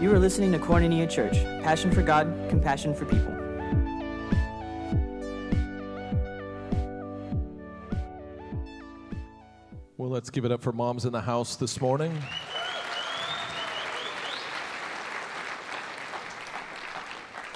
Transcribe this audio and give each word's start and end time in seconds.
You 0.00 0.12
are 0.14 0.18
listening 0.20 0.52
to 0.52 0.60
Koinonia 0.60 1.10
Church, 1.10 1.42
passion 1.64 1.90
for 1.90 2.02
God, 2.02 2.32
compassion 2.48 2.94
for 2.94 3.04
people. 3.04 3.34
Well, 9.96 10.08
let's 10.08 10.30
give 10.30 10.44
it 10.44 10.52
up 10.52 10.62
for 10.62 10.70
moms 10.70 11.04
in 11.04 11.10
the 11.10 11.20
house 11.20 11.56
this 11.56 11.80
morning. 11.80 12.16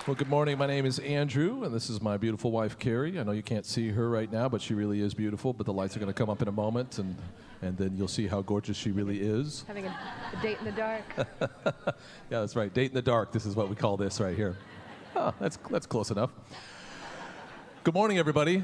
Well, 0.04 0.16
good 0.16 0.28
morning. 0.28 0.58
My 0.58 0.66
name 0.66 0.84
is 0.84 0.98
Andrew, 0.98 1.62
and 1.62 1.72
this 1.72 1.88
is 1.88 2.02
my 2.02 2.16
beautiful 2.16 2.50
wife, 2.50 2.76
Kerry. 2.76 3.20
I 3.20 3.22
know 3.22 3.30
you 3.30 3.42
can't 3.42 3.64
see 3.64 3.90
her 3.90 4.10
right 4.10 4.30
now, 4.32 4.48
but 4.48 4.60
she 4.60 4.74
really 4.74 5.00
is 5.00 5.14
beautiful. 5.14 5.52
But 5.52 5.64
the 5.64 5.72
lights 5.72 5.96
are 5.96 6.00
going 6.00 6.12
to 6.12 6.12
come 6.12 6.28
up 6.28 6.42
in 6.42 6.48
a 6.48 6.52
moment, 6.52 6.98
and, 6.98 7.16
and 7.62 7.78
then 7.78 7.96
you'll 7.96 8.08
see 8.08 8.26
how 8.26 8.42
gorgeous 8.42 8.76
she 8.76 8.90
really 8.90 9.20
is. 9.20 9.64
Having 9.68 9.86
a, 9.86 9.96
a 10.36 10.42
date 10.42 10.58
in 10.58 10.64
the 10.64 10.72
dark. 10.72 11.04
Yeah, 12.30 12.40
that's 12.40 12.56
right. 12.56 12.74
Date 12.74 12.90
in 12.90 12.94
the 12.96 13.02
dark. 13.02 13.30
This 13.30 13.46
is 13.46 13.54
what 13.54 13.68
we 13.68 13.76
call 13.76 13.96
this 13.96 14.18
right 14.18 14.34
here. 14.34 14.56
Oh, 15.14 15.32
that's, 15.38 15.56
that's 15.70 15.86
close 15.86 16.10
enough. 16.10 16.30
Good 17.84 17.94
morning, 17.94 18.18
everybody. 18.18 18.60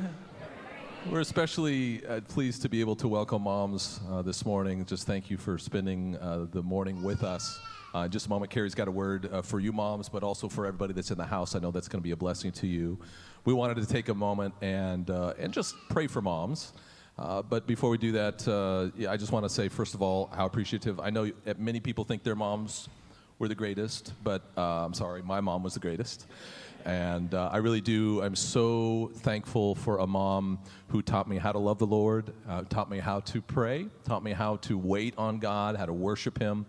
We're 1.09 1.21
especially 1.21 2.05
uh, 2.05 2.23
pleased 2.23 2.63
to 2.63 2.69
be 2.69 2.81
able 2.81 2.97
to 2.97 3.07
welcome 3.07 3.43
moms 3.43 4.01
uh, 4.11 4.23
this 4.23 4.45
morning. 4.45 4.85
Just 4.87 5.07
thank 5.07 5.31
you 5.31 5.37
for 5.37 5.57
spending 5.57 6.17
uh, 6.17 6.47
the 6.51 6.63
morning 6.65 7.05
with 7.05 7.23
us. 7.23 7.61
Uh, 7.95 8.01
in 8.01 8.11
just 8.11 8.27
a 8.27 8.29
moment, 8.29 8.51
Kerry's 8.51 8.75
got 8.75 8.87
a 8.87 8.91
word 8.91 9.31
uh, 9.33 9.41
for 9.41 9.61
you 9.61 9.73
moms, 9.73 10.11
but 10.11 10.23
also 10.23 10.47
for 10.47 10.67
everybody 10.67 10.93
that's 10.93 11.11
in 11.11 11.17
the 11.17 11.25
house. 11.25 11.55
I 11.55 11.59
know 11.59 11.71
that's 11.71 11.89
going 11.89 12.01
to 12.01 12.05
be 12.05 12.11
a 12.11 12.17
blessing 12.17 12.53
to 12.53 12.67
you. 12.67 12.99
We 13.47 13.55
wanted 13.55 13.77
to 13.79 13.87
take 13.87 14.11
a 14.11 14.15
moment 14.15 14.53
and, 14.61 15.09
uh, 15.09 15.33
and 15.39 15.55
just 15.55 15.75
pray 15.89 16.07
for 16.07 16.21
moms. 16.21 16.75
Uh, 17.19 17.41
but 17.41 17.67
before 17.67 17.89
we 17.89 17.97
do 17.97 18.13
that, 18.13 18.47
uh, 18.47 18.91
yeah, 18.97 19.11
I 19.11 19.17
just 19.17 19.33
want 19.33 19.47
to 19.47 19.49
say, 19.49 19.69
first 19.69 19.95
of 19.95 20.03
all, 20.03 20.31
how 20.37 20.45
appreciative. 20.45 21.01
I 21.01 21.09
know 21.09 21.31
uh, 21.47 21.55
many 21.57 21.81
people 21.81 22.05
think 22.05 22.23
their 22.25 22.37
moms 22.37 22.91
were 23.39 23.49
the 23.49 23.55
greatest, 23.55 24.13
but 24.23 24.43
I'm 24.57 24.93
sorry, 24.93 25.23
my 25.23 25.41
mom 25.41 25.63
was 25.63 25.75
the 25.75 25.81
greatest. 25.81 26.27
And 26.85 27.35
I 27.35 27.59
really 27.59 27.81
do. 27.81 28.23
I'm 28.23 28.35
so 28.35 29.11
thankful 29.17 29.75
for 29.77 29.99
a 29.99 30.07
mom 30.07 30.59
who 30.89 31.03
taught 31.03 31.29
me 31.29 31.39
how 31.39 31.53
to 31.53 31.59
love 31.59 31.79
the 31.79 31.87
Lord, 31.87 32.33
taught 32.69 32.91
me 32.91 32.99
how 32.99 33.21
to 33.21 33.41
pray, 33.41 33.87
taught 34.05 34.25
me 34.25 34.33
how 34.33 34.57
to 34.57 34.77
wait 34.77 35.15
on 35.17 35.39
God, 35.39 35.77
how 35.77 35.87
to 35.87 35.93
worship 35.93 36.39
Him, 36.39 36.67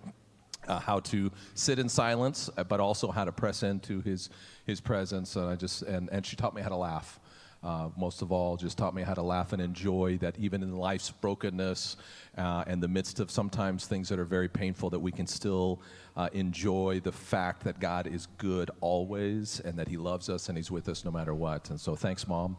uh, 0.69 0.79
how 0.79 0.99
to 0.99 1.31
sit 1.55 1.79
in 1.79 1.89
silence, 1.89 2.49
uh, 2.57 2.63
but 2.63 2.79
also 2.79 3.11
how 3.11 3.25
to 3.25 3.31
press 3.31 3.63
into 3.63 4.01
His 4.01 4.29
His 4.65 4.79
presence. 4.79 5.35
And 5.35 5.49
I 5.49 5.55
just 5.55 5.81
and, 5.81 6.09
and 6.11 6.25
she 6.25 6.35
taught 6.35 6.55
me 6.55 6.61
how 6.61 6.69
to 6.69 6.77
laugh. 6.77 7.19
Uh, 7.61 7.89
most 7.97 8.21
of 8.21 8.31
all, 8.31 8.55
just 8.55 8.77
taught 8.77 8.95
me 8.95 9.01
how 9.01 9.13
to 9.13 9.21
laugh 9.21 9.51
and 9.51 9.61
enjoy 9.61 10.17
that 10.21 10.33
even 10.39 10.63
in 10.63 10.77
life's 10.77 11.11
brokenness 11.11 11.97
uh, 12.37 12.63
and 12.67 12.81
the 12.81 12.87
midst 12.87 13.19
of 13.19 13.29
sometimes 13.29 13.85
things 13.85 14.07
that 14.07 14.17
are 14.17 14.23
very 14.23 14.47
painful, 14.47 14.89
that 14.89 14.99
we 14.99 15.11
can 15.11 15.27
still 15.27 15.81
uh, 16.15 16.29
enjoy 16.31 17.01
the 17.03 17.11
fact 17.11 17.65
that 17.65 17.77
God 17.81 18.07
is 18.07 18.27
good 18.37 18.71
always 18.79 19.59
and 19.65 19.77
that 19.77 19.89
He 19.89 19.97
loves 19.97 20.29
us 20.29 20.47
and 20.47 20.57
He's 20.57 20.71
with 20.71 20.87
us 20.87 21.03
no 21.03 21.11
matter 21.11 21.33
what. 21.33 21.69
And 21.69 21.77
so, 21.77 21.97
thanks, 21.97 22.29
Mom, 22.29 22.55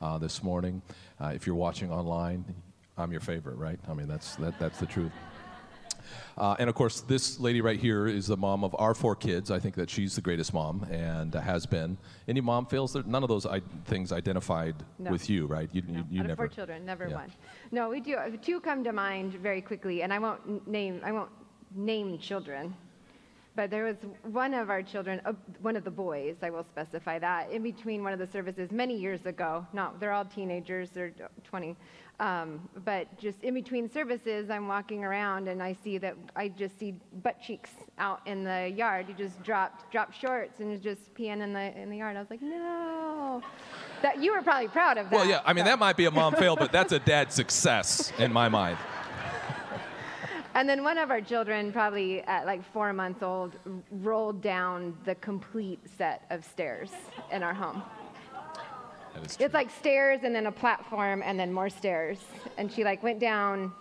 uh, 0.00 0.18
this 0.18 0.40
morning. 0.40 0.82
Uh, 1.20 1.32
if 1.34 1.48
you're 1.48 1.56
watching 1.56 1.90
online, 1.90 2.44
I'm 2.96 3.10
your 3.10 3.20
favorite, 3.20 3.56
right? 3.56 3.80
I 3.88 3.94
mean, 3.94 4.06
that's, 4.06 4.36
that, 4.36 4.56
that's 4.60 4.78
the 4.78 4.86
truth. 4.86 5.10
Uh, 6.36 6.56
and 6.58 6.68
of 6.68 6.74
course, 6.74 7.00
this 7.02 7.38
lady 7.40 7.60
right 7.60 7.78
here 7.78 8.06
is 8.06 8.26
the 8.26 8.36
mom 8.36 8.64
of 8.64 8.74
our 8.78 8.94
four 8.94 9.14
kids. 9.16 9.50
I 9.50 9.58
think 9.58 9.74
that 9.76 9.88
she's 9.90 10.14
the 10.14 10.20
greatest 10.20 10.52
mom 10.54 10.84
and 10.90 11.34
uh, 11.36 11.40
has 11.40 11.66
been. 11.66 11.96
Any 12.28 12.40
mom 12.40 12.66
fails? 12.66 12.92
There, 12.92 13.02
none 13.04 13.22
of 13.22 13.28
those 13.28 13.46
I- 13.46 13.60
things 13.86 14.12
identified 14.12 14.74
No. 14.98 15.10
with 15.10 15.28
you, 15.30 15.46
right? 15.46 15.68
You, 15.72 15.82
No, 15.86 15.98
you, 15.98 16.04
you 16.10 16.20
out 16.20 16.26
never. 16.28 16.36
four 16.36 16.48
children, 16.48 16.84
never 16.84 17.08
Yeah. 17.08 17.14
one. 17.16 17.32
No, 17.70 17.88
we 17.88 18.00
do. 18.00 18.16
Two 18.42 18.60
come 18.60 18.82
to 18.84 18.92
mind 18.92 19.34
very 19.34 19.60
quickly, 19.60 20.02
and 20.02 20.12
I 20.12 20.18
won't 20.18 20.66
name. 20.66 21.00
I 21.04 21.12
won't 21.12 21.30
name 21.74 22.18
children. 22.18 22.74
But 23.56 23.70
there 23.70 23.84
was 23.84 23.94
one 24.24 24.52
of 24.52 24.68
our 24.68 24.82
children, 24.82 25.20
uh, 25.24 25.32
one 25.62 25.76
of 25.76 25.84
the 25.84 25.90
boys, 25.90 26.34
I 26.42 26.50
will 26.50 26.64
specify 26.64 27.20
that, 27.20 27.52
in 27.52 27.62
between 27.62 28.02
one 28.02 28.12
of 28.12 28.18
the 28.18 28.26
services 28.26 28.72
many 28.72 28.96
years 28.98 29.26
ago. 29.26 29.64
No, 29.72 29.92
they're 30.00 30.10
all 30.10 30.24
teenagers, 30.24 30.90
they're 30.90 31.12
20. 31.44 31.76
Um, 32.20 32.68
but 32.84 33.18
just 33.18 33.42
in 33.42 33.54
between 33.54 33.90
services, 33.90 34.48
I'm 34.48 34.68
walking 34.68 35.04
around 35.04 35.48
and 35.48 35.60
I 35.60 35.72
see 35.72 35.98
that 35.98 36.14
I 36.36 36.48
just 36.48 36.78
see 36.78 36.94
butt 37.22 37.40
cheeks 37.40 37.70
out 37.98 38.20
in 38.24 38.44
the 38.44 38.68
yard. 38.68 39.06
He 39.08 39.14
just 39.14 39.42
dropped, 39.42 39.90
dropped 39.90 40.16
shorts 40.16 40.60
and 40.60 40.80
just 40.80 41.12
peeing 41.14 41.42
in 41.42 41.52
the 41.52 41.76
in 41.76 41.90
the 41.90 41.96
yard. 41.96 42.16
I 42.16 42.20
was 42.20 42.30
like, 42.30 42.42
no. 42.42 43.42
That 44.02 44.22
you 44.22 44.32
were 44.32 44.42
probably 44.42 44.68
proud 44.68 44.96
of 44.96 45.10
that. 45.10 45.16
Well, 45.16 45.26
yeah, 45.26 45.40
I 45.44 45.52
mean, 45.52 45.64
so- 45.64 45.70
that 45.70 45.78
might 45.78 45.96
be 45.96 46.04
a 46.04 46.10
mom 46.10 46.34
fail, 46.34 46.54
but 46.54 46.70
that's 46.70 46.92
a 46.92 47.00
dad 47.00 47.32
success 47.32 48.12
in 48.18 48.32
my 48.32 48.48
mind. 48.48 48.78
And 50.56 50.68
then 50.68 50.84
one 50.84 50.98
of 50.98 51.10
our 51.10 51.20
children, 51.20 51.72
probably 51.72 52.22
at 52.22 52.46
like 52.46 52.62
four 52.72 52.92
months 52.92 53.24
old, 53.24 53.56
rolled 53.90 54.40
down 54.40 54.96
the 55.04 55.16
complete 55.16 55.80
set 55.98 56.22
of 56.30 56.44
stairs 56.44 56.92
in 57.32 57.42
our 57.42 57.52
home. 57.52 57.82
That 59.14 59.26
is 59.26 59.36
true. 59.36 59.46
It's 59.46 59.54
like 59.54 59.70
stairs 59.70 60.20
and 60.22 60.34
then 60.34 60.46
a 60.46 60.52
platform 60.52 61.22
and 61.24 61.38
then 61.38 61.52
more 61.52 61.70
stairs. 61.70 62.18
And 62.58 62.70
she 62.70 62.84
like 62.84 63.02
went 63.02 63.20
down 63.20 63.72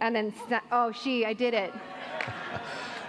and 0.00 0.16
then, 0.16 0.32
sna- 0.32 0.62
oh, 0.72 0.92
she, 0.92 1.26
I 1.26 1.32
did 1.32 1.54
it. 1.54 1.72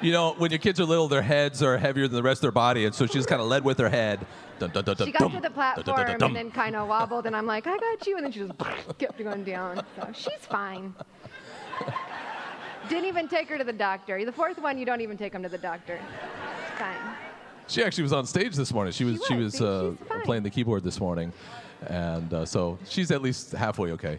You 0.02 0.12
know, 0.12 0.34
when 0.40 0.50
your 0.50 0.58
kids 0.58 0.80
are 0.80 0.84
little, 0.86 1.08
their 1.08 1.22
heads 1.22 1.62
are 1.62 1.78
heavier 1.78 2.08
than 2.08 2.16
the 2.16 2.24
rest 2.24 2.40
of 2.40 2.42
their 2.42 2.52
body, 2.52 2.86
and 2.86 2.96
so 2.96 3.06
she 3.06 3.14
just 3.14 3.30
kind 3.30 3.40
of 3.40 3.48
led 3.48 3.64
with 3.64 3.78
her 3.78 3.88
head. 3.88 4.26
Dun, 4.58 4.72
dun, 4.72 4.84
dun, 4.84 4.96
She 4.98 5.12
got 5.12 5.32
to 5.32 5.40
the 5.40 5.52
platform 5.52 6.00
and 6.24 6.36
then 6.36 6.50
kind 6.50 6.76
of 6.76 6.88
wobbled, 6.88 7.28
and 7.28 7.36
I'm 7.36 7.46
like, 7.46 7.68
I 7.68 7.78
got 7.78 8.08
you. 8.08 8.18
And 8.18 8.26
then 8.26 8.32
she 8.32 8.40
just 8.40 8.54
kept 8.98 9.20
going 9.20 9.44
down. 9.44 9.86
So 9.96 10.10
she's 10.12 10.44
fine. 10.50 10.96
Didn't 12.90 13.06
even 13.06 13.28
take 13.28 13.48
her 13.50 13.60
to 13.60 13.64
the 13.64 13.74
doctor. 13.74 14.26
The 14.26 14.32
fourth 14.32 14.58
one, 14.58 14.80
you 14.80 14.86
don't 14.86 15.02
even 15.02 15.18
take 15.18 15.34
them 15.34 15.44
to 15.44 15.50
the 15.50 15.60
doctor. 15.60 16.00
Fine. 16.80 17.11
She 17.72 17.82
actually 17.82 18.04
was 18.04 18.12
on 18.12 18.26
stage 18.26 18.54
this 18.58 18.74
morning. 18.74 18.92
She 18.92 19.06
was 19.06 19.24
she 19.26 19.34
was. 19.34 19.54
was 19.54 19.60
See, 19.60 19.66
uh, 19.66 20.20
playing 20.26 20.44
the 20.44 20.50
keyboard 20.50 20.84
this 20.84 21.00
morning, 21.00 21.32
and 21.88 22.34
uh, 22.34 22.46
so 22.46 22.78
she's 22.84 23.12
at 23.12 23.22
least 23.22 23.54
halfway 23.54 23.94
okay. 23.94 24.18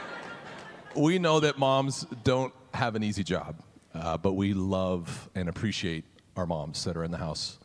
we 0.96 1.18
know 1.18 1.38
that 1.38 1.58
moms 1.58 2.06
don't 2.24 2.54
have 2.72 2.94
an 2.94 3.02
easy 3.02 3.22
job, 3.22 3.56
uh, 3.94 4.16
but 4.16 4.32
we 4.32 4.54
love 4.54 5.28
and 5.34 5.50
appreciate 5.50 6.06
our 6.34 6.46
moms 6.46 6.82
that 6.84 6.96
are 6.96 7.04
in 7.04 7.10
the 7.10 7.18
house. 7.18 7.58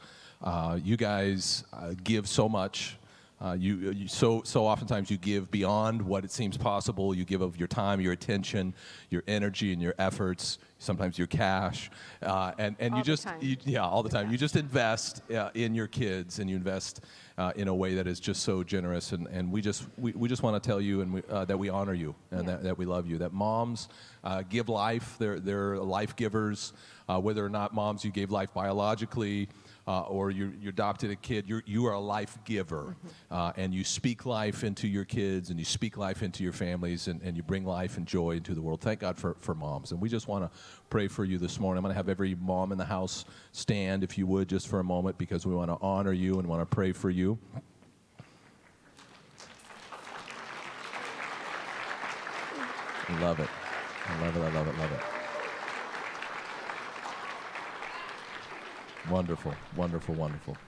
Uh, 0.44 0.78
you 0.84 0.98
guys 0.98 1.64
uh, 1.72 1.94
give 2.04 2.28
so 2.28 2.50
much. 2.50 2.98
Uh, 3.42 3.54
you, 3.54 3.92
you 3.92 4.08
so 4.08 4.44
so 4.44 4.68
oftentimes 4.68 5.10
you 5.10 5.18
give 5.18 5.50
beyond 5.50 6.00
what 6.02 6.24
it 6.24 6.32
seems 6.32 6.58
possible. 6.58 7.16
You 7.16 7.26
give 7.26 7.42
of 7.42 7.58
your 7.58 7.68
time, 7.68 8.00
your 8.00 8.14
attention, 8.14 8.76
your 9.10 9.24
energy, 9.28 9.74
and 9.74 9.82
your 9.82 9.96
efforts. 9.98 10.60
Sometimes 10.78 11.18
your 11.18 11.28
cash, 11.28 11.92
uh, 12.24 12.54
and 12.58 12.76
and 12.80 12.94
All 12.94 13.00
you 13.00 13.04
just 13.04 13.28
you, 13.40 13.56
yeah 13.66 13.84
all 13.86 14.04
the 14.04 14.10
time. 14.10 14.32
You 14.32 14.38
just 14.38 14.56
invest 14.56 15.22
uh, 15.32 15.50
in 15.54 15.76
your 15.76 15.88
kids, 15.88 16.40
and 16.40 16.50
you 16.50 16.56
invest 16.56 17.02
uh, 17.38 17.52
in 17.56 17.68
a 17.68 17.74
way 17.74 17.96
that 17.96 18.08
is 18.08 18.20
just 18.20 18.44
so 18.44 18.64
generous. 18.64 19.12
And, 19.12 19.28
and 19.28 19.52
we 19.52 19.62
just 19.62 19.88
we, 19.98 20.12
we 20.14 20.28
just 20.28 20.44
want 20.44 20.62
to 20.62 20.68
tell 20.68 20.82
you 20.82 21.02
and 21.02 21.14
we, 21.14 21.22
uh, 21.30 21.46
that 21.46 21.58
we 21.58 21.70
honor 21.70 21.94
you 21.94 22.16
and 22.32 22.42
Yeah. 22.48 22.52
that, 22.52 22.64
that 22.64 22.78
we 22.78 22.86
love 22.86 23.08
you. 23.08 23.18
That 23.20 23.32
moms 23.34 23.90
uh, 24.24 24.44
give 24.50 24.70
life. 24.70 25.16
They're 25.20 25.40
they're 25.40 25.78
life 25.78 26.16
givers. 26.16 26.74
Uh, 27.10 27.20
whether 27.20 27.46
or 27.46 27.50
not 27.50 27.74
moms 27.74 28.06
you 28.06 28.12
gave 28.12 28.32
life 28.32 28.54
biologically. 28.54 29.50
Uh, 29.88 30.02
or 30.02 30.30
you, 30.30 30.54
you 30.62 30.70
adopted 30.70 31.10
a 31.10 31.16
kid, 31.16 31.48
you're, 31.48 31.64
you 31.66 31.88
are 31.88 31.94
a 31.94 32.00
life 32.00 32.38
giver. 32.46 32.96
Uh, 33.32 33.52
and 33.58 33.74
you 33.74 33.84
speak 33.84 34.26
life 34.26 34.64
into 34.64 34.88
your 34.88 35.06
kids 35.06 35.50
and 35.50 35.58
you 35.58 35.66
speak 35.66 35.98
life 35.98 36.22
into 36.22 36.44
your 36.44 36.54
families 36.54 37.08
and, 37.08 37.20
and 37.24 37.36
you 37.36 37.42
bring 37.42 37.66
life 37.66 37.98
and 37.98 38.06
joy 38.06 38.32
into 38.32 38.54
the 38.54 38.62
world. 38.62 38.80
Thank 38.80 39.00
God 39.00 39.18
for, 39.18 39.36
for 39.40 39.56
moms. 39.56 39.92
And 39.92 40.00
we 40.00 40.08
just 40.08 40.28
want 40.28 40.44
to 40.44 40.60
pray 40.90 41.08
for 41.08 41.26
you 41.26 41.40
this 41.40 41.60
morning. 41.60 41.80
I'm 41.80 41.84
going 41.84 41.94
to 41.94 41.98
have 41.98 42.10
every 42.10 42.36
mom 42.36 42.72
in 42.72 42.78
the 42.78 42.86
house 42.86 43.26
stand, 43.54 44.04
if 44.04 44.18
you 44.18 44.28
would, 44.28 44.48
just 44.48 44.68
for 44.68 44.80
a 44.80 44.84
moment, 44.84 45.18
because 45.18 45.46
we 45.46 45.56
want 45.56 45.72
to 45.72 45.78
honor 45.82 46.14
you 46.14 46.38
and 46.38 46.48
want 46.48 46.62
to 46.62 46.66
pray 46.66 46.92
for 46.92 47.10
you. 47.10 47.40
I 53.10 53.20
love 53.20 53.40
it. 53.40 53.50
I 54.06 54.26
love 54.26 54.38
it. 54.38 54.40
I 54.40 54.54
love 54.54 54.68
it. 54.68 54.78
Love 54.78 54.92
it. 54.92 55.21
Wonderful, 59.04 59.60
wonderful, 59.72 60.16
wonderful. 60.16 60.60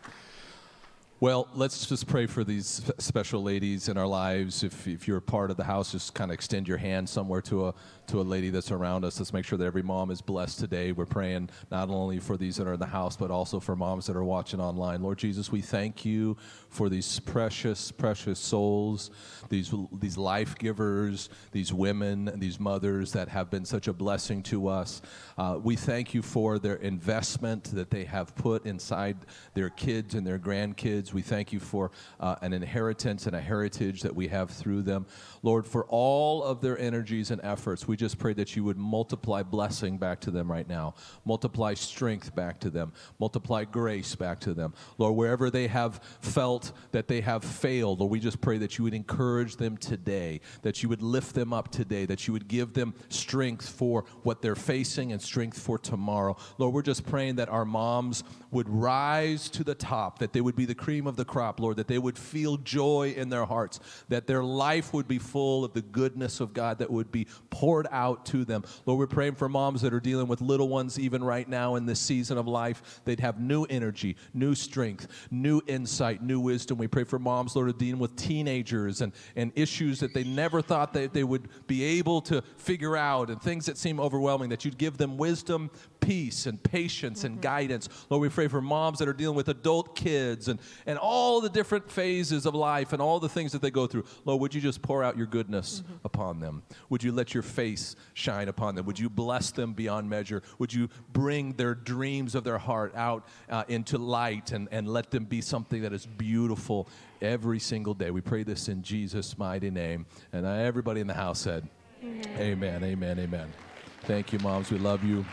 Well, 1.23 1.47
let's 1.53 1.85
just 1.85 2.05
pray 2.05 2.25
for 2.25 2.43
these 2.43 2.81
special 2.97 3.41
ladies 3.41 3.87
in 3.87 3.97
our 3.97 4.05
lives. 4.05 4.61
If, 4.61 4.85
if 4.89 5.07
you're 5.07 5.19
a 5.19 5.21
part 5.21 5.51
of 5.51 5.55
the 5.55 5.63
house, 5.63 5.93
just 5.93 6.13
kind 6.13 6.29
of 6.31 6.35
extend 6.35 6.67
your 6.67 6.75
hand 6.75 7.07
somewhere 7.07 7.39
to 7.43 7.67
a, 7.67 7.73
to 8.07 8.19
a 8.19 8.23
lady 8.23 8.49
that's 8.49 8.71
around 8.71 9.05
us. 9.05 9.19
Let's 9.19 9.31
make 9.31 9.45
sure 9.45 9.57
that 9.57 9.63
every 9.63 9.83
mom 9.83 10.11
is 10.11 10.21
blessed 10.21 10.59
today. 10.59 10.91
We're 10.91 11.05
praying 11.05 11.49
not 11.71 11.89
only 11.89 12.19
for 12.19 12.35
these 12.35 12.57
that 12.57 12.67
are 12.67 12.73
in 12.73 12.79
the 12.81 12.85
house, 12.85 13.15
but 13.15 13.31
also 13.31 13.61
for 13.61 13.73
moms 13.73 14.05
that 14.07 14.17
are 14.17 14.23
watching 14.25 14.59
online. 14.59 15.01
Lord 15.01 15.17
Jesus, 15.17 15.49
we 15.49 15.61
thank 15.61 16.03
you 16.03 16.35
for 16.67 16.89
these 16.89 17.21
precious, 17.21 17.89
precious 17.89 18.37
souls, 18.37 19.09
these, 19.47 19.73
these 19.93 20.17
life 20.17 20.57
givers, 20.57 21.29
these 21.53 21.71
women, 21.71 22.33
these 22.35 22.59
mothers 22.59 23.13
that 23.13 23.29
have 23.29 23.49
been 23.49 23.63
such 23.63 23.87
a 23.87 23.93
blessing 23.93 24.43
to 24.43 24.67
us. 24.67 25.01
Uh, 25.37 25.57
we 25.63 25.77
thank 25.77 26.13
you 26.13 26.21
for 26.21 26.59
their 26.59 26.75
investment 26.75 27.63
that 27.75 27.91
they 27.91 28.03
have 28.03 28.35
put 28.35 28.65
inside 28.65 29.15
their 29.53 29.69
kids 29.69 30.15
and 30.15 30.27
their 30.27 30.37
grandkids. 30.37 31.12
We 31.13 31.21
thank 31.21 31.53
you 31.53 31.59
for 31.59 31.91
uh, 32.19 32.35
an 32.41 32.53
inheritance 32.53 33.27
and 33.27 33.35
a 33.35 33.41
heritage 33.41 34.01
that 34.01 34.15
we 34.15 34.27
have 34.29 34.49
through 34.49 34.81
them. 34.83 35.05
Lord, 35.41 35.65
for 35.65 35.85
all 35.85 36.43
of 36.43 36.61
their 36.61 36.77
energies 36.79 37.31
and 37.31 37.41
efforts, 37.43 37.87
we 37.87 37.95
just 37.95 38.17
pray 38.17 38.33
that 38.33 38.55
you 38.55 38.63
would 38.63 38.77
multiply 38.77 39.43
blessing 39.43 39.97
back 39.97 40.19
to 40.21 40.31
them 40.31 40.51
right 40.51 40.67
now, 40.67 40.95
multiply 41.25 41.73
strength 41.73 42.33
back 42.35 42.59
to 42.61 42.69
them, 42.69 42.93
multiply 43.19 43.65
grace 43.65 44.15
back 44.15 44.39
to 44.41 44.53
them. 44.53 44.73
Lord, 44.97 45.15
wherever 45.15 45.49
they 45.49 45.67
have 45.67 46.01
felt 46.21 46.71
that 46.91 47.07
they 47.07 47.21
have 47.21 47.43
failed, 47.43 47.99
Lord, 47.99 48.11
we 48.11 48.19
just 48.19 48.41
pray 48.41 48.57
that 48.59 48.77
you 48.77 48.83
would 48.85 48.93
encourage 48.93 49.57
them 49.57 49.77
today, 49.77 50.41
that 50.61 50.81
you 50.81 50.89
would 50.89 51.01
lift 51.01 51.35
them 51.35 51.53
up 51.53 51.71
today, 51.71 52.05
that 52.05 52.27
you 52.27 52.33
would 52.33 52.47
give 52.47 52.73
them 52.73 52.93
strength 53.09 53.67
for 53.67 54.05
what 54.23 54.41
they're 54.41 54.55
facing 54.55 55.11
and 55.11 55.21
strength 55.21 55.59
for 55.59 55.77
tomorrow. 55.77 56.35
Lord, 56.57 56.73
we're 56.73 56.81
just 56.81 57.05
praying 57.05 57.35
that 57.35 57.49
our 57.49 57.65
moms 57.65 58.23
would 58.51 58.69
rise 58.69 59.49
to 59.49 59.63
the 59.63 59.75
top, 59.75 60.19
that 60.19 60.33
they 60.33 60.41
would 60.41 60.55
be 60.55 60.65
the 60.65 60.75
cream 60.93 61.07
of 61.07 61.15
the 61.15 61.25
crop, 61.25 61.59
Lord, 61.59 61.77
that 61.77 61.87
they 61.87 61.97
would 61.97 62.19
feel 62.19 62.57
joy 62.57 63.15
in 63.17 63.29
their 63.29 63.45
hearts, 63.45 63.79
that 64.09 64.27
their 64.27 64.43
life 64.43 64.93
would 64.93 65.07
be 65.07 65.17
full 65.17 65.65
of 65.65 65.73
the 65.73 65.81
goodness 65.81 66.39
of 66.39 66.53
God 66.53 66.77
that 66.77 66.91
would 66.91 67.11
be 67.11 67.25
poured 67.49 67.87
out 67.89 68.27
to 68.27 68.45
them. 68.45 68.63
Lord, 68.85 68.99
we're 68.99 69.07
praying 69.07 69.33
for 69.35 69.49
moms 69.49 69.81
that 69.81 69.91
are 69.91 69.99
dealing 69.99 70.27
with 70.27 70.39
little 70.39 70.69
ones 70.69 70.99
even 70.99 71.23
right 71.23 71.49
now 71.49 71.77
in 71.77 71.87
this 71.87 71.99
season 71.99 72.37
of 72.37 72.47
life. 72.47 73.01
They'd 73.05 73.21
have 73.21 73.39
new 73.39 73.63
energy, 73.71 74.17
new 74.35 74.53
strength, 74.53 75.07
new 75.31 75.61
insight, 75.65 76.21
new 76.21 76.39
wisdom. 76.39 76.77
We 76.77 76.85
pray 76.85 77.05
for 77.05 77.17
moms, 77.17 77.55
Lord, 77.55 77.75
dealing 77.79 77.97
with 77.97 78.15
teenagers 78.15 79.01
and, 79.01 79.13
and 79.35 79.51
issues 79.55 79.99
that 80.01 80.13
they 80.13 80.23
never 80.23 80.61
thought 80.61 80.93
that 80.93 81.11
they 81.11 81.23
would 81.23 81.49
be 81.65 81.83
able 81.97 82.21
to 82.21 82.43
figure 82.57 82.95
out 82.95 83.31
and 83.31 83.41
things 83.41 83.65
that 83.65 83.79
seem 83.79 83.99
overwhelming, 83.99 84.49
that 84.49 84.63
you'd 84.63 84.77
give 84.77 84.97
them 84.97 85.17
wisdom, 85.17 85.71
peace, 86.03 86.45
and 86.45 86.61
patience 86.61 87.19
mm-hmm. 87.19 87.33
and 87.33 87.41
guidance. 87.41 87.89
Lord, 88.09 88.21
we 88.21 88.29
pray 88.29 88.47
for 88.47 88.61
moms 88.61 88.99
that 88.99 89.07
are 89.07 89.13
dealing 89.13 89.35
with 89.35 89.49
adult 89.49 89.95
kids 89.95 90.47
and, 90.47 90.59
and 90.85 90.97
all 90.97 91.41
the 91.41 91.49
different 91.49 91.89
phases 91.89 92.45
of 92.45 92.53
life 92.53 92.93
and 92.93 93.01
all 93.01 93.19
the 93.19 93.29
things 93.29 93.51
that 93.53 93.61
they 93.61 93.71
go 93.71 93.87
through. 93.87 94.03
Lord, 94.25 94.41
would 94.41 94.53
you 94.53 94.61
just 94.61 94.81
pour 94.81 95.03
out 95.03 95.17
your 95.17 95.27
goodness 95.27 95.81
mm-hmm. 95.81 95.93
upon 96.05 96.39
them? 96.39 96.63
Would 96.89 97.03
you 97.03 97.11
let 97.11 97.33
your 97.33 97.43
face 97.43 97.95
shine 98.13 98.49
upon 98.49 98.75
them? 98.75 98.85
Would 98.85 98.99
you 98.99 99.09
bless 99.09 99.51
them 99.51 99.73
beyond 99.73 100.09
measure? 100.09 100.43
Would 100.59 100.73
you 100.73 100.89
bring 101.11 101.53
their 101.53 101.75
dreams 101.75 102.35
of 102.35 102.43
their 102.43 102.57
heart 102.57 102.93
out 102.95 103.25
uh, 103.49 103.63
into 103.67 103.97
light 103.97 104.51
and, 104.51 104.67
and 104.71 104.87
let 104.87 105.11
them 105.11 105.25
be 105.25 105.41
something 105.41 105.81
that 105.81 105.93
is 105.93 106.05
beautiful 106.05 106.87
every 107.21 107.59
single 107.59 107.93
day? 107.93 108.11
We 108.11 108.21
pray 108.21 108.43
this 108.43 108.67
in 108.67 108.83
Jesus' 108.83 109.37
mighty 109.37 109.69
name. 109.69 110.05
And 110.31 110.45
uh, 110.45 110.49
everybody 110.49 111.01
in 111.01 111.07
the 111.07 111.13
house 111.13 111.39
said, 111.39 111.67
Amen, 112.03 112.37
amen, 112.37 112.83
amen. 112.83 113.19
amen. 113.19 113.53
Thank 114.01 114.33
you, 114.33 114.39
moms. 114.39 114.69
We 114.69 114.77
love 114.79 115.05
you. 115.05 115.23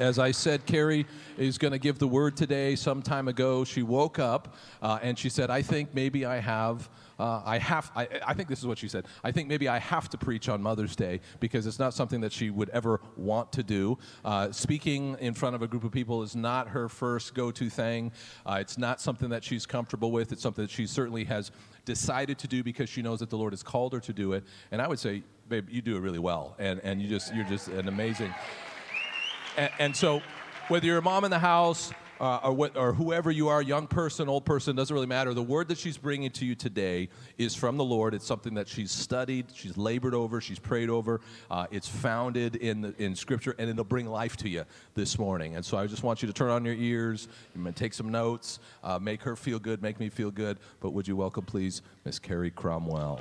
As 0.00 0.18
I 0.18 0.30
said, 0.30 0.64
Kerry 0.64 1.04
is 1.36 1.58
going 1.58 1.72
to 1.72 1.78
give 1.78 1.98
the 1.98 2.08
word 2.08 2.34
today. 2.34 2.74
Some 2.74 3.02
time 3.02 3.28
ago, 3.28 3.64
she 3.64 3.82
woke 3.82 4.18
up 4.18 4.56
uh, 4.80 4.98
and 5.02 5.18
she 5.18 5.28
said, 5.28 5.50
I 5.50 5.60
think 5.60 5.94
maybe 5.94 6.24
I 6.24 6.38
have. 6.38 6.88
Uh, 7.18 7.42
I 7.44 7.58
have, 7.58 7.92
I, 7.94 8.08
I, 8.26 8.32
think 8.32 8.48
this 8.48 8.60
is 8.60 8.66
what 8.66 8.78
she 8.78 8.88
said. 8.88 9.04
I 9.22 9.30
think 9.30 9.46
maybe 9.46 9.68
I 9.68 9.78
have 9.78 10.08
to 10.08 10.16
preach 10.16 10.48
on 10.48 10.62
Mother's 10.62 10.96
Day 10.96 11.20
because 11.38 11.66
it's 11.66 11.78
not 11.78 11.92
something 11.92 12.22
that 12.22 12.32
she 12.32 12.48
would 12.48 12.70
ever 12.70 12.98
want 13.18 13.52
to 13.52 13.62
do. 13.62 13.98
Uh, 14.24 14.50
speaking 14.52 15.18
in 15.20 15.34
front 15.34 15.54
of 15.54 15.60
a 15.60 15.68
group 15.68 15.84
of 15.84 15.92
people 15.92 16.22
is 16.22 16.34
not 16.34 16.68
her 16.68 16.88
first 16.88 17.34
go 17.34 17.50
to 17.50 17.68
thing. 17.68 18.10
Uh, 18.46 18.56
it's 18.58 18.78
not 18.78 19.02
something 19.02 19.28
that 19.28 19.44
she's 19.44 19.66
comfortable 19.66 20.12
with. 20.12 20.32
It's 20.32 20.40
something 20.40 20.64
that 20.64 20.70
she 20.70 20.86
certainly 20.86 21.24
has 21.24 21.50
decided 21.84 22.38
to 22.38 22.48
do 22.48 22.62
because 22.62 22.88
she 22.88 23.02
knows 23.02 23.18
that 23.18 23.28
the 23.28 23.36
Lord 23.36 23.52
has 23.52 23.62
called 23.62 23.92
her 23.92 24.00
to 24.00 24.14
do 24.14 24.32
it. 24.32 24.44
And 24.72 24.80
I 24.80 24.88
would 24.88 24.98
say, 24.98 25.24
babe, 25.50 25.68
you 25.68 25.82
do 25.82 25.96
it 25.96 26.00
really 26.00 26.18
well. 26.18 26.56
And, 26.58 26.80
and 26.84 27.02
you 27.02 27.08
just, 27.08 27.34
you're 27.34 27.44
just 27.44 27.68
an 27.68 27.86
amazing. 27.86 28.32
And, 29.78 29.94
so, 29.94 30.22
whether 30.68 30.86
you're 30.86 30.98
a 30.98 31.02
mom 31.02 31.24
in 31.24 31.30
the 31.30 31.38
house 31.38 31.92
uh, 32.18 32.40
or, 32.44 32.52
what, 32.52 32.76
or, 32.78 32.94
whoever 32.94 33.30
you 33.30 33.48
are, 33.48 33.60
young 33.60 33.86
person, 33.86 34.26
old 34.26 34.46
person, 34.46 34.74
doesn't 34.74 34.92
really 34.92 35.06
matter. 35.06 35.34
The 35.34 35.42
word 35.42 35.68
that 35.68 35.76
she's 35.76 35.98
bringing 35.98 36.30
to 36.30 36.46
you 36.46 36.54
today 36.54 37.10
is 37.36 37.54
from 37.54 37.76
the 37.76 37.84
Lord. 37.84 38.14
It's 38.14 38.26
something 38.26 38.54
that 38.54 38.68
she's 38.68 38.90
studied, 38.90 39.46
she's 39.52 39.76
labored 39.76 40.14
over, 40.14 40.40
she's 40.40 40.58
prayed 40.58 40.88
over. 40.88 41.20
Uh, 41.50 41.66
it's 41.70 41.88
founded 41.88 42.56
in, 42.56 42.80
the, 42.80 42.94
in 43.02 43.14
Scripture, 43.14 43.54
and 43.58 43.68
it'll 43.68 43.84
bring 43.84 44.06
life 44.06 44.36
to 44.38 44.48
you 44.48 44.64
this 44.94 45.18
morning. 45.18 45.56
And 45.56 45.64
so 45.64 45.76
I 45.76 45.86
just 45.86 46.02
want 46.02 46.22
you 46.22 46.26
to 46.26 46.32
turn 46.32 46.50
on 46.50 46.64
your 46.64 46.74
ears, 46.74 47.28
and 47.54 47.76
take 47.76 47.92
some 47.92 48.10
notes, 48.10 48.60
uh, 48.82 48.98
make 48.98 49.22
her 49.22 49.36
feel 49.36 49.58
good, 49.58 49.82
make 49.82 50.00
me 50.00 50.08
feel 50.08 50.30
good. 50.30 50.58
But 50.80 50.92
would 50.94 51.06
you 51.06 51.16
welcome, 51.16 51.44
please, 51.44 51.82
Miss 52.06 52.18
Kerry 52.18 52.50
Cromwell? 52.50 53.20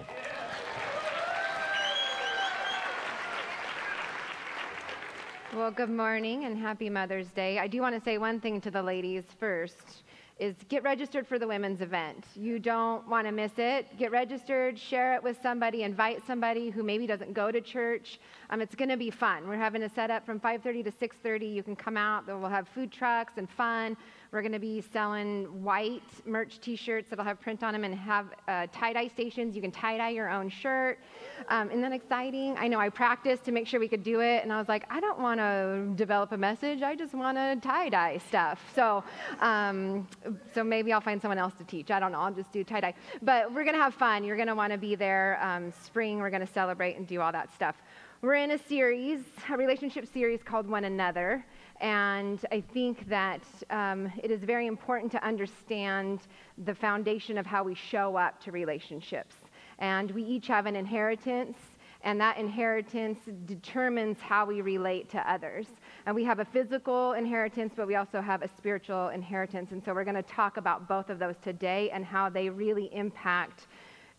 Well, 5.56 5.72
good 5.72 5.90
morning 5.90 6.46
and 6.46 6.56
happy 6.56 6.92
Mother's 6.92 7.32
Day. 7.32 7.58
I 7.58 7.66
do 7.66 7.82
want 7.82 7.96
to 7.96 8.02
say 8.02 8.20
one 8.20 8.40
thing 8.40 8.62
to 8.62 8.70
the 8.70 8.84
ladies 8.84 9.24
first 9.40 10.04
is 10.38 10.54
get 10.70 10.84
registered 10.84 11.26
for 11.26 11.40
the 11.40 11.48
women's 11.48 11.82
event. 11.82 12.24
You 12.36 12.60
don't 12.60 13.08
want 13.08 13.26
to 13.26 13.32
miss 13.32 13.54
it. 13.58 13.88
Get 13.98 14.12
registered, 14.12 14.78
share 14.78 15.16
it 15.16 15.24
with 15.24 15.42
somebody, 15.42 15.82
invite 15.82 16.22
somebody 16.28 16.70
who 16.70 16.84
maybe 16.84 17.08
doesn't 17.08 17.34
go 17.34 17.52
to 17.52 17.62
church. 17.62 18.20
Um, 18.52 18.62
it's 18.62 18.76
going 18.76 18.90
to 18.90 18.96
be 18.96 19.10
fun. 19.10 19.48
We're 19.48 19.58
having 19.58 19.82
a 19.82 19.90
setup 19.90 20.24
from 20.24 20.40
5:30 20.40 20.84
to 20.84 20.92
6:30. 20.92 21.52
You 21.52 21.64
can 21.64 21.76
come 21.76 21.98
out. 21.98 22.28
We'll 22.28 22.48
have 22.48 22.68
food 22.68 22.92
trucks 22.92 23.34
and 23.38 23.50
fun. 23.50 23.98
We're 24.32 24.42
going 24.42 24.52
to 24.52 24.60
be 24.60 24.82
selling 24.94 25.46
white 25.64 26.04
merch 26.28 26.60
T-shirts 26.60 27.10
that'll 27.10 27.26
have 27.26 27.42
print 27.42 27.64
on 27.64 27.74
them 27.74 27.84
and 27.84 27.96
have 27.96 28.28
uh, 28.48 28.68
tie-dye 28.72 29.08
stations. 29.08 29.56
You 29.56 29.62
can 29.64 29.72
tie-dye 29.72 30.10
your 30.10 30.30
own 30.30 30.50
shirt. 30.50 31.00
Um, 31.48 31.70
isn't 31.70 31.82
that 31.82 31.94
exciting? 31.94 32.56
I 32.56 32.68
know 32.68 32.80
I 32.80 32.90
practiced 32.90 33.44
to 33.46 33.52
make 33.52 33.66
sure 33.66 33.80
we 33.80 33.88
could 33.88 34.04
do 34.04 34.20
it, 34.20 34.44
and 34.44 34.54
I 34.54 34.60
was 34.60 34.70
like, 34.70 34.86
I 34.92 35.00
don't 35.00 35.20
want 35.20 35.40
to 35.40 35.92
develop 35.96 36.32
a 36.32 36.38
message. 36.38 36.84
I 36.84 36.96
just 36.96 37.16
want 37.16 37.40
to 37.40 37.58
tie-dye 37.68 38.20
stuff. 38.28 38.62
So, 38.76 39.04
um, 39.40 40.08
so 40.54 40.64
maybe 40.64 40.94
I'll 40.94 41.02
find 41.02 41.20
someone 41.20 41.40
else 41.40 41.56
to 41.56 41.64
teach. 41.64 41.90
I 41.90 42.00
don't 42.00 42.12
know. 42.12 42.20
I'll 42.20 42.32
just 42.32 42.52
do 42.52 42.64
tie-dye. 42.64 42.94
But 43.24 43.52
we're 43.52 43.64
going 43.64 43.76
to 43.76 43.82
have 43.82 43.96
fun. 43.96 44.24
You're 44.24 44.38
going 44.38 44.48
to 44.48 44.56
want 44.56 44.72
to 44.74 44.78
be 44.78 44.94
there. 44.94 45.40
Um, 45.42 45.74
spring, 45.84 46.20
we're 46.20 46.30
going 46.30 46.46
to 46.46 46.54
celebrate 46.54 46.98
and 46.98 47.08
do 47.08 47.20
all 47.20 47.32
that 47.32 47.52
stuff. 47.56 47.78
We're 48.22 48.36
in 48.36 48.52
a 48.52 48.60
series, 48.60 49.22
a 49.50 49.58
relationship 49.58 50.06
series 50.06 50.44
called 50.44 50.68
One 50.68 50.84
Another. 50.84 51.46
And 51.82 52.46
I 52.52 52.62
think 52.74 53.08
that 53.08 53.42
um, 53.70 54.12
it 54.22 54.32
is 54.32 54.44
very 54.44 54.68
important 54.68 55.12
to 55.14 55.24
understand 55.26 56.20
the 56.66 56.76
foundation 56.76 57.38
of 57.38 57.46
how 57.46 57.64
we 57.64 57.74
show 57.74 58.18
up 58.18 58.42
to 58.44 58.52
relationships. 58.52 59.36
And 59.80 60.12
we 60.12 60.24
each 60.24 60.48
have 60.48 60.66
an 60.66 60.76
inheritance, 60.76 61.58
and 62.04 62.20
that 62.20 62.38
inheritance 62.38 63.20
determines 63.46 64.20
how 64.20 64.46
we 64.46 64.62
relate 64.62 65.10
to 65.12 65.32
others. 65.32 65.68
And 66.06 66.14
we 66.14 66.26
have 66.26 66.40
a 66.40 66.46
physical 66.46 67.14
inheritance, 67.14 67.74
but 67.76 67.88
we 67.88 67.96
also 67.96 68.20
have 68.20 68.42
a 68.42 68.50
spiritual 68.58 69.10
inheritance. 69.10 69.72
And 69.72 69.84
so 69.84 69.94
we're 69.94 70.04
going 70.04 70.16
to 70.16 70.24
talk 70.24 70.58
about 70.58 70.88
both 70.88 71.10
of 71.10 71.18
those 71.18 71.36
today 71.42 71.90
and 71.92 72.04
how 72.04 72.30
they 72.30 72.50
really 72.50 72.94
impact 72.94 73.68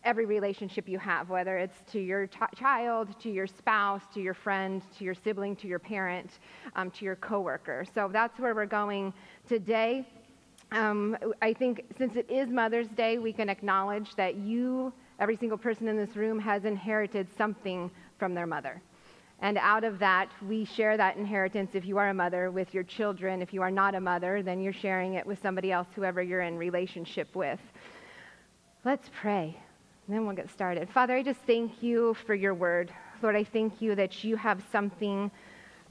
every 0.03 0.25
relationship 0.25 0.89
you 0.89 0.97
have, 0.99 1.29
whether 1.29 1.57
it's 1.57 1.77
to 1.91 1.99
your 1.99 2.27
child, 2.55 3.19
to 3.19 3.29
your 3.29 3.47
spouse, 3.47 4.01
to 4.13 4.21
your 4.21 4.33
friend, 4.33 4.81
to 4.97 5.03
your 5.03 5.13
sibling, 5.13 5.55
to 5.57 5.67
your 5.67 5.79
parent, 5.79 6.39
um, 6.75 6.89
to 6.91 7.05
your 7.05 7.15
coworker. 7.15 7.85
So 7.93 8.09
that's 8.11 8.39
where 8.39 8.55
we're 8.55 8.65
going 8.65 9.13
today. 9.47 10.07
Um, 10.71 11.17
I 11.41 11.53
think 11.53 11.83
since 11.97 12.15
it 12.15 12.29
is 12.29 12.49
Mother's 12.49 12.87
Day, 12.87 13.17
we 13.17 13.33
can 13.33 13.49
acknowledge 13.49 14.15
that 14.15 14.35
you, 14.35 14.93
every 15.19 15.35
single 15.37 15.57
person 15.57 15.87
in 15.87 15.97
this 15.97 16.15
room, 16.15 16.39
has 16.39 16.65
inherited 16.65 17.27
something 17.37 17.91
from 18.17 18.33
their 18.33 18.47
mother. 18.47 18.81
And 19.39 19.57
out 19.57 19.83
of 19.83 19.97
that, 19.99 20.29
we 20.47 20.65
share 20.65 20.97
that 20.97 21.17
inheritance 21.17 21.71
if 21.73 21.83
you 21.83 21.97
are 21.97 22.09
a 22.09 22.13
mother 22.13 22.51
with 22.51 22.73
your 22.73 22.83
children. 22.83 23.41
If 23.41 23.53
you 23.53 23.61
are 23.63 23.71
not 23.71 23.95
a 23.95 23.99
mother, 23.99 24.43
then 24.43 24.61
you're 24.61 24.71
sharing 24.71 25.15
it 25.15 25.25
with 25.25 25.41
somebody 25.41 25.71
else, 25.71 25.87
whoever 25.95 26.21
you're 26.21 26.41
in 26.41 26.57
relationship 26.57 27.35
with. 27.35 27.59
Let's 28.85 29.09
pray. 29.19 29.57
Then 30.11 30.25
we'll 30.25 30.35
get 30.35 30.49
started. 30.49 30.89
Father, 30.89 31.15
I 31.15 31.23
just 31.23 31.39
thank 31.47 31.81
you 31.81 32.17
for 32.25 32.35
your 32.35 32.53
word. 32.53 32.91
Lord, 33.21 33.37
I 33.37 33.45
thank 33.45 33.81
you 33.81 33.95
that 33.95 34.25
you 34.25 34.35
have 34.35 34.61
something 34.69 35.31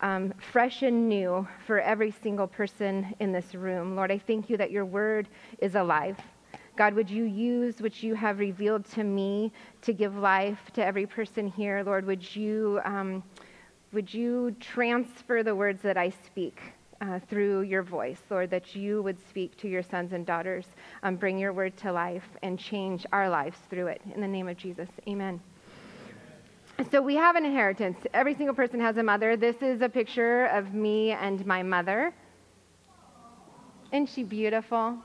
um, 0.02 0.34
fresh 0.52 0.82
and 0.82 1.08
new 1.08 1.48
for 1.66 1.80
every 1.80 2.10
single 2.22 2.46
person 2.46 3.14
in 3.20 3.32
this 3.32 3.54
room. 3.54 3.96
Lord, 3.96 4.10
I 4.10 4.18
thank 4.18 4.50
you 4.50 4.58
that 4.58 4.70
your 4.70 4.84
word 4.84 5.26
is 5.60 5.74
alive. 5.74 6.18
God, 6.76 6.92
would 6.92 7.08
you 7.08 7.24
use 7.24 7.80
what 7.80 8.02
you 8.02 8.14
have 8.14 8.38
revealed 8.38 8.84
to 8.90 9.04
me 9.04 9.52
to 9.80 9.94
give 9.94 10.14
life 10.14 10.58
to 10.74 10.84
every 10.84 11.06
person 11.06 11.48
here? 11.48 11.82
Lord, 11.82 12.04
would 12.04 12.36
you, 12.36 12.78
um, 12.84 13.22
would 13.94 14.12
you 14.12 14.54
transfer 14.60 15.42
the 15.42 15.54
words 15.54 15.80
that 15.80 15.96
I 15.96 16.10
speak? 16.26 16.60
Uh, 17.00 17.18
through 17.28 17.62
your 17.62 17.82
voice, 17.82 18.20
Lord, 18.30 18.50
that 18.50 18.74
you 18.76 19.02
would 19.02 19.18
speak 19.28 19.56
to 19.58 19.68
your 19.68 19.82
sons 19.82 20.12
and 20.12 20.26
daughters, 20.26 20.66
um, 21.02 21.16
bring 21.16 21.38
your 21.38 21.52
word 21.52 21.76
to 21.78 21.92
life, 21.92 22.28
and 22.42 22.58
change 22.58 23.06
our 23.12 23.28
lives 23.28 23.56
through 23.70 23.86
it. 23.86 24.02
In 24.14 24.20
the 24.20 24.28
name 24.28 24.48
of 24.48 24.56
Jesus, 24.56 24.88
amen. 25.08 25.40
So 26.90 27.02
we 27.02 27.14
have 27.16 27.36
an 27.36 27.44
inheritance. 27.44 27.98
Every 28.14 28.34
single 28.34 28.54
person 28.54 28.80
has 28.80 28.96
a 28.96 29.02
mother. 29.02 29.36
This 29.36 29.56
is 29.60 29.82
a 29.82 29.88
picture 29.88 30.46
of 30.46 30.72
me 30.72 31.12
and 31.12 31.44
my 31.44 31.62
mother. 31.62 32.14
Isn't 33.92 34.08
she 34.08 34.22
beautiful? 34.22 34.96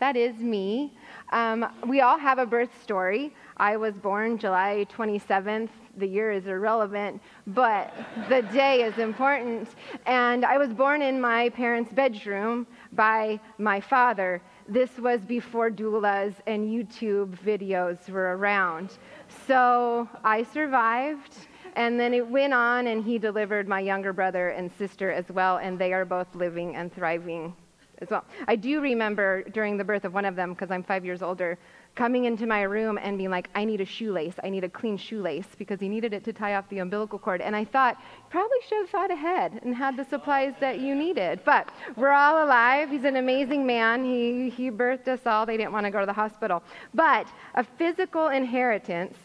That 0.00 0.16
is 0.16 0.34
me. 0.36 0.92
Um, 1.30 1.66
we 1.86 2.00
all 2.00 2.18
have 2.18 2.38
a 2.38 2.46
birth 2.46 2.70
story. 2.82 3.32
I 3.56 3.76
was 3.76 3.94
born 3.94 4.38
July 4.38 4.86
27th, 4.92 5.68
the 5.96 6.06
year 6.06 6.32
is 6.32 6.46
irrelevant, 6.46 7.20
but 7.48 7.94
the 8.28 8.42
day 8.42 8.82
is 8.82 8.98
important. 8.98 9.68
And 10.06 10.44
I 10.44 10.58
was 10.58 10.72
born 10.72 11.02
in 11.02 11.20
my 11.20 11.50
parents' 11.50 11.92
bedroom 11.92 12.66
by 12.92 13.40
my 13.58 13.80
father. 13.80 14.42
this 14.68 14.98
was 14.98 15.20
before 15.22 15.70
doulas 15.70 16.34
and 16.46 16.66
YouTube 16.66 17.36
videos 17.38 18.08
were 18.08 18.36
around. 18.36 18.98
So 19.46 20.08
I 20.24 20.44
survived. 20.44 21.34
And 21.74 21.98
then 21.98 22.12
it 22.12 22.26
went 22.26 22.52
on, 22.52 22.88
and 22.88 23.02
he 23.02 23.18
delivered 23.18 23.66
my 23.66 23.80
younger 23.80 24.12
brother 24.12 24.50
and 24.50 24.70
sister 24.76 25.10
as 25.10 25.30
well, 25.30 25.56
and 25.56 25.78
they 25.78 25.94
are 25.94 26.04
both 26.04 26.34
living 26.34 26.76
and 26.76 26.92
thriving 26.92 27.56
as 28.02 28.10
well. 28.10 28.26
I 28.46 28.56
do 28.56 28.82
remember 28.82 29.42
during 29.44 29.78
the 29.78 29.84
birth 29.84 30.04
of 30.04 30.12
one 30.12 30.26
of 30.26 30.36
them, 30.36 30.52
because 30.52 30.70
I'm 30.70 30.82
five 30.82 31.02
years 31.02 31.22
older, 31.22 31.58
coming 31.94 32.24
into 32.24 32.46
my 32.46 32.62
room 32.62 32.98
and 33.00 33.18
being 33.18 33.30
like, 33.30 33.50
I 33.54 33.64
need 33.64 33.80
a 33.80 33.84
shoelace. 33.84 34.34
I 34.42 34.48
need 34.48 34.64
a 34.64 34.68
clean 34.68 34.96
shoelace 34.96 35.46
because 35.58 35.78
he 35.78 35.88
needed 35.88 36.14
it 36.14 36.24
to 36.24 36.32
tie 36.32 36.54
off 36.54 36.68
the 36.70 36.78
umbilical 36.78 37.18
cord. 37.18 37.40
And 37.42 37.54
I 37.54 37.64
thought, 37.64 38.00
probably 38.30 38.56
should 38.66 38.78
have 38.78 38.90
thought 38.90 39.10
ahead 39.10 39.60
and 39.62 39.74
had 39.74 39.96
the 39.96 40.04
supplies 40.04 40.54
that 40.60 40.80
you 40.80 40.94
needed. 40.94 41.40
But 41.44 41.68
we're 41.96 42.12
all 42.12 42.44
alive. 42.44 42.90
He's 42.90 43.04
an 43.04 43.16
amazing 43.16 43.66
man. 43.66 44.04
He, 44.04 44.48
he 44.48 44.70
birthed 44.70 45.08
us 45.08 45.20
all. 45.26 45.44
They 45.44 45.58
didn't 45.58 45.72
want 45.72 45.84
to 45.84 45.90
go 45.90 46.00
to 46.00 46.06
the 46.06 46.12
hospital. 46.12 46.62
But 46.94 47.26
a 47.54 47.64
physical 47.64 48.28
inheritance 48.28 49.16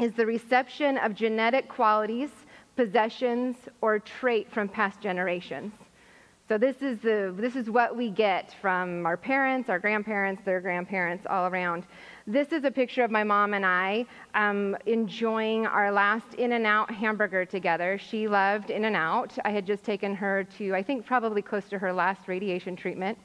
is 0.00 0.12
the 0.14 0.26
reception 0.26 0.98
of 0.98 1.14
genetic 1.14 1.68
qualities, 1.68 2.30
possessions, 2.74 3.56
or 3.80 4.00
trait 4.00 4.50
from 4.50 4.68
past 4.68 5.00
generations. 5.00 5.72
So 6.46 6.58
this 6.58 6.82
is, 6.82 6.98
the, 6.98 7.34
this 7.38 7.56
is 7.56 7.70
what 7.70 7.96
we 7.96 8.10
get 8.10 8.54
from 8.60 9.06
our 9.06 9.16
parents, 9.16 9.70
our 9.70 9.78
grandparents, 9.78 10.42
their 10.44 10.60
grandparents, 10.60 11.24
all 11.30 11.46
around. 11.46 11.86
This 12.26 12.52
is 12.52 12.64
a 12.64 12.70
picture 12.70 13.02
of 13.02 13.10
my 13.10 13.24
mom 13.24 13.54
and 13.54 13.64
I 13.64 14.04
um, 14.34 14.76
enjoying 14.84 15.66
our 15.66 15.90
last 15.90 16.34
In-N-Out 16.34 16.90
hamburger 16.90 17.46
together. 17.46 17.96
She 17.96 18.28
loved 18.28 18.68
In-N-Out. 18.68 19.38
I 19.46 19.52
had 19.52 19.66
just 19.66 19.84
taken 19.84 20.14
her 20.16 20.44
to, 20.58 20.74
I 20.74 20.82
think, 20.82 21.06
probably 21.06 21.40
close 21.40 21.66
to 21.70 21.78
her 21.78 21.94
last 21.94 22.28
radiation 22.28 22.76
treatment. 22.76 23.16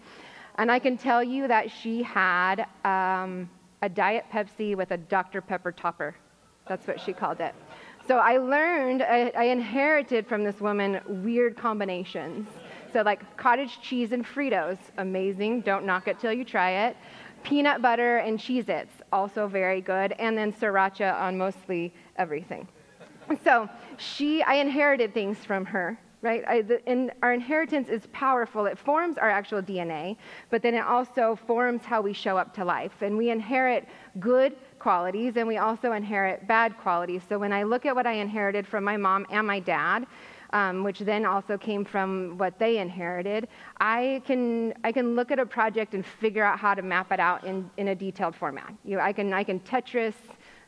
And 0.56 0.72
I 0.72 0.80
can 0.80 0.98
tell 0.98 1.22
you 1.22 1.46
that 1.50 1.70
she 1.70 2.02
had 2.02 2.68
um, 2.86 3.50
a 3.82 3.90
Diet 3.90 4.28
Pepsi 4.32 4.78
with 4.78 4.92
a 4.92 4.98
Dr. 4.98 5.42
Pepper 5.42 5.74
topper. 5.74 6.16
That's 6.70 6.88
what 6.88 7.02
she 7.02 7.12
called 7.12 7.42
it. 7.42 7.54
So 8.08 8.18
I 8.18 8.38
learned, 8.38 9.04
I, 9.04 9.32
I 9.36 9.44
inherited 9.44 10.26
from 10.26 10.46
this 10.46 10.62
woman 10.62 11.02
weird 11.06 11.58
combinations. 11.58 12.48
So, 12.92 13.02
like 13.02 13.38
cottage 13.38 13.80
cheese 13.82 14.12
and 14.12 14.26
Fritos, 14.26 14.78
amazing. 14.98 15.62
Don't 15.62 15.86
knock 15.86 16.08
it 16.08 16.20
till 16.20 16.34
you 16.34 16.44
try 16.44 16.88
it. 16.88 16.98
Peanut 17.44 17.82
butter 17.82 18.18
and 18.18 18.38
Cheez 18.40 18.68
Its, 18.68 18.92
also 19.14 19.48
very 19.48 19.82
good. 19.82 20.14
And 20.14 20.38
then 20.38 20.52
sriracha 20.52 21.20
on 21.20 21.38
mostly 21.38 21.94
everything. 22.18 22.68
So, 23.44 23.70
she, 23.98 24.42
I 24.42 24.56
inherited 24.56 25.14
things 25.14 25.38
from 25.38 25.64
her, 25.66 26.00
right? 26.24 26.44
I, 26.48 26.62
the, 26.64 27.12
our 27.22 27.32
inheritance 27.32 27.90
is 27.90 28.08
powerful. 28.12 28.66
It 28.66 28.78
forms 28.78 29.20
our 29.20 29.30
actual 29.30 29.62
DNA, 29.62 30.18
but 30.50 30.64
then 30.64 30.74
it 30.74 30.84
also 30.84 31.38
forms 31.46 31.84
how 31.84 32.02
we 32.02 32.12
show 32.12 32.38
up 32.38 32.56
to 32.56 32.66
life. 32.66 33.02
And 33.02 33.16
we 33.16 33.30
inherit 33.30 33.88
good 34.20 34.56
qualities 34.80 35.38
and 35.38 35.48
we 35.48 35.58
also 35.58 35.92
inherit 35.92 36.48
bad 36.48 36.76
qualities. 36.80 37.22
So, 37.30 37.38
when 37.38 37.54
I 37.54 37.62
look 37.62 37.86
at 37.86 37.96
what 37.96 38.08
I 38.08 38.14
inherited 38.14 38.66
from 38.66 38.84
my 38.84 38.98
mom 38.98 39.28
and 39.30 39.46
my 39.46 39.60
dad, 39.60 40.08
um, 40.52 40.84
which 40.84 41.00
then 41.00 41.26
also 41.26 41.58
came 41.58 41.86
from 41.86 42.38
what 42.38 42.60
they 42.60 42.78
inherited, 42.78 43.48
I 43.80 44.22
can, 44.26 44.74
I 44.84 44.92
can 44.92 45.16
look 45.16 45.32
at 45.32 45.40
a 45.40 45.46
project 45.46 45.94
and 45.94 46.06
figure 46.06 46.44
out 46.44 46.60
how 46.60 46.74
to 46.74 46.82
map 46.82 47.12
it 47.12 47.20
out 47.20 47.44
in, 47.44 47.70
in 47.78 47.90
a 47.90 47.96
detailed 47.96 48.36
format. 48.36 48.74
You 48.84 48.98
know, 48.98 49.04
I, 49.04 49.14
can, 49.14 49.34
I 49.34 49.44
can 49.44 49.60
Tetris 49.60 50.14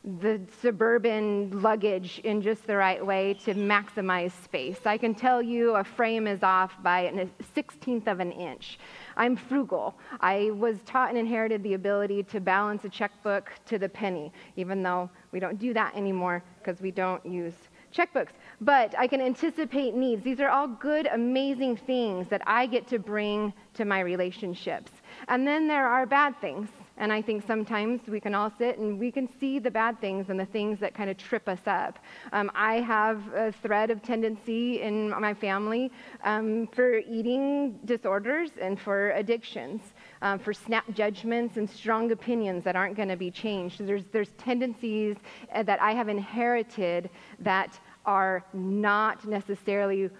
the 0.04 0.40
suburban 0.60 1.62
luggage 1.62 2.20
in 2.24 2.42
just 2.42 2.66
the 2.66 2.76
right 2.76 3.06
way 3.06 3.34
to 3.44 3.54
maximize 3.54 4.32
space. 4.42 4.78
I 4.84 4.98
can 4.98 5.14
tell 5.14 5.40
you 5.40 5.76
a 5.76 5.84
frame 5.84 6.26
is 6.26 6.42
off 6.42 6.72
by 6.82 7.02
a 7.02 7.28
sixteenth 7.54 8.08
of 8.08 8.18
an 8.18 8.32
inch. 8.32 8.80
I'm 9.16 9.36
frugal. 9.36 9.94
I 10.20 10.50
was 10.54 10.78
taught 10.86 11.10
and 11.10 11.18
inherited 11.18 11.62
the 11.62 11.74
ability 11.74 12.24
to 12.24 12.40
balance 12.40 12.84
a 12.84 12.88
checkbook 12.88 13.52
to 13.66 13.78
the 13.78 13.88
penny, 13.88 14.32
even 14.56 14.82
though 14.82 15.08
we 15.30 15.38
don't 15.38 15.60
do 15.60 15.72
that 15.74 15.94
anymore 15.94 16.42
because 16.58 16.80
we 16.80 16.90
don't 16.90 17.24
use 17.24 17.54
checkbooks. 17.94 18.32
But 18.62 18.94
I 18.96 19.08
can 19.08 19.20
anticipate 19.20 19.94
needs. 19.96 20.22
These 20.22 20.38
are 20.38 20.48
all 20.48 20.68
good, 20.68 21.08
amazing 21.08 21.78
things 21.78 22.28
that 22.28 22.42
I 22.46 22.66
get 22.66 22.86
to 22.88 23.00
bring 23.00 23.52
to 23.74 23.84
my 23.84 23.98
relationships. 24.00 24.92
And 25.26 25.44
then 25.44 25.66
there 25.66 25.86
are 25.86 26.06
bad 26.06 26.40
things. 26.40 26.68
And 26.96 27.12
I 27.12 27.22
think 27.22 27.44
sometimes 27.44 28.06
we 28.06 28.20
can 28.20 28.36
all 28.36 28.52
sit 28.58 28.78
and 28.78 29.00
we 29.00 29.10
can 29.10 29.28
see 29.40 29.58
the 29.58 29.70
bad 29.70 30.00
things 30.00 30.30
and 30.30 30.38
the 30.38 30.46
things 30.46 30.78
that 30.78 30.94
kind 30.94 31.10
of 31.10 31.16
trip 31.16 31.48
us 31.48 31.58
up. 31.66 31.98
Um, 32.32 32.52
I 32.54 32.74
have 32.74 33.20
a 33.34 33.50
thread 33.50 33.90
of 33.90 34.00
tendency 34.00 34.80
in 34.80 35.10
my 35.10 35.34
family 35.34 35.90
um, 36.22 36.68
for 36.68 36.98
eating 36.98 37.80
disorders 37.84 38.50
and 38.60 38.78
for 38.78 39.10
addictions. 39.12 39.80
Um, 40.20 40.38
for 40.38 40.52
snap 40.52 40.84
judgments 40.94 41.56
and 41.56 41.68
strong 41.68 42.12
opinions 42.12 42.62
that 42.62 42.76
aren't 42.76 42.94
going 42.94 43.08
to 43.08 43.16
be 43.16 43.28
changed. 43.28 43.84
There's, 43.84 44.04
there's 44.12 44.30
tendencies 44.38 45.16
uh, 45.52 45.64
that 45.64 45.82
I 45.82 45.94
have 45.94 46.08
inherited 46.08 47.10
that 47.40 47.80
are 48.04 48.44
not 48.52 49.26
necessarily 49.26 50.10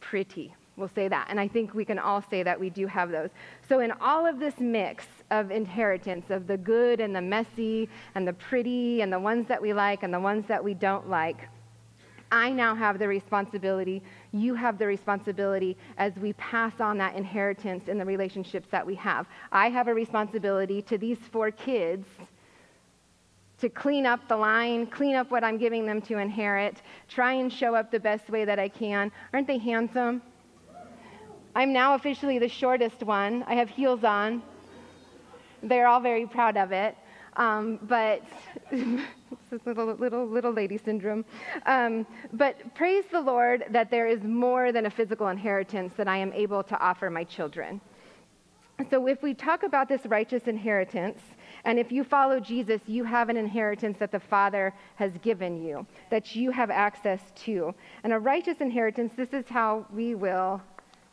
pretty. 0.00 0.54
We'll 0.76 0.88
say 0.88 1.08
that. 1.08 1.26
And 1.28 1.38
I 1.38 1.48
think 1.48 1.74
we 1.74 1.84
can 1.84 1.98
all 1.98 2.22
say 2.30 2.42
that 2.42 2.58
we 2.58 2.70
do 2.70 2.86
have 2.86 3.10
those. 3.10 3.28
So, 3.68 3.80
in 3.80 3.92
all 4.00 4.26
of 4.26 4.38
this 4.38 4.58
mix 4.58 5.06
of 5.30 5.50
inheritance, 5.50 6.30
of 6.30 6.46
the 6.46 6.56
good 6.56 7.00
and 7.00 7.14
the 7.14 7.20
messy 7.20 7.88
and 8.14 8.26
the 8.26 8.32
pretty 8.32 9.02
and 9.02 9.12
the 9.12 9.20
ones 9.20 9.46
that 9.48 9.60
we 9.60 9.74
like 9.74 10.02
and 10.02 10.12
the 10.12 10.20
ones 10.20 10.46
that 10.48 10.64
we 10.64 10.72
don't 10.72 11.10
like, 11.10 11.48
I 12.32 12.50
now 12.50 12.74
have 12.74 12.98
the 12.98 13.06
responsibility, 13.06 14.02
you 14.32 14.54
have 14.54 14.78
the 14.78 14.86
responsibility 14.86 15.76
as 15.98 16.16
we 16.16 16.32
pass 16.32 16.80
on 16.80 16.96
that 16.96 17.14
inheritance 17.14 17.88
in 17.88 17.98
the 17.98 18.06
relationships 18.06 18.68
that 18.70 18.86
we 18.86 18.94
have. 18.94 19.26
I 19.52 19.68
have 19.68 19.86
a 19.86 19.94
responsibility 19.94 20.80
to 20.82 20.96
these 20.96 21.18
four 21.30 21.50
kids 21.50 22.08
to 23.62 23.68
clean 23.68 24.06
up 24.06 24.26
the 24.26 24.36
line, 24.36 24.88
clean 24.88 25.14
up 25.14 25.30
what 25.30 25.44
I'm 25.44 25.56
giving 25.56 25.86
them 25.86 26.02
to 26.02 26.18
inherit, 26.18 26.82
try 27.08 27.34
and 27.34 27.50
show 27.50 27.76
up 27.76 27.92
the 27.92 28.00
best 28.00 28.28
way 28.28 28.44
that 28.44 28.58
I 28.58 28.68
can. 28.68 29.12
Aren't 29.32 29.46
they 29.46 29.56
handsome? 29.56 30.20
I'm 31.54 31.72
now 31.72 31.94
officially 31.94 32.40
the 32.40 32.48
shortest 32.48 33.04
one. 33.04 33.44
I 33.46 33.54
have 33.54 33.68
heels 33.68 34.02
on. 34.02 34.42
They're 35.62 35.86
all 35.86 36.00
very 36.00 36.26
proud 36.26 36.56
of 36.56 36.72
it. 36.72 36.96
Um, 37.36 37.78
but 37.82 38.24
this 38.72 39.64
little, 39.64 39.94
little, 39.94 40.26
little 40.26 40.52
lady 40.52 40.76
syndrome. 40.76 41.24
Um, 41.64 42.04
but 42.32 42.74
praise 42.74 43.04
the 43.12 43.20
Lord 43.20 43.66
that 43.70 43.92
there 43.92 44.08
is 44.08 44.24
more 44.24 44.72
than 44.72 44.86
a 44.86 44.90
physical 44.90 45.28
inheritance 45.28 45.94
that 45.96 46.08
I 46.08 46.16
am 46.16 46.32
able 46.32 46.64
to 46.64 46.76
offer 46.80 47.10
my 47.10 47.22
children. 47.22 47.80
So, 48.90 49.06
if 49.06 49.22
we 49.22 49.34
talk 49.34 49.62
about 49.62 49.88
this 49.88 50.04
righteous 50.06 50.48
inheritance, 50.48 51.20
and 51.64 51.78
if 51.78 51.92
you 51.92 52.02
follow 52.02 52.40
Jesus, 52.40 52.80
you 52.86 53.04
have 53.04 53.28
an 53.28 53.36
inheritance 53.36 53.98
that 53.98 54.10
the 54.10 54.18
Father 54.18 54.74
has 54.96 55.12
given 55.22 55.62
you, 55.62 55.86
that 56.10 56.34
you 56.34 56.50
have 56.50 56.70
access 56.70 57.20
to. 57.44 57.72
And 58.02 58.12
a 58.12 58.18
righteous 58.18 58.60
inheritance, 58.60 59.12
this 59.16 59.32
is 59.32 59.44
how 59.48 59.86
we 59.92 60.16
will 60.16 60.60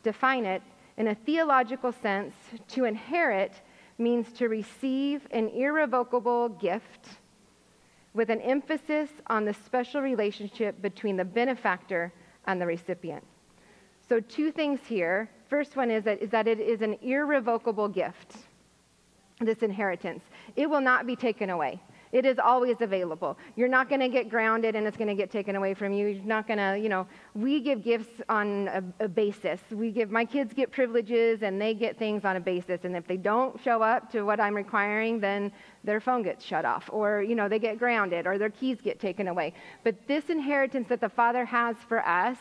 define 0.02 0.44
it 0.44 0.62
in 0.96 1.08
a 1.08 1.14
theological 1.14 1.92
sense. 1.92 2.34
To 2.68 2.84
inherit 2.84 3.60
means 3.98 4.32
to 4.32 4.48
receive 4.48 5.26
an 5.30 5.48
irrevocable 5.50 6.48
gift 6.48 7.08
with 8.12 8.28
an 8.28 8.40
emphasis 8.40 9.08
on 9.28 9.44
the 9.44 9.54
special 9.54 10.00
relationship 10.00 10.82
between 10.82 11.16
the 11.16 11.24
benefactor 11.24 12.12
and 12.46 12.60
the 12.60 12.66
recipient. 12.66 13.22
So, 14.08 14.18
two 14.18 14.50
things 14.50 14.80
here. 14.84 15.30
First 15.48 15.76
one 15.76 15.92
is 15.92 16.02
that, 16.04 16.20
is 16.20 16.30
that 16.30 16.48
it 16.48 16.58
is 16.58 16.82
an 16.82 16.94
irrevocable 17.02 17.86
gift 17.86 18.36
this 19.40 19.58
inheritance. 19.62 20.22
It 20.56 20.68
will 20.68 20.80
not 20.80 21.06
be 21.06 21.16
taken 21.16 21.50
away. 21.50 21.80
It 22.12 22.26
is 22.26 22.38
always 22.40 22.80
available. 22.80 23.38
You're 23.54 23.68
not 23.68 23.88
going 23.88 24.00
to 24.00 24.08
get 24.08 24.28
grounded 24.28 24.74
and 24.74 24.84
it's 24.84 24.96
going 24.96 25.08
to 25.08 25.14
get 25.14 25.30
taken 25.30 25.54
away 25.54 25.74
from 25.74 25.92
you. 25.92 26.08
You're 26.08 26.24
not 26.24 26.48
going 26.48 26.58
to, 26.58 26.76
you 26.76 26.88
know, 26.88 27.06
we 27.34 27.60
give 27.60 27.84
gifts 27.84 28.20
on 28.28 28.68
a, 28.68 29.04
a, 29.04 29.08
basis. 29.08 29.60
We 29.70 29.92
give, 29.92 30.10
my 30.10 30.24
kids 30.24 30.52
get 30.52 30.72
privileges 30.72 31.42
and 31.42 31.60
they 31.60 31.72
get 31.72 31.96
things 31.98 32.24
on 32.24 32.34
a 32.34 32.40
basis. 32.40 32.80
And 32.82 32.96
if 32.96 33.06
they 33.06 33.16
don't 33.16 33.60
show 33.62 33.80
up 33.80 34.10
to 34.10 34.22
what 34.22 34.40
I'm 34.40 34.56
requiring, 34.56 35.20
then 35.20 35.52
their 35.84 36.00
phone 36.00 36.24
gets 36.24 36.44
shut 36.44 36.64
off 36.64 36.90
or, 36.92 37.22
you 37.22 37.36
know, 37.36 37.48
they 37.48 37.60
get 37.60 37.78
grounded 37.78 38.26
or 38.26 38.38
their 38.38 38.50
keys 38.50 38.78
get 38.82 38.98
taken 38.98 39.28
away. 39.28 39.54
But 39.84 39.94
this 40.08 40.30
inheritance 40.30 40.88
that 40.88 41.00
the 41.00 41.08
Father 41.08 41.44
has 41.44 41.76
for 41.88 42.04
us 42.04 42.38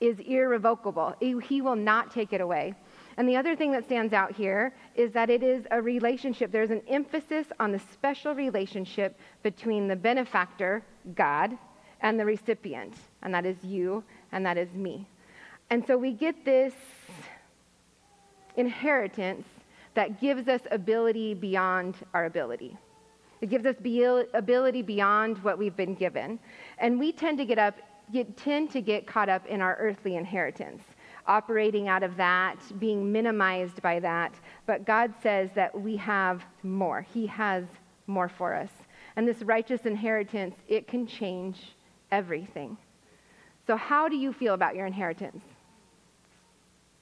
is 0.00 0.18
irrevocable. 0.20 1.14
He 1.20 1.60
will 1.60 1.76
not 1.76 2.10
take 2.10 2.32
it 2.32 2.40
away. 2.40 2.74
And 3.22 3.28
the 3.28 3.36
other 3.36 3.54
thing 3.54 3.70
that 3.70 3.84
stands 3.84 4.12
out 4.12 4.34
here 4.34 4.74
is 4.96 5.12
that 5.12 5.30
it 5.30 5.44
is 5.44 5.64
a 5.70 5.80
relationship. 5.80 6.50
There's 6.50 6.72
an 6.72 6.82
emphasis 6.88 7.46
on 7.60 7.70
the 7.70 7.78
special 7.78 8.34
relationship 8.34 9.16
between 9.44 9.86
the 9.86 9.94
benefactor, 9.94 10.82
God, 11.14 11.56
and 12.00 12.18
the 12.18 12.24
recipient, 12.24 12.94
and 13.22 13.32
that 13.32 13.46
is 13.46 13.62
you, 13.62 14.02
and 14.32 14.44
that 14.44 14.58
is 14.58 14.74
me. 14.74 15.06
And 15.70 15.86
so 15.86 15.96
we 15.96 16.12
get 16.14 16.44
this 16.44 16.74
inheritance 18.56 19.46
that 19.94 20.20
gives 20.20 20.48
us 20.48 20.62
ability 20.72 21.34
beyond 21.34 21.94
our 22.14 22.24
ability. 22.24 22.76
It 23.40 23.50
gives 23.50 23.66
us 23.66 23.76
ability 24.34 24.82
beyond 24.82 25.38
what 25.44 25.58
we've 25.58 25.76
been 25.76 25.94
given. 25.94 26.40
And 26.78 26.98
we 26.98 27.12
tend 27.12 27.38
to 27.38 27.44
get 27.44 27.60
up, 27.60 27.76
tend 28.34 28.72
to 28.72 28.80
get 28.80 29.06
caught 29.06 29.28
up 29.28 29.46
in 29.46 29.60
our 29.60 29.76
earthly 29.76 30.16
inheritance. 30.16 30.82
Operating 31.26 31.88
out 31.88 32.02
of 32.02 32.16
that, 32.16 32.56
being 32.78 33.10
minimized 33.10 33.80
by 33.82 34.00
that. 34.00 34.34
But 34.66 34.84
God 34.84 35.12
says 35.22 35.50
that 35.54 35.78
we 35.78 35.96
have 35.96 36.42
more. 36.62 37.02
He 37.02 37.26
has 37.26 37.64
more 38.06 38.28
for 38.28 38.54
us. 38.54 38.70
And 39.16 39.28
this 39.28 39.42
righteous 39.42 39.82
inheritance, 39.86 40.56
it 40.68 40.86
can 40.86 41.06
change 41.06 41.74
everything. 42.10 42.76
So, 43.66 43.76
how 43.76 44.08
do 44.08 44.16
you 44.16 44.32
feel 44.32 44.54
about 44.54 44.74
your 44.74 44.86
inheritance? 44.86 45.42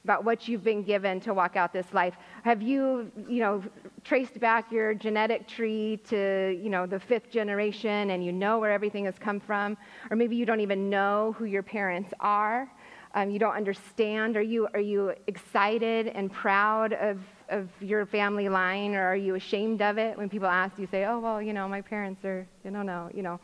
About 0.04 0.24
what 0.24 0.48
you've 0.48 0.64
been 0.64 0.82
given 0.82 1.20
to 1.20 1.34
walk 1.34 1.56
out 1.56 1.72
this 1.72 1.92
life? 1.92 2.14
Have 2.42 2.62
you, 2.62 3.10
you 3.28 3.40
know, 3.40 3.62
traced 4.02 4.40
back 4.40 4.72
your 4.72 4.94
genetic 4.94 5.46
tree 5.46 6.00
to, 6.08 6.58
you 6.60 6.70
know, 6.70 6.86
the 6.86 6.98
fifth 6.98 7.30
generation 7.30 8.10
and 8.10 8.24
you 8.24 8.32
know 8.32 8.58
where 8.58 8.72
everything 8.72 9.04
has 9.04 9.18
come 9.18 9.40
from? 9.40 9.76
Or 10.10 10.16
maybe 10.16 10.36
you 10.36 10.46
don't 10.46 10.60
even 10.60 10.88
know 10.88 11.34
who 11.38 11.44
your 11.44 11.62
parents 11.62 12.12
are. 12.18 12.70
Um, 13.14 13.30
you 13.30 13.38
don't 13.40 13.54
understand. 13.56 14.36
Are 14.36 14.42
you, 14.42 14.68
are 14.72 14.80
you 14.80 15.14
excited 15.26 16.06
and 16.08 16.32
proud 16.32 16.92
of, 16.92 17.18
of 17.48 17.68
your 17.80 18.06
family 18.06 18.48
line, 18.48 18.94
or 18.94 19.02
are 19.02 19.16
you 19.16 19.34
ashamed 19.34 19.82
of 19.82 19.98
it 19.98 20.16
when 20.16 20.28
people 20.28 20.46
ask 20.46 20.78
you, 20.78 20.86
say, 20.86 21.04
oh, 21.06 21.18
well, 21.18 21.42
you 21.42 21.52
know, 21.52 21.66
my 21.66 21.80
parents 21.80 22.24
are, 22.24 22.46
you 22.64 22.70
don't 22.70 22.86
know, 22.86 23.10
you 23.12 23.22
know. 23.22 23.40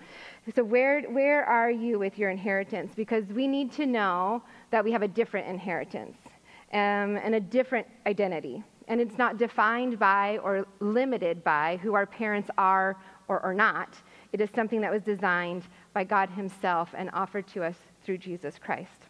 So 0.55 0.63
where, 0.63 1.03
where 1.03 1.45
are 1.45 1.71
you 1.71 1.99
with 1.99 2.17
your 2.17 2.31
inheritance? 2.31 2.93
Because 2.95 3.25
we 3.27 3.49
need 3.49 3.73
to 3.73 3.87
know 3.87 4.43
that 4.71 4.85
we 4.85 4.93
have 4.93 5.03
a 5.03 5.09
different 5.09 5.49
inheritance 5.49 6.17
um, 6.73 7.17
and 7.17 7.35
a 7.35 7.41
different 7.41 7.89
identity. 8.07 8.63
And 8.87 9.01
it's 9.01 9.19
not 9.19 9.37
defined 9.37 9.99
by 9.99 10.39
or 10.45 10.65
limited 10.79 11.43
by 11.43 11.81
who 11.83 11.95
our 11.95 12.07
parents 12.07 12.49
are 12.57 12.97
or 13.27 13.41
are 13.41 13.55
not. 13.55 13.97
It 14.33 14.41
is 14.41 14.49
something 14.55 14.81
that 14.83 14.93
was 14.93 15.03
designed 15.03 15.65
by 15.93 16.05
God 16.05 16.31
Himself 16.31 16.91
and 16.97 17.11
offered 17.13 17.49
to 17.49 17.65
us 17.65 17.75
through 18.05 18.19
Jesus 18.19 18.59
Christ. 18.59 19.06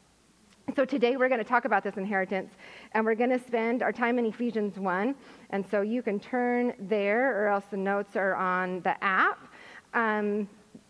So 0.75 0.85
today 0.85 1.17
we're 1.17 1.29
going 1.29 1.39
to 1.39 1.49
talk 1.49 1.65
about 1.65 1.85
this 1.85 1.97
inheritance, 1.97 2.53
and 2.93 3.05
we're 3.05 3.15
going 3.15 3.31
to 3.31 3.39
spend 3.39 3.85
our 3.85 3.93
time 3.93 4.19
in 4.19 4.27
Ephesians 4.27 4.77
1. 4.81 5.15
And 5.51 5.65
so 5.71 5.83
you 5.83 6.03
can 6.03 6.19
turn 6.19 6.75
there, 6.81 7.41
or 7.41 7.47
else 7.47 7.65
the 7.71 7.77
notes 7.77 8.17
are 8.17 8.35
on 8.35 8.81
the 8.81 9.03
app. 9.03 9.39
Um, 9.95 10.49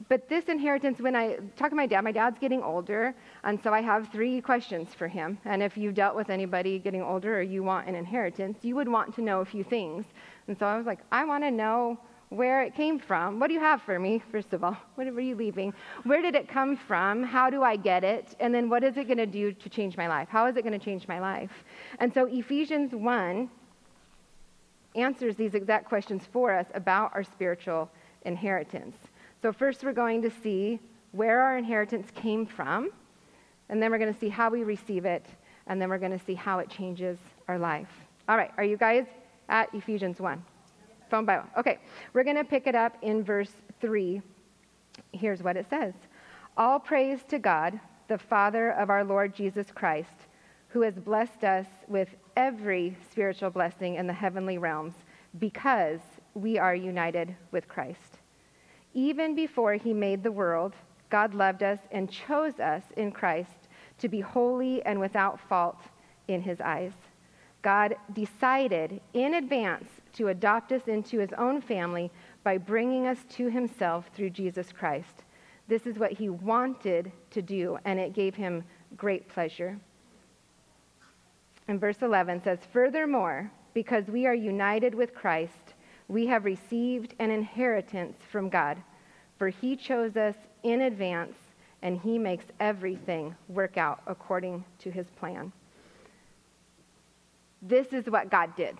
but 0.09 0.31
this 0.31 0.47
inheritance, 0.47 0.99
when 0.99 1.15
I 1.15 1.37
talk 1.57 1.69
to 1.71 1.77
my 1.77 1.87
dad, 1.87 2.01
my 2.01 2.11
dad's 2.11 2.39
getting 2.39 2.63
older, 2.63 3.15
and 3.45 3.63
so 3.63 3.75
I 3.75 3.83
have 3.83 4.09
three 4.09 4.41
questions 4.41 4.95
for 4.95 5.09
him. 5.09 5.37
And 5.45 5.63
if 5.63 5.77
you've 5.77 5.95
dealt 5.95 6.17
with 6.17 6.31
anybody 6.31 6.79
getting 6.79 7.03
older 7.03 7.39
or 7.39 7.43
you 7.43 7.63
want 7.63 7.87
an 7.87 7.95
inheritance, 7.95 8.57
you 8.63 8.75
would 8.77 8.89
want 8.89 9.15
to 9.17 9.21
know 9.21 9.43
a 9.43 9.45
few 9.45 9.63
things. 9.63 10.07
And 10.49 10.59
so 10.59 10.65
I 10.65 10.79
was 10.79 10.87
like, 10.87 11.01
I 11.13 11.27
want 11.27 11.45
to 11.45 11.51
know 11.51 11.99
where 12.31 12.63
it 12.63 12.75
came 12.75 12.99
from. 12.99 13.39
What 13.39 13.49
do 13.49 13.55
you 13.55 13.61
have 13.61 13.83
for 13.83 13.99
me, 13.99 14.23
first 14.33 14.53
of 14.53 14.65
all? 14.65 14.77
What 14.97 15.07
are 15.07 15.21
you 15.21 15.37
leaving? 15.37 15.73
Where 16.03 16.23
did 16.23 16.35
it 16.35 16.49
come 16.49 16.77
from? 16.77 17.23
How 17.23 17.51
do 17.51 17.63
I 17.63 17.77
get 17.77 18.03
it? 18.03 18.35
And 18.41 18.55
then 18.55 18.69
what 18.69 18.83
is 18.83 18.97
it 18.97 19.05
going 19.05 19.19
to 19.19 19.27
do 19.27 19.53
to 19.53 19.69
change 19.69 19.97
my 19.97 20.09
life? 20.09 20.29
How 20.29 20.47
is 20.47 20.57
it 20.57 20.63
going 20.63 20.79
to 20.79 20.85
change 20.85 21.07
my 21.07 21.21
life? 21.21 21.53
And 22.01 22.13
so 22.13 22.27
Ephesians 22.27 22.93
1 22.93 23.49
answers 24.97 25.37
these 25.37 25.55
exact 25.55 25.87
questions 25.87 26.25
for 26.33 26.53
us 26.53 26.67
about 26.75 27.13
our 27.15 27.23
spiritual 27.23 27.91
inheritance. 28.23 28.97
So, 29.43 29.53
first, 29.53 29.85
we're 29.85 29.93
going 29.93 30.23
to 30.23 30.31
see 30.43 30.81
where 31.13 31.41
our 31.41 31.57
inheritance 31.57 32.11
came 32.15 32.47
from, 32.47 32.91
and 33.69 33.81
then 33.81 33.91
we're 33.91 33.99
going 33.99 34.13
to 34.13 34.19
see 34.19 34.29
how 34.29 34.51
we 34.51 34.65
receive 34.65 35.05
it, 35.05 35.25
and 35.67 35.81
then 35.81 35.89
we're 35.89 35.99
going 35.99 36.19
to 36.19 36.25
see 36.25 36.35
how 36.35 36.59
it 36.59 36.69
changes 36.69 37.19
our 37.47 37.59
life. 37.59 37.89
All 38.29 38.37
right, 38.37 38.51
are 38.57 38.65
you 38.65 38.77
guys 38.77 39.05
at 39.49 39.73
Ephesians 39.75 40.21
1? 40.21 40.43
Phone 41.11 41.25
Bible. 41.25 41.47
Okay, 41.57 41.79
we're 42.13 42.25
going 42.25 42.37
to 42.37 42.45
pick 42.45 42.67
it 42.67 42.75
up 42.75 42.97
in 43.03 43.23
verse 43.23 43.53
3. 43.81 44.21
Here's 45.13 45.43
what 45.43 45.57
it 45.57 45.67
says 45.71 45.95
All 46.57 46.79
praise 46.79 47.21
to 47.29 47.39
God, 47.39 47.79
the 48.09 48.19
Father 48.19 48.71
of 48.71 48.91
our 48.91 49.05
Lord 49.05 49.35
Jesus 49.35 49.67
Christ, 49.73 50.27
who 50.69 50.83
has 50.83 50.95
blessed 50.95 51.45
us 51.45 51.67
with 51.89 52.09
every 52.37 52.97
spiritual 53.11 53.51
blessing 53.51 53.95
in 53.95 54.07
the 54.07 54.13
heavenly 54.13 54.59
realms 54.59 54.95
because 55.39 56.01
we 56.35 56.59
are 56.59 56.75
united 56.75 57.35
with 57.51 57.69
Christ. 57.69 58.19
Even 58.95 59.35
before 59.35 59.75
he 59.75 59.93
made 59.93 60.23
the 60.23 60.33
world, 60.33 60.75
God 61.11 61.35
loved 61.35 61.63
us 61.63 61.79
and 61.93 62.11
chose 62.11 62.59
us 62.59 62.83
in 62.97 63.13
Christ 63.13 63.69
to 63.99 64.09
be 64.09 64.21
holy 64.21 64.83
and 64.85 64.99
without 64.99 65.39
fault 65.39 65.81
in 66.29 66.43
his 66.43 66.61
eyes. 66.61 66.93
God 67.63 67.97
decided 68.13 69.01
in 69.13 69.35
advance 69.35 69.89
to 70.17 70.29
adopt 70.29 70.73
us 70.73 70.89
into 70.89 71.19
his 71.19 71.33
own 71.37 71.61
family 71.61 72.11
by 72.43 72.59
bringing 72.59 73.07
us 73.07 73.19
to 73.31 73.49
himself 73.49 74.11
through 74.15 74.31
Jesus 74.31 74.73
Christ. 74.73 75.25
This 75.69 75.87
is 75.87 75.99
what 75.99 76.13
he 76.13 76.29
wanted 76.29 77.13
to 77.31 77.43
do, 77.43 77.79
and 77.85 77.99
it 77.99 78.13
gave 78.13 78.35
him 78.35 78.65
great 78.97 79.29
pleasure. 79.29 79.79
And 81.69 81.81
verse 81.81 82.03
11 82.03 82.43
says, 82.43 82.61
Furthermore, 82.73 83.51
because 83.75 84.07
we 84.07 84.27
are 84.27 84.35
united 84.35 84.95
with 84.95 85.15
Christ, 85.15 85.75
we 86.09 86.27
have 86.27 86.45
received 86.45 87.15
an 87.19 87.31
inheritance 87.31 88.17
from 88.31 88.49
God, 88.49 88.81
for 89.39 89.49
he 89.49 89.77
chose 89.77 90.17
us 90.17 90.37
in 90.63 90.83
advance, 90.83 91.37
and 91.83 91.99
he 92.01 92.17
makes 92.17 92.45
everything 92.61 93.35
work 93.49 93.77
out 93.77 94.01
according 94.07 94.65
to 94.79 94.91
his 94.91 95.07
plan. 95.19 95.53
This 97.61 97.89
is 97.89 98.07
what 98.07 98.31
God 98.31 98.55
did. 98.57 98.79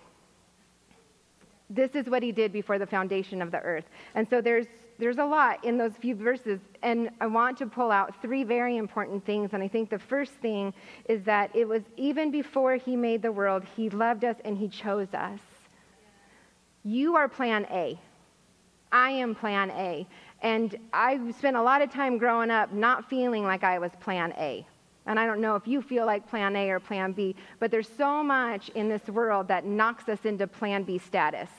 This 1.69 1.95
is 1.95 2.07
what 2.07 2.23
he 2.23 2.31
did 2.31 2.53
before 2.53 2.79
the 2.79 2.85
foundation 2.85 3.41
of 3.41 3.51
the 3.51 3.59
earth. 3.59 3.85
And 4.15 4.27
so 4.29 4.41
there's, 4.41 4.67
there's 4.99 5.17
a 5.17 5.25
lot 5.25 5.63
in 5.65 5.77
those 5.77 5.91
few 5.99 6.15
verses. 6.15 6.59
And 6.81 7.09
I 7.19 7.27
want 7.27 7.57
to 7.57 7.65
pull 7.65 7.91
out 7.91 8.21
three 8.21 8.43
very 8.43 8.77
important 8.77 9.25
things. 9.25 9.49
And 9.53 9.61
I 9.61 9.67
think 9.67 9.89
the 9.89 9.99
first 9.99 10.31
thing 10.33 10.73
is 11.09 11.23
that 11.23 11.53
it 11.55 11.67
was 11.67 11.83
even 11.97 12.31
before 12.31 12.75
he 12.75 12.95
made 12.95 13.21
the 13.21 13.31
world, 13.31 13.63
he 13.75 13.89
loved 13.89 14.23
us 14.23 14.37
and 14.45 14.57
he 14.57 14.69
chose 14.69 15.13
us. 15.13 15.39
You 16.83 17.15
are 17.17 17.27
plan 17.27 17.65
A. 17.69 17.99
I 18.91 19.11
am 19.11 19.35
plan 19.35 19.69
A. 19.71 20.07
And 20.41 20.77
I 20.93 21.19
spent 21.31 21.57
a 21.57 21.61
lot 21.61 21.81
of 21.81 21.91
time 21.91 22.17
growing 22.17 22.49
up 22.49 22.71
not 22.71 23.09
feeling 23.09 23.43
like 23.43 23.63
I 23.65 23.79
was 23.79 23.91
plan 23.99 24.33
A. 24.37 24.65
And 25.07 25.19
I 25.19 25.25
don't 25.25 25.41
know 25.41 25.55
if 25.55 25.67
you 25.67 25.81
feel 25.81 26.05
like 26.05 26.29
plan 26.29 26.55
A 26.55 26.69
or 26.69 26.79
plan 26.79 27.13
B, 27.13 27.35
but 27.59 27.71
there's 27.71 27.89
so 27.97 28.21
much 28.21 28.69
in 28.69 28.89
this 28.89 29.07
world 29.07 29.47
that 29.47 29.65
knocks 29.65 30.09
us 30.09 30.25
into 30.25 30.45
plan 30.45 30.83
B 30.83 30.97
status. 30.97 31.49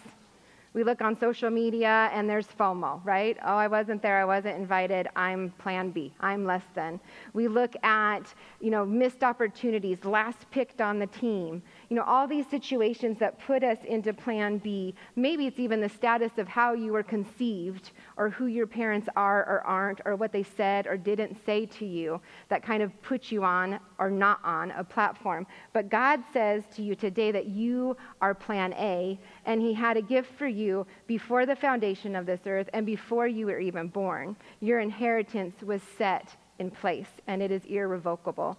We 0.75 0.85
look 0.85 1.01
on 1.01 1.19
social 1.19 1.51
media 1.51 2.11
and 2.13 2.29
there's 2.29 2.47
FOMO, 2.47 3.01
right? 3.03 3.39
Oh, 3.45 3.57
I 3.57 3.67
wasn't 3.67 4.03
there, 4.03 4.21
I 4.21 4.25
wasn't 4.25 4.59
invited, 4.59 5.09
I'm 5.17 5.51
plan 5.59 5.91
B, 5.91 6.13
I'm 6.21 6.45
less 6.45 6.63
than. 6.75 7.01
We 7.33 7.49
look 7.49 7.75
at, 7.83 8.33
you 8.61 8.71
know, 8.71 8.85
missed 8.85 9.25
opportunities, 9.25 10.05
last 10.05 10.49
picked 10.51 10.81
on 10.81 10.99
the 10.99 11.07
team. 11.07 11.63
You 11.89 11.97
know, 11.97 12.03
all 12.03 12.27
these 12.27 12.47
situations 12.47 13.19
that 13.19 13.41
put 13.47 13.65
us 13.65 13.79
into 13.85 14.13
plan 14.13 14.59
B. 14.59 14.95
Maybe 15.17 15.47
it's 15.47 15.59
even 15.59 15.81
the 15.81 15.89
status 15.89 16.33
of 16.37 16.47
how 16.47 16.75
you 16.75 16.93
were 16.93 17.03
conceived 17.03 17.93
or 18.19 18.29
who 18.29 18.47
your 18.47 18.67
parents 18.67 19.09
are 19.17 19.41
or 19.41 19.63
aren't 19.63 20.03
or 20.05 20.15
what 20.15 20.31
they 20.31 20.43
said 20.43 20.87
or 20.87 20.99
didn't 20.99 21.39
say 21.47 21.65
to 21.65 21.87
you 21.87 22.21
that 22.51 22.63
kind 22.63 22.83
of 22.83 23.01
put 23.01 23.33
you 23.33 23.43
on 23.43 23.81
or 23.99 24.11
not 24.11 24.41
on 24.45 24.71
a 24.73 24.85
platform. 24.85 25.47
But 25.73 25.89
God 25.89 26.23
says 26.31 26.63
to 26.77 26.83
you 26.83 26.95
today 26.95 27.33
that 27.33 27.47
you 27.47 27.97
are 28.21 28.35
plan 28.35 28.75
A 28.75 29.19
and 29.47 29.63
he 29.63 29.73
had 29.73 29.97
a 29.97 30.03
gift 30.03 30.31
for 30.35 30.47
you 30.47 30.87
before 31.07 31.47
the 31.47 31.57
foundation 31.57 32.15
of 32.15 32.27
this 32.27 32.41
earth 32.45 32.69
and 32.75 32.85
before 32.85 33.27
you 33.27 33.47
were 33.47 33.61
even 33.61 33.89
born. 33.89 34.37
Your 34.61 34.81
inheritance 34.81 35.63
was 35.63 35.81
set 35.97 36.37
in 36.59 36.71
place 36.71 37.09
and 37.27 37.43
it 37.43 37.51
is 37.51 37.65
irrevocable. 37.65 38.59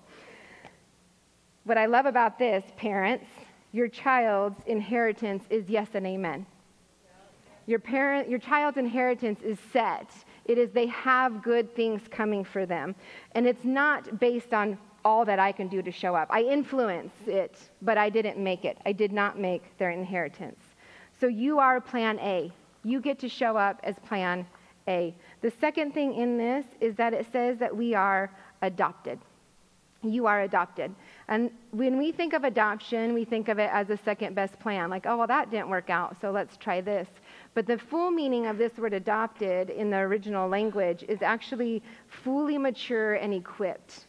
What 1.69 1.77
I 1.77 1.85
love 1.85 2.07
about 2.07 2.39
this, 2.39 2.63
parents, 2.77 3.27
your 3.73 3.87
child's 3.87 4.59
inheritance 4.65 5.43
is 5.51 5.69
yes 5.69 5.89
and 5.93 6.07
amen. 6.07 6.47
Your, 7.67 7.77
parent, 7.77 8.27
your 8.27 8.39
child's 8.39 8.79
inheritance 8.79 9.43
is 9.43 9.59
set. 9.71 10.09
It 10.45 10.57
is 10.57 10.71
they 10.71 10.87
have 10.87 11.43
good 11.43 11.75
things 11.75 12.01
coming 12.09 12.43
for 12.43 12.65
them. 12.65 12.95
And 13.35 13.45
it's 13.45 13.65
not 13.65 14.19
based 14.19 14.51
on 14.51 14.79
all 15.05 15.23
that 15.25 15.37
I 15.37 15.51
can 15.51 15.67
do 15.67 15.83
to 15.83 15.91
show 15.91 16.15
up. 16.15 16.27
I 16.31 16.41
influence 16.41 17.13
it, 17.27 17.55
but 17.83 17.99
I 17.99 18.09
didn't 18.09 18.39
make 18.39 18.65
it. 18.65 18.79
I 18.87 18.91
did 18.91 19.11
not 19.11 19.37
make 19.37 19.77
their 19.77 19.91
inheritance. 19.91 20.59
So 21.21 21.27
you 21.27 21.59
are 21.59 21.79
plan 21.79 22.17
A. 22.17 22.51
You 22.83 22.99
get 22.99 23.19
to 23.19 23.29
show 23.29 23.57
up 23.57 23.79
as 23.83 23.93
plan 24.07 24.47
A. 24.87 25.13
The 25.41 25.51
second 25.61 25.93
thing 25.93 26.15
in 26.15 26.35
this 26.35 26.65
is 26.81 26.95
that 26.95 27.13
it 27.13 27.27
says 27.31 27.59
that 27.59 27.77
we 27.77 27.93
are 27.93 28.31
adopted. 28.63 29.19
You 30.01 30.27
are 30.27 30.41
adopted. 30.41 30.95
And 31.29 31.51
when 31.69 31.99
we 31.99 32.11
think 32.11 32.33
of 32.33 32.43
adoption, 32.43 33.13
we 33.13 33.23
think 33.23 33.49
of 33.49 33.59
it 33.59 33.69
as 33.71 33.91
a 33.91 33.97
second 33.97 34.33
best 34.33 34.59
plan, 34.59 34.89
like, 34.89 35.05
oh, 35.05 35.15
well, 35.15 35.27
that 35.27 35.51
didn't 35.51 35.69
work 35.69 35.91
out, 35.91 36.17
so 36.19 36.31
let's 36.31 36.57
try 36.57 36.81
this. 36.81 37.07
But 37.53 37.67
the 37.67 37.77
full 37.77 38.09
meaning 38.09 38.47
of 38.47 38.57
this 38.57 38.75
word 38.79 38.93
adopted 38.93 39.69
in 39.69 39.91
the 39.91 39.97
original 39.97 40.49
language 40.49 41.05
is 41.07 41.21
actually 41.21 41.83
fully 42.23 42.57
mature 42.57 43.13
and 43.13 43.31
equipped. 43.31 44.07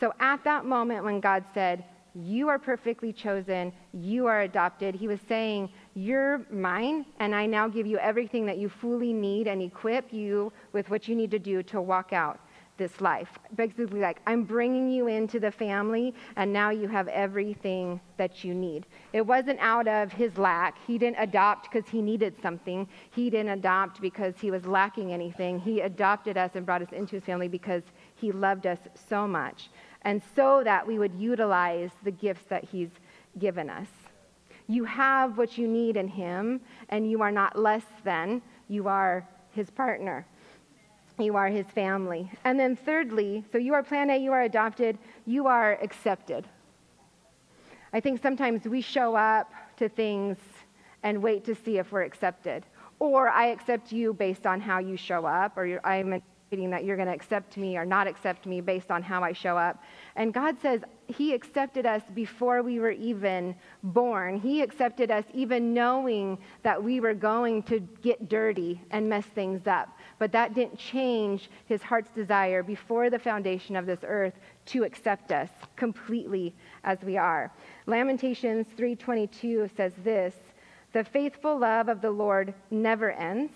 So 0.00 0.14
at 0.18 0.42
that 0.44 0.64
moment 0.64 1.04
when 1.04 1.20
God 1.20 1.44
said, 1.52 1.84
You 2.14 2.48
are 2.48 2.58
perfectly 2.58 3.12
chosen, 3.12 3.70
you 3.92 4.26
are 4.26 4.40
adopted, 4.40 4.94
he 4.94 5.08
was 5.08 5.20
saying, 5.28 5.68
you're 5.94 6.40
mine, 6.50 7.04
and 7.20 7.34
I 7.34 7.44
now 7.44 7.68
give 7.68 7.86
you 7.86 7.98
everything 7.98 8.46
that 8.46 8.56
you 8.56 8.70
fully 8.70 9.12
need 9.12 9.46
and 9.46 9.60
equip 9.60 10.10
you 10.10 10.52
with 10.72 10.88
what 10.88 11.06
you 11.06 11.14
need 11.14 11.30
to 11.32 11.38
do 11.38 11.62
to 11.64 11.82
walk 11.82 12.14
out 12.14 12.40
this 12.76 13.00
life. 13.00 13.28
Basically, 13.54 14.00
like, 14.00 14.20
I'm 14.26 14.44
bringing 14.44 14.90
you 14.90 15.06
into 15.06 15.38
the 15.38 15.50
family, 15.50 16.14
and 16.36 16.52
now 16.52 16.70
you 16.70 16.88
have 16.88 17.08
everything 17.08 18.00
that 18.16 18.44
you 18.44 18.54
need. 18.54 18.86
It 19.12 19.26
wasn't 19.26 19.58
out 19.60 19.86
of 19.88 20.12
his 20.12 20.38
lack. 20.38 20.76
He 20.86 20.98
didn't 20.98 21.18
adopt 21.18 21.70
because 21.70 21.88
he 21.88 22.00
needed 22.00 22.34
something, 22.42 22.88
he 23.10 23.30
didn't 23.30 23.52
adopt 23.52 24.00
because 24.00 24.34
he 24.40 24.50
was 24.50 24.66
lacking 24.66 25.12
anything. 25.12 25.58
He 25.58 25.80
adopted 25.80 26.36
us 26.36 26.52
and 26.54 26.64
brought 26.64 26.82
us 26.82 26.92
into 26.92 27.16
his 27.16 27.24
family 27.24 27.48
because 27.48 27.82
he 28.14 28.32
loved 28.32 28.66
us 28.66 28.78
so 29.08 29.26
much, 29.26 29.70
and 30.02 30.22
so 30.34 30.62
that 30.64 30.86
we 30.86 30.98
would 30.98 31.14
utilize 31.14 31.90
the 32.04 32.10
gifts 32.10 32.44
that 32.48 32.64
he's 32.64 32.90
given 33.38 33.70
us. 33.70 33.88
You 34.68 34.84
have 34.84 35.36
what 35.36 35.58
you 35.58 35.68
need 35.68 35.96
in 35.96 36.08
him, 36.08 36.60
and 36.88 37.10
you 37.10 37.20
are 37.22 37.32
not 37.32 37.58
less 37.58 37.84
than, 38.04 38.42
you 38.68 38.88
are 38.88 39.28
his 39.50 39.68
partner 39.70 40.26
you 41.22 41.36
are 41.36 41.48
his 41.48 41.66
family. 41.66 42.30
And 42.44 42.58
then, 42.58 42.76
thirdly, 42.76 43.44
so 43.52 43.58
you 43.58 43.74
are 43.74 43.82
plan 43.82 44.10
A, 44.10 44.16
you 44.16 44.32
are 44.32 44.42
adopted, 44.42 44.98
you 45.26 45.46
are 45.46 45.78
accepted. 45.82 46.46
I 47.92 48.00
think 48.00 48.22
sometimes 48.22 48.64
we 48.64 48.80
show 48.80 49.14
up 49.14 49.52
to 49.76 49.88
things 49.88 50.38
and 51.02 51.22
wait 51.22 51.44
to 51.44 51.54
see 51.54 51.78
if 51.78 51.92
we're 51.92 52.02
accepted. 52.02 52.64
Or 52.98 53.28
I 53.28 53.46
accept 53.46 53.92
you 53.92 54.14
based 54.14 54.46
on 54.46 54.60
how 54.60 54.78
you 54.78 54.96
show 54.96 55.26
up, 55.26 55.56
or 55.56 55.80
I'm 55.84 56.12
expecting 56.12 56.70
that 56.70 56.84
you're 56.84 56.96
going 56.96 57.08
to 57.08 57.14
accept 57.14 57.56
me 57.56 57.76
or 57.76 57.84
not 57.84 58.06
accept 58.06 58.46
me 58.46 58.60
based 58.60 58.90
on 58.90 59.02
how 59.02 59.22
I 59.22 59.32
show 59.32 59.56
up. 59.56 59.82
And 60.16 60.32
God 60.32 60.56
says 60.60 60.82
He 61.08 61.32
accepted 61.32 61.86
us 61.86 62.02
before 62.14 62.62
we 62.62 62.78
were 62.78 62.90
even 62.90 63.54
born. 63.82 64.38
He 64.38 64.60
accepted 64.60 65.10
us 65.10 65.24
even 65.32 65.74
knowing 65.74 66.38
that 66.62 66.82
we 66.82 67.00
were 67.00 67.14
going 67.14 67.62
to 67.64 67.80
get 67.80 68.28
dirty 68.28 68.80
and 68.90 69.08
mess 69.08 69.24
things 69.24 69.66
up. 69.66 69.98
But 70.18 70.32
that 70.32 70.54
didn't 70.54 70.78
change 70.78 71.50
His 71.66 71.82
heart's 71.82 72.10
desire 72.10 72.62
before 72.62 73.10
the 73.10 73.18
foundation 73.18 73.76
of 73.76 73.86
this 73.86 74.00
earth 74.02 74.34
to 74.66 74.84
accept 74.84 75.32
us 75.32 75.50
completely 75.76 76.54
as 76.84 77.02
we 77.02 77.16
are. 77.16 77.50
Lamentations 77.86 78.66
3:22 78.76 79.68
says 79.74 79.94
this, 80.04 80.34
"The 80.92 81.04
faithful 81.04 81.58
love 81.58 81.88
of 81.88 82.00
the 82.00 82.10
Lord 82.10 82.54
never 82.70 83.10
ends. 83.10 83.52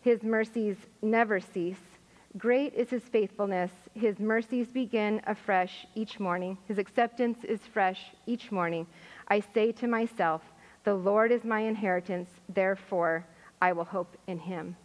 His 0.00 0.22
mercies 0.22 0.76
never 1.02 1.40
cease." 1.40 1.98
Great 2.38 2.72
is 2.74 2.90
his 2.90 3.02
faithfulness. 3.08 3.72
His 3.92 4.20
mercies 4.20 4.68
begin 4.68 5.20
afresh 5.26 5.86
each 5.96 6.20
morning. 6.20 6.56
His 6.66 6.78
acceptance 6.78 7.42
is 7.42 7.66
fresh 7.66 8.12
each 8.24 8.52
morning. 8.52 8.86
I 9.26 9.40
say 9.40 9.72
to 9.72 9.88
myself, 9.88 10.42
The 10.84 10.94
Lord 10.94 11.32
is 11.32 11.44
my 11.44 11.60
inheritance, 11.60 12.30
therefore 12.48 13.26
I 13.60 13.72
will 13.72 13.84
hope 13.84 14.16
in 14.28 14.38
him. 14.38 14.76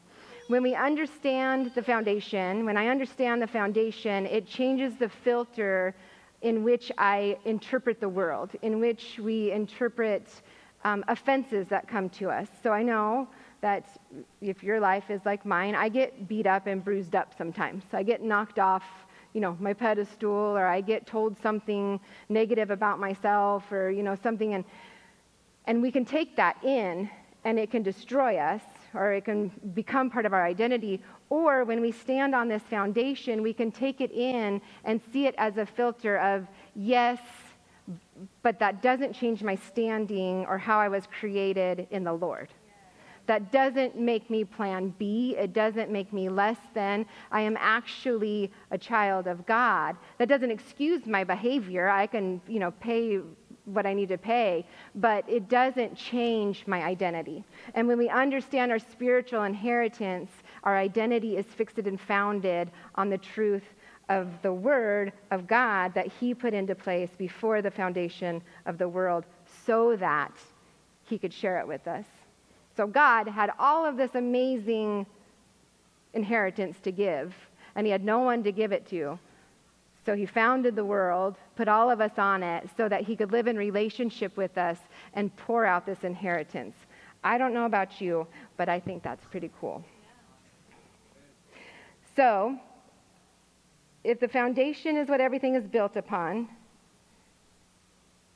When 0.48 0.62
we 0.62 0.76
understand 0.76 1.72
the 1.74 1.82
foundation, 1.82 2.66
when 2.66 2.78
I 2.78 2.90
understand 2.90 3.42
the 3.42 3.48
foundation, 3.48 4.28
it 4.28 4.46
changes 4.46 4.96
the 4.96 5.10
filter 5.10 5.96
in 6.44 6.64
which 6.64 6.92
I 7.00 7.40
interpret 7.46 8.00
the 8.00 8.10
world, 8.10 8.52
in 8.62 8.80
which 8.80 9.18
we 9.18 9.52
interpret 9.52 10.44
um, 10.84 11.04
offenses 11.08 11.68
that 11.70 11.88
come 11.88 12.10
to 12.10 12.30
us. 12.30 12.48
So 12.62 12.72
I 12.72 12.84
know 12.84 13.28
that 13.62 14.00
if 14.40 14.62
your 14.62 14.80
life 14.80 15.10
is 15.10 15.22
like 15.26 15.48
mine, 15.48 15.74
I 15.74 15.90
get 15.90 16.28
beat 16.28 16.46
up 16.46 16.68
and 16.68 16.86
bruised 16.86 17.16
up 17.16 17.34
sometimes. 17.36 17.84
I 17.92 18.04
get 18.04 18.22
knocked 18.22 18.60
off, 18.60 18.84
you 19.34 19.42
know, 19.42 19.58
my 19.60 19.74
pedestal, 19.74 20.30
or 20.30 20.68
I 20.68 20.80
get 20.80 21.08
told 21.08 21.42
something 21.42 22.00
negative 22.30 22.70
about 22.70 23.00
myself, 23.00 23.72
or 23.72 23.90
you 23.90 24.04
know, 24.04 24.16
something, 24.22 24.54
and 24.54 24.64
and 25.66 25.82
we 25.82 25.92
can 25.92 26.06
take 26.06 26.36
that 26.36 26.64
in, 26.64 27.10
and 27.46 27.58
it 27.58 27.72
can 27.72 27.82
destroy 27.82 28.38
us, 28.38 28.62
or 28.96 29.14
it 29.14 29.26
can 29.26 29.52
become 29.74 30.10
part 30.10 30.26
of 30.26 30.34
our 30.34 30.46
identity. 30.46 31.02
Or 31.30 31.64
when 31.64 31.82
we 31.82 31.92
stand 31.92 32.34
on 32.34 32.48
this 32.48 32.64
foundation, 32.64 33.42
we 33.42 33.54
can 33.54 33.72
take 33.72 34.02
it 34.02 34.12
in 34.12 34.62
and 34.84 35.02
see 35.12 35.28
it 35.28 35.36
as 35.38 35.58
a 35.58 35.66
filter 35.66 36.18
of 36.18 36.48
yes, 36.76 37.20
but 38.42 38.60
that 38.60 38.82
doesn't 38.82 39.14
change 39.14 39.44
my 39.44 39.56
standing 39.56 40.46
or 40.48 40.58
how 40.58 40.80
I 40.80 40.88
was 40.88 41.08
created 41.20 41.88
in 41.92 42.04
the 42.04 42.14
Lord. 42.14 42.50
That 43.28 43.52
doesn't 43.52 43.98
make 43.98 44.30
me 44.30 44.44
plan 44.44 44.94
B. 45.00 45.36
It 45.36 45.52
doesn't 45.54 45.90
make 45.90 46.14
me 46.14 46.30
less 46.30 46.58
than. 46.76 47.08
I 47.32 47.42
am 47.42 47.58
actually 47.60 48.52
a 48.70 48.78
child 48.78 49.26
of 49.28 49.46
God. 49.48 49.96
That 50.20 50.30
doesn't 50.30 50.52
excuse 50.52 51.08
my 51.08 51.24
behavior. 51.24 51.90
I 51.90 52.06
can, 52.06 52.40
you 52.48 52.60
know, 52.60 52.72
pay 52.72 53.22
what 53.66 53.86
I 53.86 53.94
need 53.94 54.10
to 54.10 54.18
pay, 54.18 54.66
but 54.96 55.28
it 55.28 55.50
doesn't 55.50 55.96
change 55.96 56.66
my 56.68 56.84
identity. 56.84 57.44
And 57.74 57.88
when 57.88 57.98
we 57.98 58.10
understand 58.10 58.72
our 58.72 58.80
spiritual 58.80 59.44
inheritance, 59.44 60.32
our 60.64 60.78
identity 60.78 61.38
is 61.38 61.46
fixed 61.46 61.78
and 61.80 62.00
founded 62.00 62.72
on 62.96 63.10
the 63.10 63.18
truth 63.18 63.64
of 64.10 64.28
the 64.44 64.54
Word 64.54 65.14
of 65.32 65.48
God 65.48 65.94
that 65.96 66.08
He 66.08 66.34
put 66.34 66.54
into 66.54 66.76
place 66.76 67.10
before 67.18 67.62
the 67.62 67.72
foundation 67.72 68.42
of 68.66 68.78
the 68.78 68.88
world 68.88 69.26
so 69.66 69.96
that 69.96 70.32
He 71.04 71.18
could 71.18 71.34
share 71.34 71.60
it 71.60 71.68
with 71.68 71.88
us. 71.88 72.06
So 72.78 72.86
God 72.86 73.28
had 73.28 73.52
all 73.58 73.86
of 73.86 73.98
this 73.98 74.16
amazing 74.16 75.06
inheritance 76.14 76.78
to 76.84 76.92
give, 76.92 77.34
and 77.76 77.86
he 77.86 77.92
had 77.92 78.04
no 78.04 78.20
one 78.20 78.44
to 78.44 78.52
give 78.52 78.72
it 78.72 78.88
to. 78.90 79.18
So 80.06 80.16
he 80.16 80.26
founded 80.26 80.76
the 80.76 80.86
world, 80.86 81.36
put 81.56 81.68
all 81.68 81.90
of 81.90 82.00
us 82.00 82.12
on 82.18 82.44
it, 82.44 82.70
so 82.78 82.88
that 82.88 83.02
he 83.02 83.16
could 83.16 83.32
live 83.32 83.48
in 83.48 83.58
relationship 83.58 84.38
with 84.38 84.58
us 84.58 84.78
and 85.14 85.36
pour 85.36 85.66
out 85.66 85.86
this 85.86 86.04
inheritance. 86.04 86.76
I 87.24 87.40
don't 87.40 87.54
know 87.54 87.66
about 87.66 88.00
you, 88.00 88.28
but 88.56 88.70
I 88.70 88.80
think 88.80 89.02
that's 89.02 89.26
pretty 89.26 89.50
cool. 89.60 89.84
So, 92.16 92.58
if 94.04 94.20
the 94.20 94.28
foundation 94.28 94.96
is 94.96 95.10
what 95.10 95.20
everything 95.20 95.56
is 95.56 95.66
built 95.68 95.96
upon, 95.96 96.48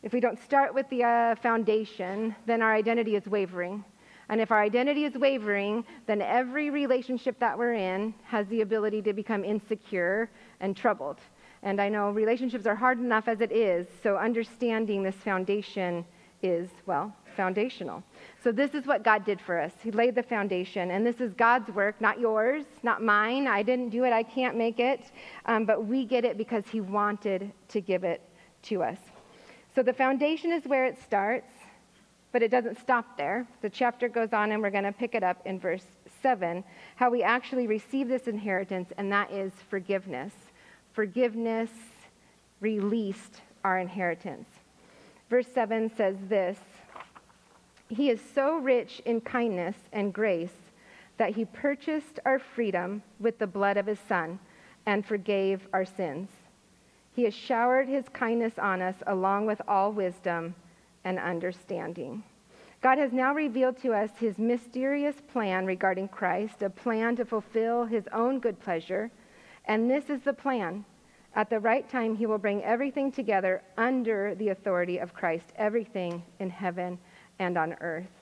if 0.01 0.11
we 0.11 0.19
don't 0.19 0.39
start 0.43 0.73
with 0.73 0.89
the 0.89 1.03
uh, 1.03 1.35
foundation, 1.35 2.35
then 2.47 2.63
our 2.63 2.73
identity 2.73 3.15
is 3.15 3.27
wavering. 3.27 3.85
And 4.29 4.41
if 4.41 4.51
our 4.51 4.61
identity 4.61 5.05
is 5.05 5.13
wavering, 5.15 5.85
then 6.07 6.21
every 6.21 6.69
relationship 6.69 7.39
that 7.39 7.57
we're 7.57 7.73
in 7.73 8.13
has 8.23 8.47
the 8.47 8.61
ability 8.61 9.01
to 9.03 9.13
become 9.13 9.43
insecure 9.43 10.29
and 10.61 10.75
troubled. 10.75 11.17
And 11.63 11.81
I 11.81 11.89
know 11.89 12.11
relationships 12.11 12.65
are 12.65 12.75
hard 12.75 12.99
enough 12.99 13.27
as 13.27 13.41
it 13.41 13.51
is, 13.51 13.87
so 14.01 14.17
understanding 14.17 15.03
this 15.03 15.15
foundation 15.15 16.05
is, 16.41 16.69
well, 16.85 17.13
foundational. 17.35 18.03
So, 18.43 18.51
this 18.51 18.73
is 18.73 18.85
what 18.85 19.03
God 19.03 19.25
did 19.25 19.41
for 19.41 19.59
us. 19.59 19.73
He 19.83 19.91
laid 19.91 20.15
the 20.15 20.23
foundation, 20.23 20.91
and 20.91 21.05
this 21.05 21.19
is 21.19 21.33
God's 21.33 21.69
work, 21.71 21.99
not 21.99 22.19
yours, 22.19 22.65
not 22.83 23.03
mine. 23.03 23.47
I 23.47 23.61
didn't 23.63 23.89
do 23.89 24.05
it, 24.05 24.13
I 24.13 24.23
can't 24.23 24.57
make 24.57 24.79
it. 24.79 25.11
Um, 25.45 25.65
but 25.65 25.85
we 25.85 26.05
get 26.05 26.23
it 26.25 26.37
because 26.37 26.63
He 26.71 26.81
wanted 26.81 27.51
to 27.69 27.81
give 27.81 28.03
it 28.03 28.21
to 28.63 28.83
us. 28.83 28.99
So, 29.75 29.83
the 29.83 29.93
foundation 29.93 30.51
is 30.51 30.63
where 30.65 30.85
it 30.85 30.97
starts. 31.01 31.51
But 32.31 32.43
it 32.43 32.51
doesn't 32.51 32.79
stop 32.79 33.17
there. 33.17 33.47
The 33.63 33.71
chapter 33.71 34.07
goes 34.07 34.33
on, 34.33 34.51
and 34.51 34.61
we're 34.61 34.69
going 34.69 34.83
to 34.83 34.91
pick 34.91 35.15
it 35.15 35.23
up 35.23 35.41
in 35.45 35.59
verse 35.59 35.85
7 36.21 36.63
how 36.95 37.09
we 37.09 37.23
actually 37.23 37.65
receive 37.65 38.07
this 38.07 38.27
inheritance, 38.27 38.91
and 38.97 39.11
that 39.11 39.31
is 39.31 39.51
forgiveness. 39.67 40.33
Forgiveness 40.93 41.69
released 42.59 43.41
our 43.63 43.79
inheritance. 43.79 44.47
Verse 45.29 45.47
7 45.47 45.91
says 45.95 46.15
this 46.27 46.59
He 47.89 48.09
is 48.09 48.19
so 48.33 48.57
rich 48.57 49.01
in 49.05 49.21
kindness 49.21 49.75
and 49.93 50.13
grace 50.13 50.55
that 51.17 51.35
he 51.35 51.45
purchased 51.45 52.19
our 52.25 52.39
freedom 52.39 53.03
with 53.19 53.37
the 53.37 53.47
blood 53.47 53.77
of 53.77 53.85
his 53.85 53.99
Son 54.07 54.39
and 54.85 55.05
forgave 55.05 55.67
our 55.73 55.85
sins. 55.85 56.29
He 57.13 57.25
has 57.25 57.33
showered 57.33 57.87
his 57.87 58.07
kindness 58.09 58.57
on 58.57 58.81
us 58.81 58.95
along 59.05 59.45
with 59.45 59.61
all 59.67 59.91
wisdom 59.91 60.55
and 61.03 61.19
understanding. 61.19 62.23
God 62.81 62.97
has 62.97 63.11
now 63.11 63.33
revealed 63.33 63.77
to 63.81 63.93
us 63.93 64.11
his 64.17 64.37
mysterious 64.37 65.17
plan 65.33 65.65
regarding 65.65 66.07
Christ, 66.07 66.61
a 66.61 66.69
plan 66.69 67.17
to 67.17 67.25
fulfill 67.25 67.85
his 67.85 68.07
own 68.13 68.39
good 68.39 68.59
pleasure. 68.59 69.11
And 69.65 69.89
this 69.89 70.09
is 70.09 70.21
the 70.21 70.33
plan. 70.33 70.85
At 71.35 71.49
the 71.49 71.59
right 71.59 71.87
time, 71.87 72.15
he 72.15 72.25
will 72.25 72.37
bring 72.37 72.63
everything 72.63 73.11
together 73.11 73.61
under 73.77 74.35
the 74.35 74.49
authority 74.49 74.97
of 74.97 75.13
Christ, 75.13 75.45
everything 75.55 76.23
in 76.39 76.49
heaven 76.49 76.97
and 77.37 77.57
on 77.57 77.73
earth. 77.81 78.18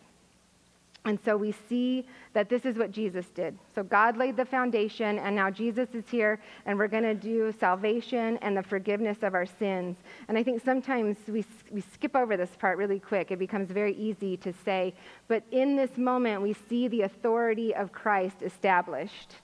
And 1.05 1.17
so 1.23 1.37
we 1.37 1.53
see 1.69 2.05
that 2.33 2.49
this 2.49 2.65
is 2.65 2.77
what 2.77 2.91
Jesus 2.91 3.27
did. 3.27 3.57
So 3.73 3.81
God 3.81 4.17
laid 4.17 4.35
the 4.35 4.43
foundation, 4.43 5.19
and 5.19 5.33
now 5.35 5.49
Jesus 5.49 5.87
is 5.93 6.03
here, 6.09 6.41
and 6.65 6.77
we're 6.77 6.89
going 6.89 7.03
to 7.03 7.13
do 7.13 7.53
salvation 7.57 8.37
and 8.41 8.57
the 8.57 8.63
forgiveness 8.63 9.19
of 9.21 9.33
our 9.33 9.45
sins. 9.45 9.95
And 10.27 10.37
I 10.37 10.43
think 10.43 10.61
sometimes 10.61 11.15
we, 11.29 11.45
we 11.71 11.79
skip 11.79 12.13
over 12.13 12.35
this 12.35 12.49
part 12.59 12.77
really 12.77 12.99
quick. 12.99 13.31
It 13.31 13.39
becomes 13.39 13.71
very 13.71 13.95
easy 13.95 14.35
to 14.37 14.53
say, 14.65 14.93
but 15.29 15.43
in 15.51 15.77
this 15.77 15.97
moment, 15.97 16.41
we 16.41 16.53
see 16.67 16.89
the 16.89 17.03
authority 17.03 17.73
of 17.73 17.93
Christ 17.93 18.41
established. 18.41 19.35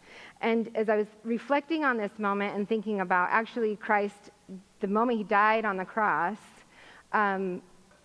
And 0.41 0.69
as 0.75 0.89
I 0.89 0.97
was 0.97 1.07
reflecting 1.23 1.85
on 1.85 1.95
this 1.95 2.19
moment 2.19 2.57
and 2.57 2.67
thinking 2.67 2.99
about 2.99 3.29
actually 3.31 3.77
Christ, 3.77 4.31
the 4.81 4.87
moment 4.87 5.17
he 5.17 5.23
died 5.23 5.63
on 5.63 5.77
the 5.77 5.85
cross, 5.85 6.37
um, 7.13 7.61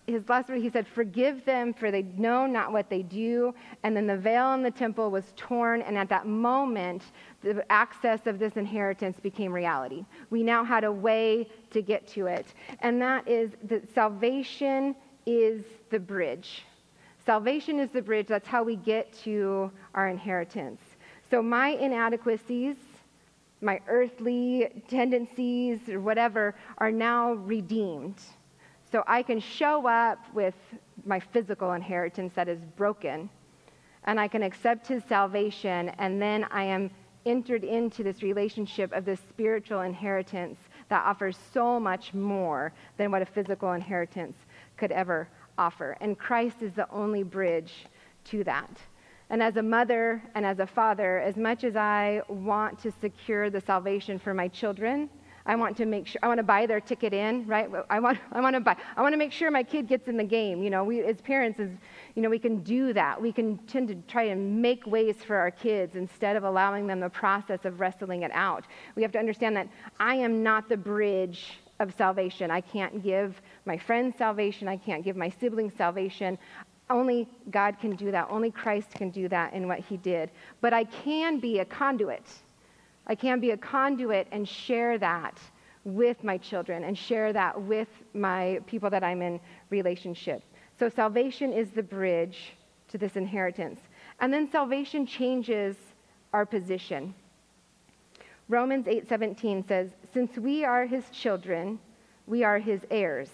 his 0.09 0.27
last 0.29 0.49
word, 0.49 0.61
he 0.61 0.69
said, 0.69 0.87
Forgive 0.87 1.45
them, 1.45 1.73
for 1.73 1.91
they 1.91 2.03
know 2.17 2.45
not 2.45 2.71
what 2.71 2.89
they 2.89 3.01
do. 3.03 3.53
And 3.83 3.95
then 3.95 4.07
the 4.07 4.17
veil 4.17 4.53
in 4.53 4.63
the 4.63 4.71
temple 4.71 5.11
was 5.11 5.33
torn, 5.35 5.81
and 5.81 5.97
at 5.97 6.09
that 6.09 6.27
moment, 6.27 7.03
the 7.41 7.65
access 7.71 8.27
of 8.27 8.39
this 8.39 8.57
inheritance 8.57 9.19
became 9.19 9.51
reality. 9.51 10.05
We 10.29 10.43
now 10.43 10.63
had 10.63 10.83
a 10.83 10.91
way 10.91 11.47
to 11.71 11.81
get 11.81 12.07
to 12.09 12.27
it. 12.27 12.53
And 12.81 13.01
that 13.01 13.27
is 13.27 13.51
that 13.63 13.93
salvation 13.93 14.95
is 15.25 15.63
the 15.89 15.99
bridge. 15.99 16.63
Salvation 17.25 17.79
is 17.79 17.89
the 17.91 18.01
bridge. 18.01 18.27
That's 18.27 18.47
how 18.47 18.63
we 18.63 18.75
get 18.75 19.13
to 19.23 19.71
our 19.93 20.07
inheritance. 20.07 20.81
So 21.29 21.41
my 21.41 21.69
inadequacies, 21.69 22.75
my 23.61 23.79
earthly 23.87 24.83
tendencies, 24.87 25.87
or 25.89 25.99
whatever, 25.99 26.55
are 26.79 26.91
now 26.91 27.33
redeemed. 27.33 28.15
So 28.91 29.03
I 29.05 29.21
can 29.21 29.39
show 29.39 29.87
up 29.87 30.19
with 30.33 30.55
my 31.05 31.19
physical 31.19 31.73
inheritance 31.73 32.33
that 32.35 32.47
is 32.47 32.59
broken, 32.75 33.29
and 34.05 34.19
I 34.19 34.27
can 34.27 34.41
accept 34.41 34.87
his 34.87 35.03
salvation, 35.07 35.89
and 35.99 36.21
then 36.21 36.45
I 36.49 36.63
am 36.63 36.89
entered 37.25 37.63
into 37.63 38.03
this 38.03 38.23
relationship 38.23 38.91
of 38.93 39.05
this 39.05 39.19
spiritual 39.29 39.81
inheritance 39.81 40.57
that 40.87 41.05
offers 41.05 41.37
so 41.53 41.79
much 41.79 42.13
more 42.13 42.73
than 42.97 43.11
what 43.11 43.21
a 43.21 43.25
physical 43.25 43.73
inheritance 43.73 44.37
could 44.77 44.91
ever 44.91 45.27
offer. 45.57 45.95
And 46.01 46.17
Christ 46.17 46.61
is 46.61 46.73
the 46.73 46.89
only 46.89 47.21
bridge 47.23 47.85
to 48.25 48.43
that. 48.45 48.69
And 49.29 49.43
as 49.43 49.57
a 49.57 49.61
mother 49.61 50.23
and 50.33 50.45
as 50.45 50.59
a 50.59 50.65
father, 50.65 51.19
as 51.19 51.35
much 51.35 51.63
as 51.63 51.75
I 51.75 52.23
want 52.27 52.79
to 52.79 52.91
secure 52.99 53.51
the 53.51 53.61
salvation 53.61 54.17
for 54.17 54.33
my 54.33 54.47
children, 54.47 55.09
I 55.49 55.55
want 55.55 55.75
to 55.77 55.87
make 55.87 56.05
sure, 56.05 56.19
I 56.21 56.27
want 56.27 56.37
to 56.37 56.43
buy 56.43 56.67
their 56.67 56.79
ticket 56.79 57.11
in, 57.11 57.47
right? 57.47 57.67
I 57.89 57.99
want, 57.99 58.19
I 58.31 58.39
want 58.39 58.53
to 58.53 58.59
buy, 58.59 58.75
I 58.95 59.01
want 59.01 59.13
to 59.13 59.17
make 59.17 59.31
sure 59.31 59.49
my 59.49 59.63
kid 59.63 59.87
gets 59.87 60.07
in 60.07 60.15
the 60.15 60.23
game. 60.23 60.61
You 60.61 60.69
know, 60.69 60.83
we, 60.83 61.03
as 61.03 61.19
parents, 61.21 61.59
as, 61.59 61.71
you 62.13 62.21
know, 62.21 62.29
we 62.29 62.37
can 62.37 62.59
do 62.59 62.93
that. 62.93 63.19
We 63.19 63.31
can 63.31 63.57
tend 63.65 63.87
to 63.87 63.95
try 64.07 64.25
and 64.25 64.61
make 64.61 64.85
ways 64.85 65.15
for 65.25 65.35
our 65.35 65.49
kids 65.49 65.95
instead 65.95 66.35
of 66.35 66.43
allowing 66.43 66.85
them 66.85 66.99
the 66.99 67.09
process 67.09 67.65
of 67.65 67.79
wrestling 67.79 68.21
it 68.21 68.29
out. 68.31 68.65
We 68.95 69.01
have 69.01 69.11
to 69.13 69.17
understand 69.17 69.57
that 69.57 69.67
I 69.99 70.13
am 70.13 70.43
not 70.43 70.69
the 70.69 70.77
bridge 70.77 71.59
of 71.79 71.95
salvation. 71.95 72.51
I 72.51 72.61
can't 72.61 73.01
give 73.01 73.41
my 73.65 73.75
friends 73.75 74.19
salvation. 74.19 74.67
I 74.67 74.77
can't 74.77 75.03
give 75.03 75.15
my 75.15 75.29
siblings 75.29 75.73
salvation. 75.75 76.37
Only 76.91 77.27
God 77.49 77.79
can 77.79 77.95
do 77.95 78.11
that. 78.11 78.27
Only 78.29 78.51
Christ 78.51 78.91
can 78.91 79.09
do 79.09 79.27
that 79.29 79.53
in 79.53 79.67
what 79.67 79.79
he 79.79 79.97
did. 79.97 80.29
But 80.61 80.73
I 80.73 80.83
can 80.83 81.39
be 81.39 81.57
a 81.57 81.65
conduit. 81.65 82.27
I 83.09 83.15
can 83.15 83.39
be 83.39 83.51
a 83.51 83.57
conduit 83.57 84.27
and 84.31 84.47
share 84.47 84.99
that 84.99 85.39
with 85.83 86.23
my 86.23 86.37
children 86.37 86.83
and 86.83 86.95
share 86.95 87.33
that 87.33 87.59
with 87.59 87.87
my 88.13 88.59
people 88.67 88.91
that 88.91 89.03
I'm 89.03 89.23
in 89.23 89.39
relationship. 89.71 90.43
So 90.77 90.89
salvation 90.89 91.51
is 91.51 91.71
the 91.71 91.81
bridge 91.81 92.53
to 92.89 92.99
this 92.99 93.15
inheritance. 93.15 93.79
And 94.19 94.31
then 94.31 94.49
salvation 94.51 95.07
changes 95.07 95.75
our 96.33 96.45
position. 96.45 97.15
Romans 98.47 98.87
8:17 98.87 99.63
says, 99.63 99.95
"Since 100.13 100.37
we 100.37 100.63
are 100.63 100.85
his 100.85 101.09
children, 101.09 101.79
we 102.27 102.43
are 102.43 102.59
his 102.59 102.85
heirs." 102.91 103.31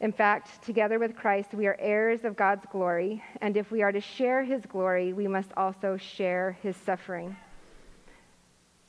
In 0.00 0.10
fact, 0.10 0.62
together 0.64 0.98
with 0.98 1.14
Christ, 1.14 1.54
we 1.54 1.68
are 1.68 1.76
heirs 1.78 2.24
of 2.24 2.34
God's 2.34 2.66
glory, 2.66 3.22
and 3.40 3.56
if 3.56 3.70
we 3.70 3.82
are 3.82 3.92
to 3.92 4.00
share 4.00 4.42
his 4.42 4.66
glory, 4.66 5.12
we 5.12 5.28
must 5.28 5.52
also 5.56 5.96
share 5.96 6.56
his 6.62 6.76
suffering. 6.76 7.36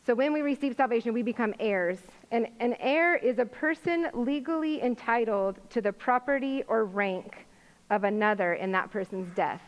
So 0.05 0.13
when 0.13 0.33
we 0.33 0.41
receive 0.41 0.75
salvation, 0.75 1.13
we 1.13 1.23
become 1.23 1.53
heirs. 1.59 1.99
And 2.31 2.47
an 2.59 2.75
heir 2.79 3.15
is 3.15 3.39
a 3.39 3.45
person 3.45 4.09
legally 4.13 4.81
entitled 4.81 5.59
to 5.69 5.81
the 5.81 5.93
property 5.93 6.63
or 6.67 6.83
rank 6.83 7.45
of 7.89 8.03
another 8.03 8.55
in 8.55 8.71
that 8.73 8.91
person's 8.91 9.33
death. 9.35 9.61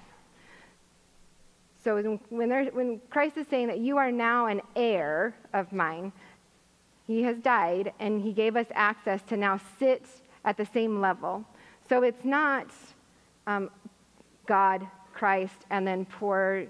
So 1.84 2.20
when, 2.30 2.50
when 2.74 3.00
Christ 3.10 3.38
is 3.38 3.48
saying 3.48 3.68
that 3.68 3.78
you 3.78 3.98
are 3.98 4.12
now 4.12 4.48
an 4.48 4.60
heir 4.76 5.36
of 5.54 5.72
mine, 5.72 6.12
he 7.08 7.22
has 7.22 7.38
died 7.38 7.94
and 8.00 8.20
he 8.20 8.34
gave 8.34 8.56
us 8.56 8.66
access 8.74 9.22
to 9.24 9.38
now 9.38 9.60
sit 9.80 10.04
at 10.44 10.58
the 10.58 10.66
same 10.66 11.00
level. 11.00 11.46
So 11.88 12.02
it's 12.04 12.26
not 12.26 12.68
um, 13.46 13.70
God, 14.48 14.88
Christ, 15.14 15.66
and 15.70 15.88
then 15.88 16.06
poor 16.06 16.66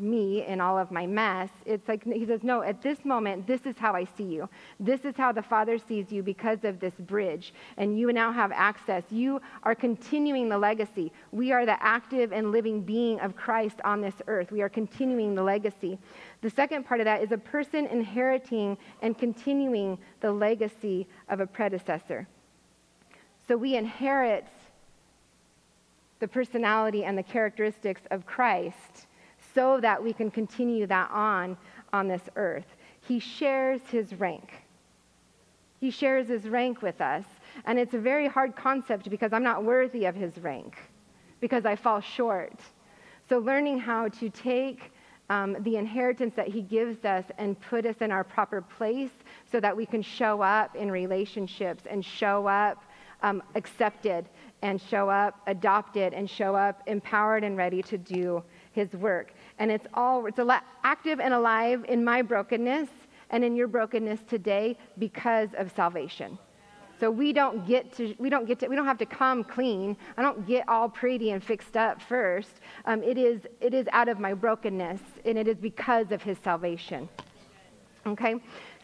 me 0.00 0.46
in 0.46 0.60
all 0.60 0.78
of 0.78 0.90
my 0.90 1.06
mess. 1.06 1.50
It's 1.66 1.88
like 1.88 2.04
he 2.04 2.24
says, 2.24 2.42
No, 2.42 2.62
at 2.62 2.82
this 2.82 3.04
moment, 3.04 3.46
this 3.46 3.66
is 3.66 3.76
how 3.78 3.92
I 3.92 4.04
see 4.04 4.24
you. 4.24 4.48
This 4.78 5.04
is 5.04 5.16
how 5.16 5.32
the 5.32 5.42
Father 5.42 5.78
sees 5.78 6.12
you 6.12 6.22
because 6.22 6.64
of 6.64 6.80
this 6.80 6.94
bridge. 6.94 7.52
And 7.76 7.98
you 7.98 8.12
now 8.12 8.32
have 8.32 8.52
access. 8.52 9.04
You 9.10 9.40
are 9.64 9.74
continuing 9.74 10.48
the 10.48 10.58
legacy. 10.58 11.12
We 11.32 11.52
are 11.52 11.66
the 11.66 11.82
active 11.82 12.32
and 12.32 12.52
living 12.52 12.82
being 12.82 13.20
of 13.20 13.36
Christ 13.36 13.80
on 13.84 14.00
this 14.00 14.14
earth. 14.26 14.52
We 14.52 14.62
are 14.62 14.68
continuing 14.68 15.34
the 15.34 15.42
legacy. 15.42 15.98
The 16.40 16.50
second 16.50 16.84
part 16.86 17.00
of 17.00 17.04
that 17.04 17.22
is 17.22 17.32
a 17.32 17.38
person 17.38 17.86
inheriting 17.86 18.78
and 19.02 19.18
continuing 19.18 19.98
the 20.20 20.30
legacy 20.30 21.06
of 21.28 21.40
a 21.40 21.46
predecessor. 21.46 22.28
So 23.46 23.56
we 23.56 23.76
inherit 23.76 24.46
the 26.20 26.28
personality 26.28 27.04
and 27.04 27.16
the 27.16 27.22
characteristics 27.22 28.02
of 28.10 28.26
Christ 28.26 29.06
so 29.58 29.80
that 29.80 30.00
we 30.00 30.12
can 30.12 30.30
continue 30.30 30.86
that 30.86 31.10
on 31.10 31.56
on 31.92 32.06
this 32.06 32.22
earth. 32.36 32.76
He 33.00 33.18
shares 33.18 33.80
his 33.90 34.14
rank. 34.14 34.52
He 35.80 35.90
shares 35.90 36.28
his 36.28 36.48
rank 36.48 36.80
with 36.80 37.00
us. 37.00 37.24
And 37.64 37.76
it's 37.76 37.92
a 37.92 37.98
very 37.98 38.28
hard 38.28 38.54
concept 38.54 39.10
because 39.10 39.32
I'm 39.32 39.42
not 39.42 39.64
worthy 39.64 40.04
of 40.04 40.14
his 40.14 40.38
rank, 40.38 40.76
because 41.40 41.66
I 41.66 41.74
fall 41.74 42.00
short. 42.00 42.60
So, 43.28 43.38
learning 43.38 43.80
how 43.80 44.06
to 44.20 44.30
take 44.30 44.92
um, 45.28 45.56
the 45.64 45.74
inheritance 45.74 46.34
that 46.36 46.46
he 46.46 46.62
gives 46.62 47.04
us 47.04 47.24
and 47.36 47.60
put 47.60 47.84
us 47.84 47.96
in 48.00 48.12
our 48.12 48.22
proper 48.22 48.62
place 48.62 49.10
so 49.50 49.58
that 49.58 49.76
we 49.76 49.86
can 49.86 50.02
show 50.02 50.40
up 50.40 50.76
in 50.76 50.88
relationships 50.88 51.82
and 51.90 52.04
show 52.04 52.46
up 52.46 52.84
um, 53.22 53.42
accepted 53.56 54.28
and 54.62 54.80
show 54.80 55.08
up 55.10 55.40
adopted 55.46 56.14
and 56.14 56.28
show 56.30 56.54
up 56.54 56.82
empowered 56.86 57.42
and 57.42 57.56
ready 57.56 57.82
to 57.82 57.98
do 57.98 58.42
his 58.72 58.92
work. 58.92 59.32
And 59.58 59.70
it's 59.70 59.86
all 59.94 60.26
it's 60.26 60.40
active 60.84 61.20
and 61.20 61.34
alive 61.34 61.84
in 61.88 62.04
my 62.04 62.22
brokenness 62.22 62.88
and 63.30 63.44
in 63.44 63.56
your 63.56 63.68
brokenness 63.68 64.20
today 64.28 64.76
because 64.98 65.50
of 65.56 65.70
salvation. 65.72 66.38
So 67.00 67.10
we 67.10 67.32
don't 67.32 67.64
get 67.66 67.92
to, 67.96 68.14
we 68.18 68.28
don't 68.28 68.46
get 68.46 68.58
to, 68.60 68.68
we 68.68 68.74
don't 68.74 68.86
have 68.86 68.98
to 68.98 69.06
come 69.06 69.44
clean. 69.44 69.96
I 70.16 70.22
don't 70.22 70.46
get 70.46 70.68
all 70.68 70.88
pretty 70.88 71.30
and 71.30 71.42
fixed 71.42 71.76
up 71.76 72.02
first. 72.02 72.60
Um, 72.86 73.02
it 73.04 73.16
is, 73.16 73.42
it 73.60 73.72
is 73.72 73.86
out 73.92 74.08
of 74.08 74.18
my 74.18 74.34
brokenness, 74.34 75.00
and 75.24 75.38
it 75.38 75.46
is 75.46 75.58
because 75.58 76.10
of 76.10 76.22
His 76.22 76.38
salvation. 76.42 77.08
Okay, 78.06 78.36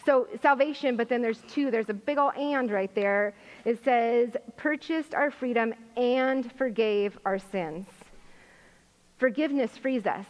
so 0.06 0.28
salvation, 0.42 0.96
but 0.96 1.08
then 1.08 1.22
there's 1.22 1.40
two. 1.48 1.70
There's 1.70 1.88
a 1.88 1.94
big 1.94 2.18
old 2.18 2.34
and 2.36 2.70
right 2.70 2.94
there. 2.94 3.34
It 3.64 3.82
says, 3.82 4.30
purchased 4.56 5.14
our 5.14 5.30
freedom 5.30 5.74
and 5.96 6.52
forgave 6.52 7.18
our 7.24 7.38
sins. 7.38 7.86
Forgiveness 9.18 9.76
frees 9.76 10.06
us, 10.06 10.26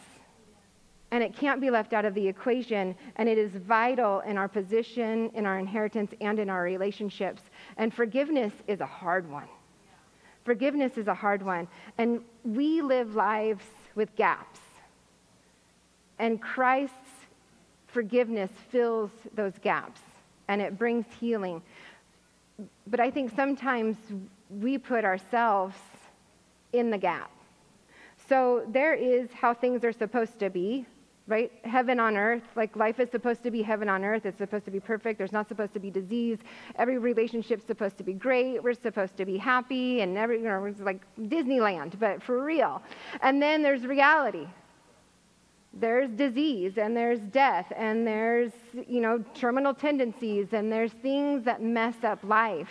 and 1.14 1.22
it 1.22 1.32
can't 1.32 1.60
be 1.60 1.70
left 1.70 1.92
out 1.92 2.04
of 2.04 2.12
the 2.12 2.26
equation, 2.26 2.92
and 3.14 3.28
it 3.28 3.38
is 3.38 3.52
vital 3.52 4.18
in 4.26 4.36
our 4.36 4.48
position, 4.48 5.30
in 5.34 5.46
our 5.46 5.60
inheritance, 5.60 6.12
and 6.20 6.40
in 6.40 6.50
our 6.50 6.64
relationships. 6.64 7.40
And 7.76 7.94
forgiveness 7.94 8.52
is 8.66 8.80
a 8.80 8.86
hard 8.86 9.30
one. 9.30 9.46
Forgiveness 10.44 10.98
is 10.98 11.06
a 11.06 11.14
hard 11.14 11.40
one. 11.40 11.68
And 11.98 12.20
we 12.42 12.82
live 12.82 13.14
lives 13.14 13.62
with 13.94 14.16
gaps. 14.16 14.58
And 16.18 16.42
Christ's 16.42 16.96
forgiveness 17.86 18.50
fills 18.72 19.12
those 19.36 19.56
gaps 19.62 20.00
and 20.48 20.60
it 20.60 20.76
brings 20.76 21.06
healing. 21.20 21.62
But 22.88 22.98
I 22.98 23.12
think 23.12 23.32
sometimes 23.36 23.96
we 24.50 24.78
put 24.78 25.04
ourselves 25.04 25.76
in 26.72 26.90
the 26.90 26.98
gap. 26.98 27.30
So 28.28 28.64
there 28.68 28.94
is 28.94 29.30
how 29.32 29.54
things 29.54 29.84
are 29.84 29.92
supposed 29.92 30.40
to 30.40 30.50
be, 30.50 30.86
right? 31.26 31.50
Heaven 31.64 31.98
on 31.98 32.16
earth, 32.16 32.42
like 32.54 32.76
life 32.76 33.00
is 33.00 33.10
supposed 33.10 33.42
to 33.44 33.50
be 33.50 33.62
heaven 33.62 33.88
on 33.88 34.04
earth. 34.04 34.26
It's 34.26 34.38
supposed 34.38 34.66
to 34.66 34.70
be 34.70 34.80
perfect. 34.80 35.16
There's 35.16 35.32
not 35.32 35.48
supposed 35.48 35.72
to 35.72 35.80
be 35.80 35.90
disease. 35.90 36.38
Every 36.76 36.98
relationship's 36.98 37.66
supposed 37.66 37.96
to 37.98 38.04
be 38.04 38.12
great. 38.12 38.62
We're 38.62 38.74
supposed 38.74 39.16
to 39.16 39.24
be 39.24 39.38
happy, 39.38 40.02
and 40.02 40.18
every, 40.18 40.38
you 40.38 40.44
know, 40.44 40.64
it's 40.64 40.80
like 40.80 41.00
Disneyland, 41.18 41.98
but 41.98 42.22
for 42.22 42.44
real. 42.44 42.82
And 43.22 43.40
then 43.40 43.62
there's 43.62 43.86
reality. 43.86 44.46
There's 45.72 46.10
disease, 46.10 46.76
and 46.76 46.96
there's 46.96 47.20
death, 47.20 47.72
and 47.74 48.06
there's, 48.06 48.52
you 48.86 49.00
know, 49.00 49.24
terminal 49.34 49.74
tendencies, 49.74 50.52
and 50.52 50.70
there's 50.70 50.92
things 50.92 51.42
that 51.44 51.62
mess 51.62 51.96
up 52.04 52.22
life. 52.22 52.70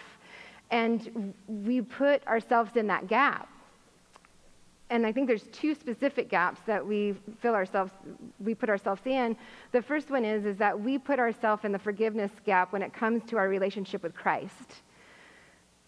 And 0.72 1.34
we 1.48 1.82
put 1.82 2.26
ourselves 2.28 2.78
in 2.78 2.88
that 2.88 3.08
gap 3.08 3.50
and 4.90 5.06
I 5.08 5.12
think 5.12 5.28
there's 5.28 5.48
two 5.52 5.74
specific 5.74 6.30
gaps 6.30 6.62
that 6.68 6.86
we 6.86 7.16
fill 7.42 7.56
ourselves, 7.56 7.92
we 8.40 8.54
put 8.54 8.70
ourselves 8.70 9.02
in. 9.06 9.36
The 9.72 9.82
first 9.82 10.10
one 10.10 10.26
is, 10.26 10.46
is 10.46 10.58
that 10.58 10.80
we 10.80 10.98
put 10.98 11.20
ourselves 11.20 11.66
in 11.66 11.72
the 11.72 11.80
forgiveness 11.80 12.32
gap 12.46 12.74
when 12.74 12.82
it 12.82 12.94
comes 12.94 13.24
to 13.30 13.38
our 13.38 13.48
relationship 13.48 14.04
with 14.04 14.14
Christ. 14.14 14.84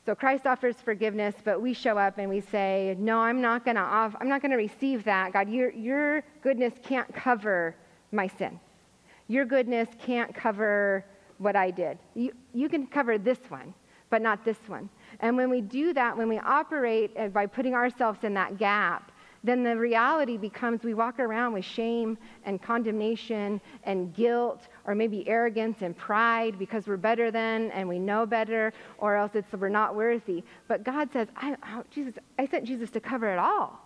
So 0.05 0.13
Christ 0.13 0.45
offers 0.45 0.75
forgiveness, 0.75 1.35
but 1.43 1.61
we 1.61 1.73
show 1.73 1.97
up 1.97 2.19
and 2.19 2.29
we 2.29 2.39
say, 2.39 2.95
"No, 2.99 3.19
I'm 3.19 3.41
not 3.41 3.65
going 3.65 3.75
to 3.75 3.81
I'm 3.81 4.29
not 4.29 4.41
going 4.41 4.51
to 4.51 4.57
receive 4.57 5.03
that. 5.05 5.33
God, 5.33 5.49
your 5.49 5.71
your 5.71 6.23
goodness 6.43 6.73
can't 6.83 7.11
cover 7.13 7.75
my 8.11 8.27
sin. 8.27 8.59
Your 9.27 9.45
goodness 9.45 9.89
can't 9.99 10.33
cover 10.33 11.03
what 11.39 11.55
I 11.55 11.71
did. 11.71 11.97
You 12.13 12.33
you 12.53 12.69
can 12.69 12.85
cover 12.85 13.17
this 13.17 13.39
one, 13.49 13.73
but 14.11 14.21
not 14.21 14.45
this 14.45 14.59
one." 14.67 14.89
And 15.19 15.37
when 15.37 15.49
we 15.49 15.61
do 15.61 15.93
that, 15.93 16.17
when 16.17 16.29
we 16.29 16.39
operate 16.39 17.11
uh, 17.17 17.27
by 17.27 17.45
putting 17.45 17.73
ourselves 17.73 18.23
in 18.23 18.33
that 18.35 18.57
gap, 18.57 19.11
then 19.45 19.61
the 19.61 19.77
reality 19.77 20.37
becomes 20.37 20.83
we 20.83 20.95
walk 20.95 21.19
around 21.19 21.53
with 21.53 21.63
shame 21.63 22.17
and 22.45 22.61
condemnation 22.61 23.61
and 23.83 24.11
guilt, 24.13 24.67
or 24.85 24.95
maybe 24.95 25.27
arrogance 25.27 25.77
and 25.81 25.95
pride 25.95 26.57
because 26.57 26.87
we're 26.87 26.97
better 26.97 27.29
than 27.29 27.69
and 27.71 27.87
we 27.87 27.99
know 27.99 28.25
better, 28.25 28.73
or 28.97 29.15
else 29.15 29.31
it's 29.35 29.53
we're 29.53 29.69
not 29.69 29.95
worthy. 29.95 30.43
But 30.67 30.83
God 30.83 31.09
says, 31.13 31.27
I, 31.35 31.55
oh, 31.63 31.83
Jesus, 31.91 32.15
I 32.39 32.47
sent 32.47 32.65
Jesus 32.65 32.89
to 32.91 32.99
cover 32.99 33.31
it 33.31 33.37
all. 33.37 33.79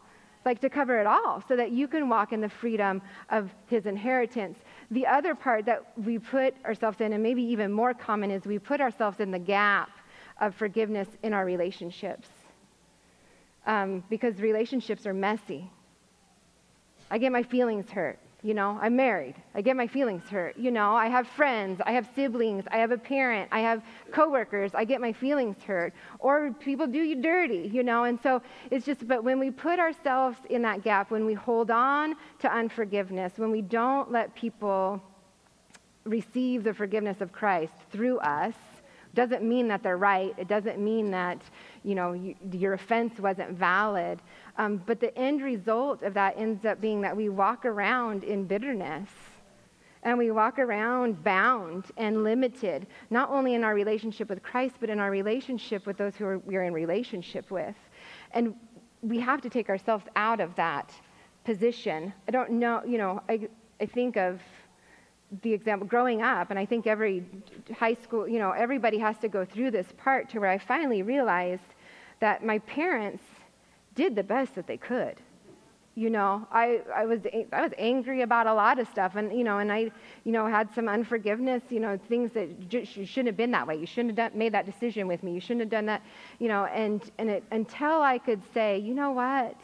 Like 0.46 0.62
to 0.62 0.70
cover 0.70 0.98
it 1.02 1.06
all, 1.06 1.44
so 1.50 1.58
that 1.58 1.72
you 1.72 1.86
can 1.90 2.08
walk 2.08 2.32
in 2.32 2.40
the 2.40 2.48
freedom 2.48 3.02
of 3.30 3.50
his 3.68 3.86
inheritance. 3.86 4.60
The 4.90 5.06
other 5.06 5.36
part 5.36 5.66
that 5.66 5.92
we 5.98 6.18
put 6.18 6.56
ourselves 6.64 7.02
in, 7.02 7.12
and 7.12 7.22
maybe 7.22 7.44
even 7.44 7.74
more 7.74 7.94
common, 7.94 8.32
is 8.32 8.46
we 8.46 8.58
put 8.58 8.80
ourselves 8.80 9.20
in 9.20 9.32
the 9.32 9.40
gap 9.40 9.90
of 10.40 10.56
forgiveness 10.56 11.08
in 11.24 11.34
our 11.34 11.46
relationships 11.46 12.30
um, 13.66 14.04
because 14.10 14.40
relationships 14.40 15.06
are 15.06 15.14
messy. 15.14 15.70
I 17.12 17.18
get 17.18 17.32
my 17.32 17.44
feelings 17.44 17.90
hurt. 17.90 18.20
You 18.42 18.54
know, 18.54 18.80
I'm 18.82 18.96
married. 18.96 19.36
I 19.54 19.62
get 19.62 19.76
my 19.76 19.86
feelings 19.86 20.24
hurt. 20.30 20.58
You 20.58 20.72
know, 20.72 20.96
I 20.96 21.08
have 21.08 21.28
friends, 21.28 21.82
I 21.86 21.92
have 21.92 22.08
siblings, 22.16 22.64
I 22.72 22.78
have 22.78 22.92
a 22.92 22.98
parent, 22.98 23.50
I 23.52 23.60
have 23.60 23.84
coworkers. 24.14 24.74
I 24.74 24.86
get 24.86 25.02
my 25.02 25.12
feelings 25.12 25.62
hurt. 25.62 25.94
Or 26.20 26.54
people 26.54 26.88
do 26.88 27.00
you 27.00 27.22
dirty, 27.22 27.70
you 27.72 27.84
know. 27.84 28.06
And 28.06 28.18
so 28.24 28.42
it's 28.72 28.86
just, 28.86 29.06
but 29.08 29.26
when 29.26 29.40
we 29.40 29.52
put 29.52 29.78
ourselves 29.78 30.38
in 30.50 30.62
that 30.62 30.84
gap, 30.84 31.12
when 31.12 31.26
we 31.26 31.34
hold 31.34 31.70
on 31.70 32.16
to 32.40 32.50
unforgiveness, 32.50 33.34
when 33.36 33.52
we 33.52 33.62
don't 33.62 34.10
let 34.10 34.34
people 34.36 35.04
receive 36.06 36.64
the 36.64 36.74
forgiveness 36.74 37.20
of 37.20 37.34
Christ 37.34 37.74
through 37.92 38.20
us, 38.20 38.56
doesn't 39.16 39.44
mean 39.44 39.68
that 39.68 39.84
they're 39.84 39.98
right. 39.98 40.34
It 40.38 40.48
doesn't 40.48 40.80
mean 40.80 41.12
that, 41.12 41.42
you 41.84 41.96
know, 41.96 42.14
you, 42.14 42.36
your 42.52 42.74
offense 42.74 43.20
wasn't 43.20 43.52
valid. 43.52 44.22
Um, 44.58 44.82
but 44.86 45.00
the 45.00 45.18
end 45.18 45.42
result 45.42 46.04
of 46.04 46.14
that 46.14 46.38
ends 46.38 46.66
up 46.66 46.80
being 46.80 47.02
that 47.02 47.16
we 47.16 47.30
walk 47.30 47.66
around 47.66 48.24
in 48.24 48.46
bitterness. 48.46 49.10
And 50.04 50.18
we 50.18 50.32
walk 50.32 50.60
around 50.60 51.24
bound 51.24 51.86
and 51.98 52.24
limited, 52.24 52.88
not 53.10 53.30
only 53.30 53.56
in 53.56 53.64
our 53.66 53.74
relationship 53.74 54.30
with 54.30 54.42
Christ, 54.42 54.76
but 54.80 54.90
in 54.90 55.00
our 55.00 55.12
relationship 55.12 55.86
with 55.86 55.98
those 55.98 56.16
who 56.16 56.26
are, 56.26 56.38
we 56.40 56.56
are 56.56 56.64
in 56.64 56.74
relationship 56.74 57.52
with. 57.52 57.76
And 58.32 58.56
we 59.02 59.20
have 59.20 59.42
to 59.42 59.50
take 59.50 59.70
ourselves 59.70 60.06
out 60.16 60.40
of 60.40 60.56
that 60.56 60.94
position. 61.44 62.14
I 62.28 62.32
don't 62.32 62.52
know, 62.52 62.82
you 62.86 62.98
know, 62.98 63.22
I, 63.28 63.50
I 63.82 63.86
think 63.86 64.18
of 64.18 64.40
the 65.42 65.54
example 65.54 65.88
growing 65.88 66.22
up 66.22 66.50
and 66.50 66.58
i 66.58 66.66
think 66.66 66.88
every 66.88 67.24
high 67.78 67.94
school 67.94 68.28
you 68.28 68.40
know 68.40 68.52
everybody 68.52 68.98
has 68.98 69.18
to 69.18 69.28
go 69.28 69.46
through 69.46 69.70
this 69.70 69.88
part 69.98 70.30
to 70.30 70.40
where 70.40 70.50
i 70.50 70.58
finally 70.58 71.04
realized 71.04 71.76
that 72.20 72.44
my 72.44 72.60
parents 72.60 73.24
did 73.96 74.16
the 74.16 74.24
best 74.24 74.56
that 74.56 74.68
they 74.68 74.78
could. 74.78 75.16
You 75.96 76.10
know 76.10 76.48
i, 76.52 76.80
I 76.96 77.06
was 77.06 77.20
i 77.52 77.62
was 77.62 77.74
angry 77.78 78.22
about 78.22 78.48
a 78.48 78.54
lot 78.54 78.80
of 78.80 78.88
stuff 78.88 79.16
and 79.18 79.38
you 79.38 79.44
know 79.44 79.58
and 79.58 79.72
i 79.72 79.92
you 80.24 80.32
know 80.32 80.48
had 80.48 80.74
some 80.74 80.88
unforgiveness 80.88 81.62
you 81.70 81.82
know 81.82 82.00
things 82.08 82.32
that 82.34 82.70
just, 82.70 82.96
you 82.96 83.06
shouldn't 83.06 83.28
have 83.28 83.38
been 83.38 83.52
that 83.52 83.68
way. 83.68 83.76
You 83.76 83.86
shouldn't 83.86 84.18
have 84.18 84.32
done, 84.32 84.38
made 84.38 84.54
that 84.54 84.66
decision 84.66 85.08
with 85.08 85.24
me. 85.24 85.34
You 85.34 85.42
shouldn't 85.42 85.62
have 85.62 85.70
done 85.70 85.88
that 85.88 86.02
you 86.40 86.48
know 86.48 86.66
and 86.66 87.02
and 87.18 87.30
it, 87.30 87.44
until 87.52 88.02
i 88.02 88.18
could 88.18 88.42
say 88.54 88.78
you 88.78 88.94
know 88.94 89.12
what? 89.12 89.60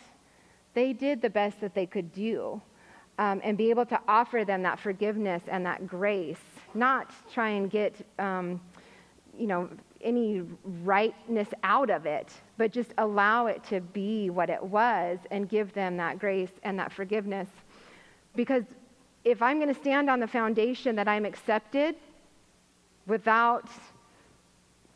They 0.73 0.91
did 0.91 1.21
the 1.21 1.29
best 1.29 1.61
that 1.61 1.73
they 1.73 1.85
could 1.85 2.11
do 2.11 2.61
um, 3.17 3.41
and 3.43 3.57
be 3.57 3.69
able 3.69 3.85
to 3.85 3.99
offer 4.07 4.43
them 4.43 4.61
that 4.63 4.79
forgiveness 4.79 5.41
and 5.47 5.65
that 5.65 5.87
grace, 5.87 6.39
not 6.73 7.11
try 7.31 7.49
and 7.49 7.69
get, 7.69 7.95
um, 8.19 8.59
you 9.37 9.47
know, 9.47 9.69
any 10.01 10.43
rightness 10.83 11.47
out 11.63 11.89
of 11.89 12.05
it, 12.05 12.31
but 12.57 12.71
just 12.71 12.91
allow 12.99 13.47
it 13.47 13.63
to 13.63 13.81
be 13.81 14.29
what 14.29 14.49
it 14.49 14.61
was 14.61 15.17
and 15.31 15.49
give 15.49 15.73
them 15.73 15.97
that 15.97 16.19
grace 16.19 16.51
and 16.63 16.77
that 16.77 16.91
forgiveness. 16.91 17.47
Because 18.35 18.63
if 19.23 19.41
I'm 19.41 19.59
going 19.59 19.73
to 19.73 19.79
stand 19.79 20.09
on 20.09 20.19
the 20.19 20.27
foundation 20.27 20.95
that 20.97 21.07
I'm 21.07 21.25
accepted 21.25 21.95
without 23.07 23.69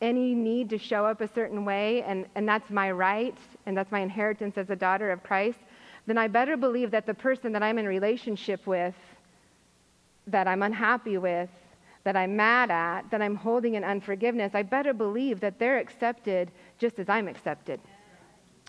any 0.02 0.34
need 0.34 0.70
to 0.70 0.78
show 0.78 1.06
up 1.06 1.22
a 1.22 1.28
certain 1.28 1.66
way, 1.66 2.04
and, 2.04 2.26
and 2.36 2.48
that's 2.48 2.70
my 2.70 2.92
right, 2.92 3.38
and 3.66 3.76
that's 3.76 3.92
my 3.92 4.00
inheritance 4.00 4.58
as 4.58 4.70
a 4.70 4.76
daughter 4.76 5.12
of 5.12 5.24
Christ, 5.24 5.60
then 6.10 6.18
I 6.18 6.28
better 6.28 6.58
believe 6.58 6.92
that 6.92 7.06
the 7.06 7.14
person 7.14 7.52
that 7.52 7.62
I'm 7.62 7.78
in 7.78 7.88
relationship 7.88 8.66
with, 8.66 8.96
that 10.28 10.48
I'm 10.48 10.64
unhappy 10.64 11.18
with, 11.18 11.50
that 12.04 12.16
I'm 12.16 12.36
mad 12.36 12.72
at, 12.72 13.04
that 13.12 13.22
I'm 13.22 13.36
holding 13.36 13.76
in 13.76 13.84
unforgiveness, 13.84 14.56
I 14.56 14.64
better 14.64 14.94
believe 14.94 15.40
that 15.42 15.60
they're 15.60 15.78
accepted 15.78 16.50
just 16.80 16.98
as 16.98 17.10
I'm 17.10 17.28
accepted. 17.28 17.80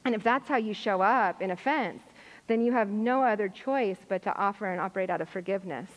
And 0.04 0.14
if 0.14 0.22
that's 0.22 0.48
how 0.48 0.56
you 0.56 0.74
show 0.74 1.00
up 1.00 1.40
in 1.40 1.50
offense, 1.50 2.02
then 2.46 2.60
you 2.60 2.72
have 2.72 2.88
no 2.88 3.22
other 3.22 3.48
choice 3.48 3.98
but 4.08 4.22
to 4.24 4.36
offer 4.36 4.66
and 4.66 4.80
operate 4.80 5.08
out 5.08 5.20
of 5.20 5.28
forgiveness. 5.28 5.88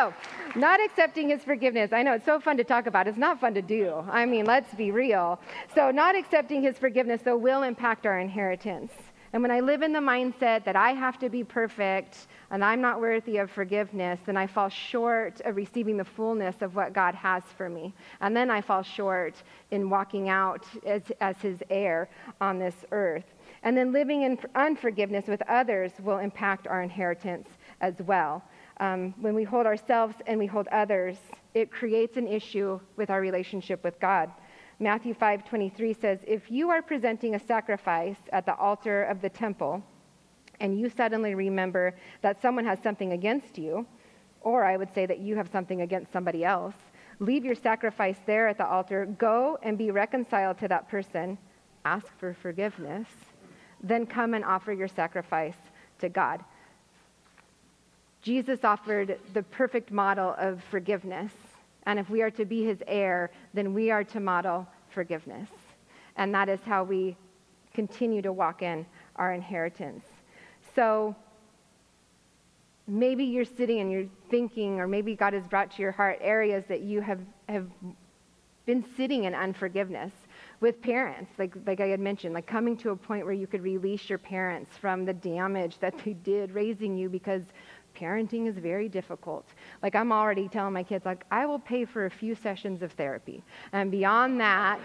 So, 0.00 0.14
not 0.54 0.80
accepting 0.82 1.28
his 1.28 1.44
forgiveness. 1.44 1.92
I 1.92 2.02
know 2.02 2.14
it's 2.14 2.24
so 2.24 2.40
fun 2.40 2.56
to 2.56 2.64
talk 2.64 2.86
about. 2.86 3.06
It's 3.06 3.18
not 3.18 3.38
fun 3.38 3.52
to 3.54 3.62
do. 3.62 4.02
I 4.10 4.24
mean, 4.24 4.46
let's 4.46 4.72
be 4.74 4.90
real. 4.90 5.38
So, 5.74 5.90
not 5.90 6.16
accepting 6.16 6.62
his 6.62 6.78
forgiveness, 6.78 7.20
though, 7.22 7.36
will 7.36 7.62
impact 7.62 8.06
our 8.06 8.18
inheritance. 8.18 8.92
And 9.32 9.42
when 9.42 9.50
I 9.50 9.60
live 9.60 9.82
in 9.82 9.92
the 9.92 10.00
mindset 10.00 10.64
that 10.64 10.74
I 10.74 10.92
have 10.92 11.18
to 11.20 11.28
be 11.28 11.44
perfect 11.44 12.28
and 12.50 12.64
I'm 12.64 12.80
not 12.80 13.00
worthy 13.00 13.36
of 13.36 13.50
forgiveness, 13.50 14.18
then 14.26 14.36
I 14.36 14.46
fall 14.46 14.68
short 14.68 15.40
of 15.42 15.54
receiving 15.54 15.96
the 15.96 16.04
fullness 16.04 16.62
of 16.62 16.74
what 16.74 16.92
God 16.92 17.14
has 17.14 17.44
for 17.56 17.68
me. 17.68 17.94
And 18.22 18.34
then 18.34 18.50
I 18.50 18.60
fall 18.60 18.82
short 18.82 19.34
in 19.70 19.88
walking 19.88 20.30
out 20.30 20.64
as, 20.84 21.02
as 21.20 21.36
his 21.40 21.58
heir 21.70 22.08
on 22.40 22.58
this 22.58 22.74
earth. 22.90 23.34
And 23.62 23.76
then 23.76 23.92
living 23.92 24.22
in 24.22 24.38
unforgiveness 24.54 25.26
with 25.28 25.42
others 25.42 25.92
will 26.02 26.18
impact 26.18 26.66
our 26.66 26.82
inheritance 26.82 27.48
as 27.80 27.94
well 28.00 28.42
um, 28.80 29.14
when 29.20 29.34
we 29.34 29.44
hold 29.44 29.66
ourselves 29.66 30.16
and 30.26 30.38
we 30.38 30.46
hold 30.46 30.66
others, 30.68 31.18
it 31.54 31.70
creates 31.70 32.16
an 32.16 32.26
issue 32.26 32.80
with 32.96 33.10
our 33.10 33.20
relationship 33.20 33.84
with 33.84 34.00
God. 34.00 34.30
Matthew 34.80 35.12
5:23 35.12 35.92
says, 35.92 36.24
"If 36.26 36.50
you 36.50 36.70
are 36.70 36.80
presenting 36.80 37.34
a 37.34 37.38
sacrifice 37.38 38.16
at 38.32 38.46
the 38.46 38.56
altar 38.56 39.04
of 39.04 39.20
the 39.20 39.28
temple, 39.28 39.82
and 40.58 40.78
you 40.78 40.88
suddenly 40.88 41.34
remember 41.34 41.94
that 42.22 42.40
someone 42.40 42.64
has 42.64 42.80
something 42.80 43.12
against 43.12 43.58
you, 43.58 43.86
or 44.40 44.64
I 44.64 44.78
would 44.78 44.92
say 44.94 45.04
that 45.04 45.18
you 45.18 45.36
have 45.36 45.48
something 45.48 45.82
against 45.82 46.12
somebody 46.12 46.44
else, 46.44 46.76
leave 47.18 47.44
your 47.44 47.54
sacrifice 47.54 48.18
there 48.24 48.48
at 48.48 48.56
the 48.56 48.66
altar, 48.66 49.04
go 49.04 49.58
and 49.62 49.76
be 49.76 49.90
reconciled 49.90 50.56
to 50.58 50.68
that 50.68 50.88
person, 50.88 51.36
ask 51.84 52.06
for 52.16 52.32
forgiveness, 52.32 53.08
then 53.82 54.06
come 54.06 54.32
and 54.32 54.44
offer 54.44 54.72
your 54.72 54.88
sacrifice 54.88 55.58
to 55.98 56.08
God." 56.08 56.42
Jesus 58.22 58.64
offered 58.64 59.18
the 59.32 59.42
perfect 59.44 59.90
model 59.90 60.34
of 60.38 60.62
forgiveness. 60.64 61.32
And 61.86 61.98
if 61.98 62.10
we 62.10 62.22
are 62.22 62.30
to 62.32 62.44
be 62.44 62.64
his 62.64 62.82
heir, 62.86 63.30
then 63.54 63.72
we 63.72 63.90
are 63.90 64.04
to 64.04 64.20
model 64.20 64.66
forgiveness. 64.90 65.48
And 66.16 66.34
that 66.34 66.48
is 66.48 66.60
how 66.64 66.84
we 66.84 67.16
continue 67.72 68.20
to 68.22 68.32
walk 68.32 68.62
in 68.62 68.84
our 69.16 69.32
inheritance. 69.32 70.04
So 70.74 71.16
maybe 72.86 73.24
you're 73.24 73.44
sitting 73.44 73.80
and 73.80 73.90
you're 73.90 74.08
thinking, 74.30 74.80
or 74.80 74.86
maybe 74.86 75.14
God 75.14 75.32
has 75.32 75.46
brought 75.46 75.70
to 75.72 75.82
your 75.82 75.92
heart 75.92 76.18
areas 76.20 76.64
that 76.68 76.82
you 76.82 77.00
have, 77.00 77.20
have 77.48 77.68
been 78.66 78.84
sitting 78.96 79.24
in 79.24 79.34
unforgiveness 79.34 80.12
with 80.60 80.82
parents, 80.82 81.32
like, 81.38 81.54
like 81.66 81.80
I 81.80 81.86
had 81.86 82.00
mentioned, 82.00 82.34
like 82.34 82.46
coming 82.46 82.76
to 82.78 82.90
a 82.90 82.96
point 82.96 83.24
where 83.24 83.34
you 83.34 83.46
could 83.46 83.62
release 83.62 84.08
your 84.08 84.18
parents 84.18 84.76
from 84.76 85.04
the 85.04 85.14
damage 85.14 85.78
that 85.78 85.94
they 86.04 86.12
did 86.12 86.52
raising 86.52 86.96
you 86.96 87.08
because 87.08 87.42
parenting 87.94 88.46
is 88.46 88.56
very 88.56 88.88
difficult. 88.88 89.46
Like 89.82 89.94
I'm 89.94 90.12
already 90.12 90.48
telling 90.48 90.72
my 90.72 90.82
kids, 90.82 91.04
like, 91.04 91.24
I 91.30 91.46
will 91.46 91.58
pay 91.58 91.84
for 91.84 92.06
a 92.06 92.10
few 92.10 92.34
sessions 92.34 92.82
of 92.82 92.92
therapy. 92.92 93.42
And 93.72 93.90
beyond 93.90 94.40
that, 94.40 94.80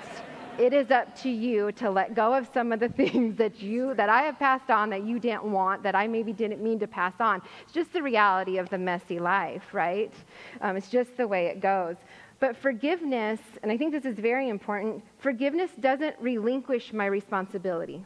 it 0.57 0.73
is 0.73 0.89
up 0.91 1.15
to 1.21 1.29
you 1.29 1.71
to 1.73 1.89
let 1.89 2.15
go 2.15 2.33
of 2.33 2.47
some 2.53 2.71
of 2.71 2.79
the 2.79 2.89
things 3.01 3.37
that 3.37 3.61
you 3.61 3.93
that 3.95 4.09
I 4.09 4.21
have 4.21 4.39
passed 4.39 4.69
on 4.69 4.89
that 4.91 5.05
you 5.05 5.19
didn't 5.19 5.43
want, 5.43 5.83
that 5.83 5.95
I 5.95 6.07
maybe 6.07 6.33
didn't 6.33 6.61
mean 6.61 6.79
to 6.79 6.87
pass 6.87 7.13
on. 7.19 7.41
It's 7.63 7.73
just 7.73 7.93
the 7.93 8.01
reality 8.01 8.57
of 8.57 8.69
the 8.69 8.77
messy 8.77 9.19
life, 9.19 9.73
right? 9.73 10.13
Um, 10.61 10.77
it's 10.77 10.89
just 10.89 11.17
the 11.17 11.27
way 11.27 11.47
it 11.47 11.59
goes. 11.59 11.95
But 12.39 12.57
forgiveness, 12.57 13.39
and 13.63 13.71
I 13.71 13.77
think 13.77 13.93
this 13.93 14.05
is 14.05 14.19
very 14.19 14.49
important, 14.49 15.03
forgiveness 15.19 15.71
doesn't 15.79 16.15
relinquish 16.19 16.91
my 16.91 17.05
responsibility. 17.05 18.05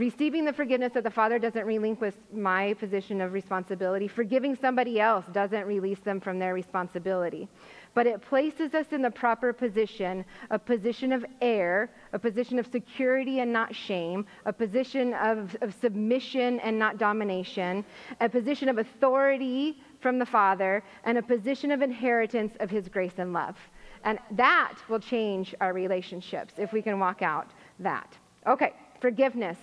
Receiving 0.00 0.46
the 0.46 0.52
forgiveness 0.54 0.96
of 0.96 1.04
the 1.04 1.10
Father 1.10 1.38
doesn't 1.38 1.66
relinquish 1.66 2.14
my 2.32 2.72
position 2.72 3.20
of 3.20 3.34
responsibility. 3.34 4.08
Forgiving 4.08 4.56
somebody 4.56 4.98
else 4.98 5.26
doesn't 5.30 5.66
release 5.66 5.98
them 5.98 6.20
from 6.20 6.38
their 6.38 6.54
responsibility. 6.54 7.46
But 7.92 8.06
it 8.06 8.22
places 8.22 8.72
us 8.72 8.86
in 8.92 9.02
the 9.02 9.10
proper 9.10 9.52
position, 9.52 10.24
a 10.48 10.58
position 10.58 11.12
of 11.12 11.26
heir, 11.42 11.90
a 12.14 12.18
position 12.18 12.58
of 12.58 12.66
security 12.72 13.40
and 13.40 13.52
not 13.52 13.74
shame, 13.74 14.24
a 14.46 14.54
position 14.54 15.12
of, 15.12 15.54
of 15.60 15.74
submission 15.82 16.60
and 16.60 16.78
not 16.78 16.96
domination, 16.96 17.84
a 18.22 18.28
position 18.30 18.70
of 18.70 18.78
authority 18.78 19.82
from 20.00 20.18
the 20.18 20.24
Father, 20.24 20.82
and 21.04 21.18
a 21.18 21.22
position 21.22 21.70
of 21.70 21.82
inheritance 21.82 22.54
of 22.60 22.70
His 22.70 22.88
grace 22.88 23.18
and 23.18 23.34
love. 23.34 23.58
And 24.04 24.18
that 24.30 24.76
will 24.88 25.00
change 25.00 25.54
our 25.60 25.74
relationships 25.74 26.54
if 26.56 26.72
we 26.72 26.80
can 26.80 26.98
walk 26.98 27.20
out 27.20 27.50
that. 27.80 28.16
Okay, 28.46 28.72
forgiveness. 28.98 29.58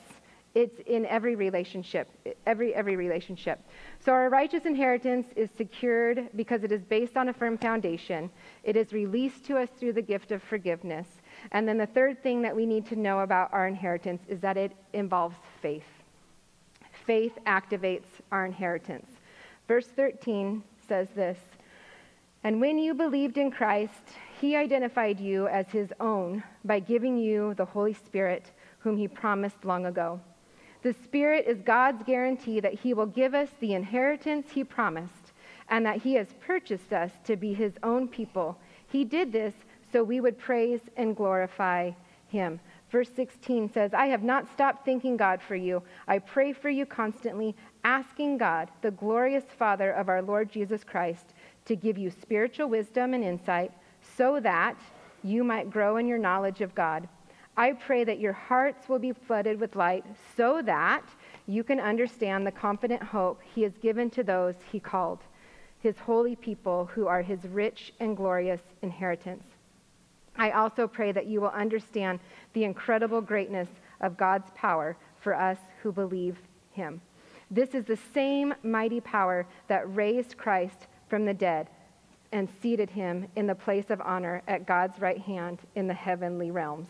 It's 0.57 0.79
in 0.87 1.05
every 1.05 1.35
relationship, 1.35 2.09
every 2.47 2.73
every 2.73 2.95
relationship. 2.95 3.59
So 3.99 4.11
our 4.11 4.27
righteous 4.27 4.65
inheritance 4.65 5.27
is 5.35 5.51
secured 5.55 6.29
because 6.35 6.63
it 6.63 6.71
is 6.71 6.83
based 6.83 7.15
on 7.15 7.29
a 7.29 7.33
firm 7.33 7.59
foundation. 7.59 8.31
It 8.63 8.75
is 8.75 8.91
released 8.91 9.45
to 9.45 9.57
us 9.59 9.69
through 9.79 9.93
the 9.93 10.01
gift 10.01 10.31
of 10.31 10.41
forgiveness. 10.41 11.07
And 11.51 11.67
then 11.67 11.77
the 11.77 11.85
third 11.85 12.23
thing 12.23 12.41
that 12.41 12.55
we 12.55 12.65
need 12.65 12.87
to 12.87 12.95
know 12.95 13.19
about 13.19 13.53
our 13.53 13.67
inheritance 13.67 14.23
is 14.27 14.39
that 14.39 14.57
it 14.57 14.71
involves 14.93 15.35
faith. 15.61 15.85
Faith 17.05 17.37
activates 17.45 18.09
our 18.31 18.43
inheritance. 18.43 19.11
Verse 19.67 19.85
13 19.85 20.63
says 20.87 21.07
this 21.13 21.37
And 22.43 22.59
when 22.59 22.79
you 22.79 22.95
believed 22.95 23.37
in 23.37 23.51
Christ, 23.51 24.15
he 24.41 24.55
identified 24.55 25.19
you 25.19 25.47
as 25.49 25.67
his 25.67 25.93
own 25.99 26.41
by 26.65 26.79
giving 26.79 27.15
you 27.15 27.53
the 27.53 27.65
Holy 27.65 27.93
Spirit, 27.93 28.49
whom 28.79 28.97
he 28.97 29.07
promised 29.07 29.63
long 29.63 29.85
ago. 29.85 30.19
The 30.84 30.93
Spirit 30.93 31.45
is 31.47 31.61
God's 31.61 32.03
guarantee 32.03 32.59
that 32.59 32.73
He 32.73 32.93
will 32.93 33.07
give 33.07 33.34
us 33.34 33.49
the 33.59 33.73
inheritance 33.73 34.51
He 34.51 34.63
promised 34.63 35.34
and 35.69 35.86
that 35.86 36.01
He 36.01 36.13
has 36.15 36.28
purchased 36.39 36.93
us 36.93 37.11
to 37.25 37.36
be 37.36 37.53
His 37.53 37.73
own 37.84 38.07
people. 38.07 38.57
He 38.88 39.03
did 39.03 39.32
this 39.32 39.53
so 39.91 40.03
we 40.03 40.21
would 40.21 40.38
praise 40.38 40.82
and 40.95 41.15
glorify 41.15 41.91
Him. 42.28 42.59
Verse 42.89 43.09
16 43.15 43.71
says, 43.73 43.93
I 43.93 44.07
have 44.07 44.23
not 44.23 44.49
stopped 44.53 44.86
thanking 44.86 45.17
God 45.17 45.41
for 45.41 45.55
you. 45.55 45.84
I 46.07 46.19
pray 46.19 46.53
for 46.53 46.69
you 46.69 46.86
constantly, 46.86 47.55
asking 47.84 48.38
God, 48.38 48.69
the 48.82 48.91
glorious 48.91 49.43
Father 49.57 49.91
of 49.91 50.07
our 50.07 50.21
Lord 50.21 50.49
Jesus 50.49 50.84
Christ, 50.84 51.34
to 51.65 51.75
give 51.75 51.97
you 51.97 52.09
spiritual 52.09 52.69
wisdom 52.69 53.13
and 53.13 53.23
insight 53.23 53.71
so 54.15 54.39
that 54.39 54.78
you 55.21 55.43
might 55.43 55.69
grow 55.69 55.97
in 55.97 56.07
your 56.07 56.17
knowledge 56.17 56.61
of 56.61 56.73
God. 56.75 57.09
I 57.59 57.73
pray 57.73 58.03
that 58.03 58.19
your 58.19 58.33
hearts 58.33 58.87
will 58.87 58.99
be 58.99 59.13
flooded 59.13 59.59
with 59.59 59.75
light 59.75 60.05
so 60.35 60.61
that 60.61 61.03
you 61.47 61.63
can 61.63 61.79
understand 61.79 62.45
the 62.45 62.51
confident 62.51 63.01
hope 63.01 63.41
he 63.55 63.63
has 63.63 63.75
given 63.81 64.11
to 64.11 64.23
those 64.23 64.53
he 64.71 64.79
called, 64.79 65.19
his 65.79 65.97
holy 65.97 66.35
people 66.35 66.85
who 66.93 67.07
are 67.07 67.23
his 67.23 67.47
rich 67.47 67.93
and 67.99 68.15
glorious 68.15 68.61
inheritance. 68.83 69.43
I 70.37 70.51
also 70.51 70.87
pray 70.87 71.11
that 71.13 71.25
you 71.25 71.41
will 71.41 71.49
understand 71.49 72.19
the 72.53 72.63
incredible 72.63 73.21
greatness 73.21 73.69
of 74.01 74.17
God's 74.17 74.51
power 74.53 74.95
for 75.19 75.33
us 75.33 75.57
who 75.81 75.91
believe 75.91 76.37
him. 76.73 77.01
This 77.49 77.73
is 77.73 77.85
the 77.85 77.97
same 78.13 78.53
mighty 78.61 79.01
power 79.01 79.47
that 79.67 79.95
raised 79.95 80.37
Christ 80.37 80.85
from 81.09 81.25
the 81.25 81.33
dead 81.33 81.69
and 82.31 82.47
seated 82.61 82.91
him 82.91 83.27
in 83.35 83.47
the 83.47 83.55
place 83.55 83.89
of 83.89 83.99
honor 84.01 84.43
at 84.47 84.67
God's 84.67 84.99
right 84.99 85.17
hand 85.17 85.59
in 85.73 85.87
the 85.87 85.93
heavenly 85.95 86.51
realms. 86.51 86.89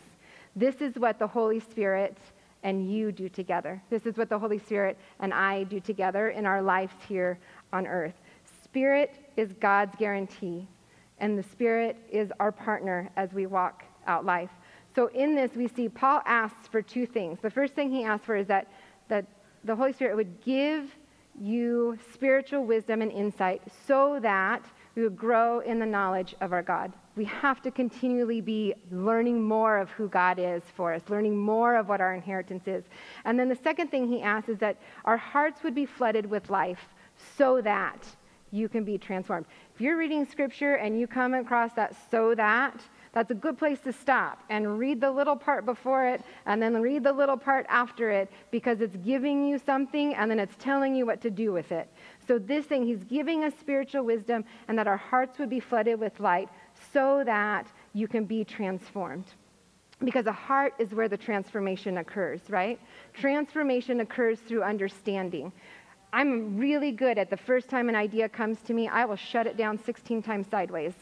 This 0.58 0.82
is 0.82 0.96
what 0.96 1.20
the 1.20 1.28
Holy 1.28 1.60
Spirit 1.60 2.18
and 2.64 2.92
you 2.92 3.12
do 3.12 3.30
together. 3.30 3.80
This 3.92 4.08
is 4.08 4.18
what 4.18 4.28
the 4.28 4.40
Holy 4.40 4.58
Spirit 4.58 4.98
and 5.20 5.32
I 5.32 5.66
do 5.66 5.80
together 5.80 6.30
in 6.30 6.48
our 6.48 6.64
lives 6.64 6.96
here 7.08 7.38
on 7.72 7.86
earth. 7.86 8.16
Spirit 8.64 9.14
is 9.38 9.54
God's 9.60 9.96
guarantee, 9.98 10.68
and 11.20 11.38
the 11.38 11.44
Spirit 11.44 11.96
is 12.10 12.32
our 12.40 12.52
partner 12.52 13.08
as 13.16 13.34
we 13.34 13.46
walk 13.46 13.84
out 14.08 14.26
life. 14.26 14.50
So 14.96 15.08
in 15.10 15.36
this, 15.36 15.52
we 15.56 15.68
see 15.68 15.90
Paul 15.90 16.24
asks 16.26 16.68
for 16.68 16.82
two 16.82 17.06
things. 17.06 17.38
The 17.40 17.52
first 17.52 17.76
thing 17.76 17.92
he 17.92 18.04
asks 18.04 18.26
for 18.26 18.36
is 18.36 18.48
that, 18.48 18.68
that 19.10 19.28
the 19.64 19.76
Holy 19.76 19.94
Spirit 19.94 20.16
would 20.16 20.42
give 20.42 20.90
you 21.40 22.00
spiritual 22.16 22.66
wisdom 22.66 23.04
and 23.04 23.12
insight 23.12 23.62
so 23.86 24.20
that 24.24 24.66
we 24.96 25.04
would 25.04 25.18
grow 25.18 25.60
in 25.60 25.78
the 25.78 25.86
knowledge 25.86 26.34
of 26.42 26.52
our 26.52 26.64
God. 26.64 26.94
We 27.18 27.26
have 27.26 27.64
to 27.64 27.72
continually 27.72 28.42
be 28.42 28.76
learning 28.92 29.42
more 29.42 29.80
of 29.80 29.90
who 29.90 30.08
God 30.08 30.38
is 30.38 30.62
for 30.76 30.94
us, 30.94 31.02
learning 31.10 31.36
more 31.36 31.76
of 31.76 31.90
what 31.90 32.00
our 32.00 32.14
inheritance 32.14 32.68
is. 32.68 32.84
And 33.26 33.40
then 33.40 33.50
the 33.50 33.56
second 33.56 33.90
thing 33.90 34.08
he 34.08 34.22
asks 34.22 34.50
is 34.50 34.60
that 34.60 34.78
our 35.04 35.18
hearts 35.18 35.64
would 35.64 35.74
be 35.74 35.88
flooded 35.88 36.28
with 36.28 36.52
life 36.52 36.90
so 37.36 37.60
that 37.62 38.06
you 38.52 38.70
can 38.70 38.84
be 38.84 39.00
transformed. 39.00 39.48
If 39.74 39.82
you're 39.82 39.98
reading 39.98 40.28
scripture 40.28 40.76
and 40.76 41.00
you 41.00 41.08
come 41.08 41.34
across 41.34 41.74
that 41.74 41.96
so 42.12 42.36
that, 42.36 42.82
that's 43.14 43.32
a 43.32 43.36
good 43.36 43.58
place 43.58 43.80
to 43.80 43.92
stop 43.92 44.44
and 44.50 44.78
read 44.78 45.02
the 45.02 45.10
little 45.10 45.36
part 45.36 45.66
before 45.66 46.06
it 46.06 46.22
and 46.46 46.62
then 46.62 46.80
read 46.80 47.04
the 47.04 47.12
little 47.12 47.36
part 47.36 47.66
after 47.68 48.12
it 48.12 48.30
because 48.52 48.80
it's 48.80 48.96
giving 48.98 49.48
you 49.48 49.58
something 49.58 50.14
and 50.14 50.30
then 50.30 50.40
it's 50.40 50.56
telling 50.60 50.96
you 50.96 51.06
what 51.08 51.20
to 51.22 51.32
do 51.32 51.52
with 51.52 51.72
it. 51.72 51.90
So, 52.28 52.38
this 52.38 52.66
thing, 52.66 52.86
he's 52.86 53.04
giving 53.06 53.44
us 53.44 53.54
spiritual 53.60 54.04
wisdom 54.04 54.46
and 54.68 54.78
that 54.78 54.86
our 54.86 54.98
hearts 54.98 55.40
would 55.40 55.50
be 55.50 55.60
flooded 55.60 56.00
with 56.00 56.20
light 56.20 56.50
so 56.98 57.24
that 57.24 57.68
you 57.94 58.08
can 58.08 58.26
be 58.26 58.44
transformed. 58.44 59.26
Because 60.04 60.26
a 60.26 60.32
heart 60.32 60.74
is 60.80 60.96
where 60.96 61.08
the 61.08 61.18
transformation 61.18 62.00
occurs, 62.00 62.42
right? 62.50 62.80
Transformation 63.14 64.00
occurs 64.00 64.40
through 64.40 64.64
understanding. 64.64 65.52
I'm 66.12 66.58
really 66.58 66.92
good 66.92 67.20
at 67.20 67.30
the 67.30 67.38
first 67.38 67.70
time 67.70 67.88
an 67.88 67.96
idea 67.96 68.28
comes 68.28 68.62
to 68.62 68.74
me, 68.74 68.88
I 68.88 69.06
will 69.06 69.16
shut 69.16 69.46
it 69.46 69.58
down 69.58 69.78
16 69.78 70.24
times 70.24 70.48
sideways 70.50 70.96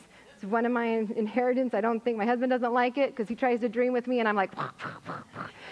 one 0.45 0.65
of 0.65 0.71
my 0.71 0.85
inheritance. 0.85 1.73
I 1.73 1.81
don't 1.81 2.03
think 2.03 2.17
my 2.17 2.25
husband 2.25 2.49
doesn't 2.49 2.73
like 2.73 2.97
it 2.97 3.11
because 3.11 3.27
he 3.27 3.35
tries 3.35 3.59
to 3.61 3.69
dream 3.69 3.93
with 3.93 4.07
me, 4.07 4.19
and 4.19 4.27
I'm 4.27 4.35
like, 4.35 4.51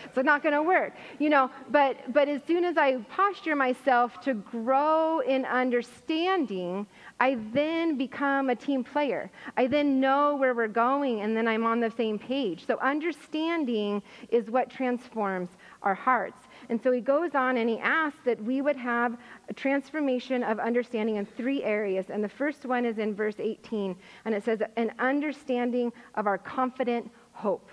it's 0.06 0.18
not 0.24 0.44
going 0.44 0.54
to 0.54 0.64
work, 0.64 0.94
you 1.20 1.30
know. 1.30 1.50
But 1.70 2.14
but 2.14 2.28
as 2.28 2.42
soon 2.46 2.64
as 2.64 2.78
I 2.78 2.98
posture 3.10 3.56
myself 3.56 4.22
to 4.22 4.34
grow 4.34 5.20
in 5.20 5.46
understanding, 5.46 6.86
I 7.20 7.38
then 7.54 7.98
become 7.98 8.50
a 8.50 8.56
team 8.56 8.84
player. 8.84 9.32
I 9.58 9.68
then 9.68 10.00
know 10.00 10.36
where 10.36 10.54
we're 10.54 10.68
going, 10.68 11.22
and 11.22 11.36
then 11.36 11.48
I'm 11.48 11.66
on 11.66 11.80
the 11.80 11.92
same 11.92 12.20
page. 12.20 12.66
So 12.66 12.78
understanding 12.80 14.02
is 14.30 14.50
what 14.50 14.70
transforms 14.70 15.50
our 15.82 15.96
hearts. 15.96 16.48
And 16.70 16.82
so 16.82 16.92
he 16.92 17.02
goes 17.02 17.36
on 17.36 17.58
and 17.58 17.70
he 17.70 17.80
asks 17.80 18.20
that 18.26 18.42
we 18.44 18.62
would 18.62 18.76
have 18.76 19.18
a 19.50 19.54
transformation 19.54 20.44
of 20.44 20.60
understanding 20.60 21.18
in 21.18 21.26
three 21.26 21.64
areas. 21.64 22.10
And 22.10 22.24
the 22.24 22.30
first 22.30 22.66
one 22.66 22.86
is 22.86 22.98
in 22.98 23.16
verse 23.16 23.36
18, 23.40 23.96
and 24.26 24.36
it 24.36 24.44
says, 24.44 24.62
an 24.76 24.92
understanding 25.00 25.92
of 26.16 26.28
our 26.28 26.38
confident 26.38 27.10
hope. 27.34 27.70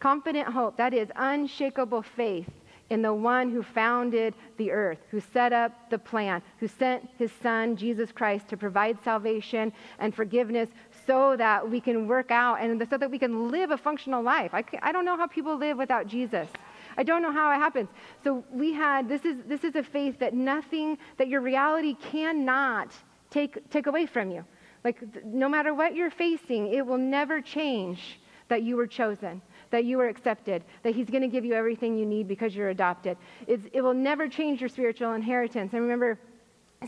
Confident 0.00 0.48
hope, 0.48 0.76
that 0.76 0.92
is 0.92 1.08
unshakable 1.16 2.02
faith 2.02 2.50
in 2.90 3.02
the 3.02 3.12
one 3.12 3.50
who 3.50 3.62
founded 3.62 4.34
the 4.58 4.70
earth, 4.70 4.98
who 5.10 5.20
set 5.20 5.52
up 5.52 5.72
the 5.90 5.98
plan, 5.98 6.42
who 6.58 6.68
sent 6.68 7.08
his 7.18 7.32
son, 7.42 7.76
Jesus 7.76 8.12
Christ, 8.12 8.48
to 8.48 8.56
provide 8.56 8.98
salvation 9.02 9.72
and 9.98 10.14
forgiveness 10.14 10.68
so 11.06 11.36
that 11.36 11.68
we 11.68 11.80
can 11.80 12.06
work 12.06 12.30
out 12.30 12.60
and 12.60 12.86
so 12.90 12.98
that 12.98 13.10
we 13.10 13.18
can 13.18 13.50
live 13.50 13.70
a 13.70 13.78
functional 13.78 14.22
life. 14.22 14.52
I, 14.52 14.64
I 14.82 14.92
don't 14.92 15.04
know 15.04 15.16
how 15.16 15.26
people 15.26 15.56
live 15.56 15.78
without 15.78 16.06
Jesus. 16.06 16.48
I 16.96 17.02
don't 17.02 17.22
know 17.22 17.32
how 17.32 17.50
it 17.52 17.56
happens. 17.56 17.88
So 18.22 18.44
we 18.50 18.72
had 18.72 19.08
this 19.08 19.24
is 19.24 19.36
this 19.46 19.64
is 19.64 19.74
a 19.74 19.82
faith 19.82 20.18
that 20.18 20.34
nothing 20.34 20.98
that 21.18 21.28
your 21.28 21.40
reality 21.40 21.94
cannot 21.94 22.92
take 23.30 23.68
take 23.70 23.86
away 23.86 24.06
from 24.06 24.30
you. 24.30 24.44
Like 24.84 25.02
no 25.24 25.48
matter 25.48 25.74
what 25.74 25.94
you're 25.94 26.10
facing, 26.10 26.72
it 26.72 26.86
will 26.86 26.98
never 26.98 27.40
change 27.40 28.20
that 28.48 28.62
you 28.62 28.76
were 28.76 28.86
chosen, 28.86 29.40
that 29.70 29.84
you 29.84 29.96
were 29.96 30.08
accepted, 30.08 30.64
that 30.82 30.94
He's 30.94 31.08
going 31.08 31.22
to 31.22 31.28
give 31.28 31.44
you 31.44 31.54
everything 31.54 31.96
you 31.96 32.04
need 32.06 32.28
because 32.28 32.54
you're 32.54 32.68
adopted. 32.68 33.16
It's, 33.46 33.66
it 33.72 33.80
will 33.80 33.94
never 33.94 34.28
change 34.28 34.60
your 34.60 34.68
spiritual 34.68 35.14
inheritance. 35.14 35.72
I 35.72 35.78
remember 35.78 36.18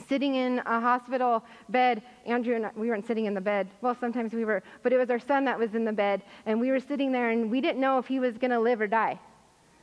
sitting 0.09 0.35
in 0.35 0.59
a 0.67 0.81
hospital 0.81 1.43
bed. 1.71 2.03
Andrew 2.27 2.55
and 2.55 2.67
I, 2.67 2.71
we 2.77 2.89
weren't 2.89 3.07
sitting 3.07 3.25
in 3.25 3.35
the 3.35 3.41
bed. 3.41 3.69
Well, 3.81 3.97
sometimes 3.99 4.35
we 4.35 4.45
were, 4.45 4.63
but 4.83 4.93
it 4.93 4.99
was 4.99 5.11
our 5.11 5.19
son 5.19 5.45
that 5.47 5.59
was 5.59 5.75
in 5.75 5.85
the 5.85 5.93
bed, 5.93 6.23
and 6.45 6.61
we 6.61 6.71
were 6.71 6.81
sitting 6.81 7.13
there, 7.13 7.31
and 7.31 7.51
we 7.51 7.61
didn't 7.61 7.81
know 7.81 7.99
if 7.99 8.07
he 8.07 8.21
was 8.21 8.37
going 8.37 8.51
to 8.51 8.61
live 8.61 8.81
or 8.81 8.87
die. 8.87 9.19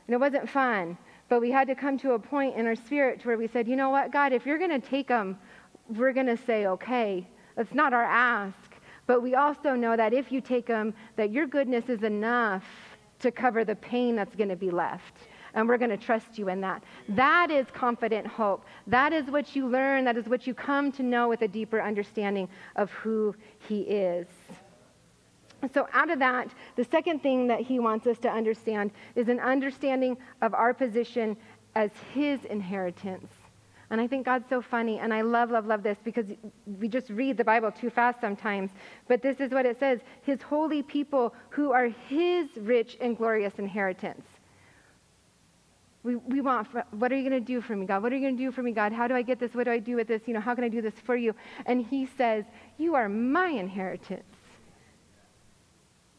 And 0.06 0.14
it 0.14 0.20
wasn't 0.20 0.48
fun. 0.48 0.98
But 1.28 1.40
we 1.40 1.50
had 1.50 1.66
to 1.68 1.74
come 1.74 1.98
to 1.98 2.12
a 2.12 2.18
point 2.18 2.56
in 2.56 2.66
our 2.66 2.74
spirit 2.74 3.24
where 3.24 3.38
we 3.38 3.46
said, 3.46 3.66
you 3.66 3.76
know 3.76 3.90
what, 3.90 4.12
God, 4.12 4.32
if 4.32 4.44
you're 4.44 4.58
going 4.58 4.78
to 4.78 4.86
take 4.86 5.08
them, 5.08 5.38
we're 5.88 6.12
going 6.12 6.26
to 6.26 6.36
say, 6.36 6.66
okay. 6.66 7.26
That's 7.56 7.74
not 7.74 7.92
our 7.92 8.04
ask. 8.04 8.74
But 9.06 9.22
we 9.22 9.34
also 9.34 9.74
know 9.74 9.96
that 9.96 10.12
if 10.12 10.32
you 10.32 10.40
take 10.40 10.66
them, 10.66 10.94
that 11.16 11.30
your 11.30 11.46
goodness 11.46 11.88
is 11.88 12.02
enough 12.02 12.64
to 13.20 13.30
cover 13.30 13.64
the 13.64 13.76
pain 13.76 14.16
that's 14.16 14.34
going 14.34 14.48
to 14.48 14.56
be 14.56 14.70
left. 14.70 15.28
And 15.54 15.68
we're 15.68 15.78
going 15.78 15.90
to 15.90 15.96
trust 15.96 16.36
you 16.36 16.48
in 16.48 16.60
that. 16.62 16.82
That 17.10 17.50
is 17.50 17.66
confident 17.72 18.26
hope. 18.26 18.64
That 18.88 19.12
is 19.12 19.26
what 19.26 19.54
you 19.54 19.68
learn. 19.68 20.04
That 20.04 20.16
is 20.16 20.26
what 20.26 20.46
you 20.46 20.54
come 20.54 20.90
to 20.92 21.02
know 21.02 21.28
with 21.28 21.42
a 21.42 21.48
deeper 21.48 21.80
understanding 21.80 22.48
of 22.74 22.90
who 22.90 23.36
He 23.68 23.82
is. 23.82 24.26
So, 25.72 25.88
out 25.92 26.10
of 26.10 26.18
that, 26.18 26.48
the 26.76 26.84
second 26.84 27.22
thing 27.22 27.46
that 27.46 27.60
he 27.60 27.78
wants 27.78 28.06
us 28.06 28.18
to 28.18 28.30
understand 28.30 28.90
is 29.14 29.28
an 29.28 29.40
understanding 29.40 30.16
of 30.42 30.52
our 30.54 30.74
position 30.74 31.36
as 31.74 31.90
his 32.12 32.44
inheritance. 32.44 33.30
And 33.90 34.00
I 34.00 34.06
think 34.06 34.24
God's 34.24 34.48
so 34.48 34.62
funny, 34.62 34.98
and 34.98 35.12
I 35.12 35.20
love, 35.20 35.50
love, 35.50 35.66
love 35.66 35.82
this 35.82 35.98
because 36.02 36.26
we 36.80 36.88
just 36.88 37.10
read 37.10 37.36
the 37.36 37.44
Bible 37.44 37.70
too 37.70 37.90
fast 37.90 38.20
sometimes. 38.20 38.70
But 39.08 39.22
this 39.22 39.40
is 39.40 39.52
what 39.52 39.66
it 39.66 39.78
says 39.78 40.00
His 40.22 40.42
holy 40.42 40.82
people 40.82 41.34
who 41.50 41.72
are 41.72 41.86
His 42.08 42.48
rich 42.56 42.96
and 43.00 43.16
glorious 43.16 43.54
inheritance. 43.58 44.26
We, 46.02 46.16
we 46.16 46.40
want, 46.40 46.68
what 46.90 47.12
are 47.12 47.16
you 47.16 47.28
going 47.28 47.40
to 47.40 47.46
do 47.46 47.60
for 47.60 47.76
me, 47.76 47.86
God? 47.86 48.02
What 48.02 48.12
are 48.12 48.16
you 48.16 48.22
going 48.22 48.36
to 48.36 48.42
do 48.42 48.52
for 48.52 48.62
me, 48.62 48.72
God? 48.72 48.92
How 48.92 49.06
do 49.06 49.14
I 49.14 49.22
get 49.22 49.38
this? 49.38 49.54
What 49.54 49.64
do 49.64 49.70
I 49.70 49.78
do 49.78 49.96
with 49.96 50.08
this? 50.08 50.22
You 50.26 50.34
know, 50.34 50.40
how 50.40 50.54
can 50.54 50.64
I 50.64 50.68
do 50.68 50.82
this 50.82 50.94
for 51.04 51.16
you? 51.16 51.34
And 51.66 51.84
He 51.84 52.06
says, 52.18 52.44
You 52.78 52.94
are 52.94 53.08
my 53.08 53.48
inheritance. 53.48 54.33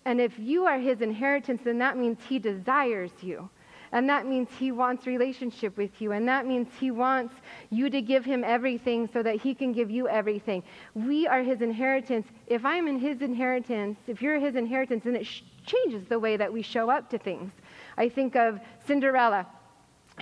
And 0.05 0.21
if 0.21 0.37
you 0.37 0.65
are 0.65 0.79
His 0.79 1.01
inheritance, 1.01 1.61
then 1.63 1.79
that 1.79 1.97
means 1.97 2.19
He 2.27 2.39
desires 2.39 3.11
you. 3.21 3.49
And 3.91 4.09
that 4.09 4.25
means 4.25 4.49
he 4.59 4.73
wants 4.73 5.07
relationship 5.07 5.77
with 5.77 6.01
you. 6.01 6.11
And 6.11 6.27
that 6.27 6.45
means 6.45 6.67
he 6.79 6.91
wants 6.91 7.33
you 7.69 7.89
to 7.89 8.01
give 8.01 8.25
him 8.25 8.43
everything 8.43 9.07
so 9.13 9.23
that 9.23 9.37
he 9.37 9.53
can 9.55 9.71
give 9.71 9.89
you 9.89 10.09
everything. 10.09 10.63
We 10.95 11.27
are 11.27 11.41
his 11.41 11.61
inheritance. 11.61 12.27
If 12.47 12.65
I'm 12.65 12.89
in 12.89 12.99
his 12.99 13.21
inheritance, 13.21 13.97
if 14.07 14.21
you're 14.21 14.37
his 14.37 14.55
inheritance, 14.55 15.05
then 15.05 15.15
it 15.15 15.25
sh- 15.25 15.43
changes 15.65 16.05
the 16.09 16.19
way 16.19 16.35
that 16.35 16.51
we 16.51 16.61
show 16.61 16.89
up 16.89 17.09
to 17.11 17.17
things. 17.17 17.53
I 17.97 18.09
think 18.09 18.35
of 18.35 18.59
Cinderella 18.85 19.47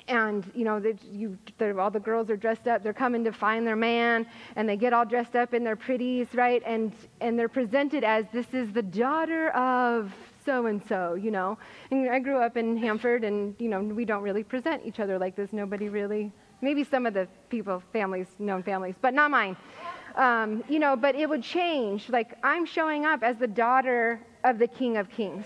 and 0.08 0.52
you 0.56 0.66
know 0.66 0.82
you, 1.12 1.38
all 1.80 1.91
the 1.91 2.00
girls 2.00 2.30
are 2.30 2.36
dressed 2.36 2.68
up 2.68 2.82
they're 2.82 2.94
coming 2.94 3.24
to 3.24 3.32
find 3.32 3.66
their 3.66 3.76
man 3.76 4.26
and 4.56 4.68
they 4.68 4.76
get 4.76 4.91
all 4.91 5.06
dressed 5.06 5.36
up 5.36 5.54
in 5.54 5.64
their 5.64 5.76
pretties 5.76 6.28
right 6.34 6.64
and 6.66 6.94
and 7.22 7.38
they're 7.38 7.48
presented 7.48 8.04
as 8.04 8.26
this 8.34 8.48
is 8.54 8.72
the 8.74 8.82
daughter 8.82 9.50
of 9.50 10.12
so 10.46 10.66
and 10.66 10.82
so, 10.88 11.16
you 11.16 11.32
know. 11.32 11.58
And 11.91 12.10
I 12.10 12.20
grew 12.20 12.38
up 12.38 12.58
in 12.58 12.78
Hanford 12.78 13.24
and, 13.24 13.56
you 13.60 13.70
know, 13.70 13.82
we 13.82 14.06
don't 14.06 14.24
really 14.24 14.44
present 14.44 14.84
each 14.86 15.00
other 15.00 15.18
like 15.18 15.36
this. 15.36 15.54
Nobody 15.54 15.89
really, 15.89 16.32
maybe 16.62 16.84
some 16.84 17.06
of 17.06 17.14
the 17.14 17.28
people, 17.50 17.82
families, 17.91 18.28
known 18.39 18.64
families, 18.64 18.96
but 19.02 19.14
not 19.14 19.32
mine. 19.32 19.56
Um, 20.16 20.64
you 20.70 20.80
know, 20.80 20.96
but 20.96 21.16
it 21.16 21.28
would 21.28 21.44
change. 21.44 22.10
Like, 22.10 22.38
I'm 22.44 22.66
showing 22.66 23.06
up 23.06 23.24
as 23.24 23.38
the 23.38 23.48
daughter 23.48 24.20
of 24.44 24.60
the 24.60 24.68
King 24.68 24.98
of 24.98 25.10
Kings. 25.10 25.46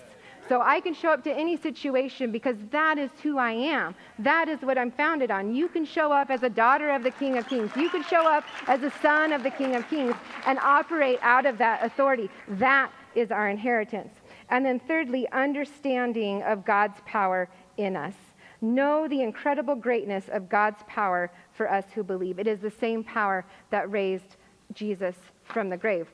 So 0.49 0.61
I 0.61 0.79
can 0.79 0.93
show 0.93 1.09
up 1.09 1.23
to 1.25 1.33
any 1.33 1.57
situation 1.57 2.31
because 2.31 2.55
that 2.71 2.97
is 2.97 3.11
who 3.21 3.37
I 3.37 3.51
am. 3.51 3.95
That 4.19 4.47
is 4.47 4.61
what 4.61 4.77
I'm 4.77 4.91
founded 4.91 5.29
on. 5.29 5.53
You 5.53 5.67
can 5.67 5.85
show 5.85 6.11
up 6.11 6.29
as 6.29 6.43
a 6.43 6.49
daughter 6.49 6.89
of 6.89 7.03
the 7.03 7.11
King 7.11 7.37
of 7.37 7.47
Kings. 7.49 7.71
You 7.75 7.89
can 7.89 8.03
show 8.03 8.25
up 8.25 8.45
as 8.67 8.81
a 8.83 8.91
son 9.01 9.33
of 9.33 9.43
the 9.43 9.51
King 9.51 9.75
of 9.75 9.87
Kings 9.89 10.15
and 10.45 10.57
operate 10.59 11.19
out 11.21 11.45
of 11.45 11.57
that 11.57 11.83
authority. 11.83 12.29
That 12.47 12.91
is 13.13 13.31
our 13.31 13.49
inheritance. 13.49 14.13
And 14.49 14.65
then, 14.65 14.79
thirdly, 14.79 15.27
understanding 15.31 16.41
of 16.43 16.63
God's 16.63 16.99
power 17.05 17.49
in 17.75 17.97
us. 17.97 18.15
Know 18.61 19.07
the 19.07 19.21
incredible 19.21 19.75
greatness 19.75 20.29
of 20.29 20.49
God's 20.49 20.81
power 20.87 21.29
for 21.51 21.69
us 21.69 21.85
who 21.93 22.03
believe. 22.03 22.39
It 22.39 22.47
is 22.47 22.59
the 22.59 22.71
same 22.71 23.03
power 23.03 23.45
that 23.69 23.91
raised 23.91 24.37
Jesus 24.73 25.15
from 25.43 25.69
the 25.69 25.77
grave. 25.77 26.07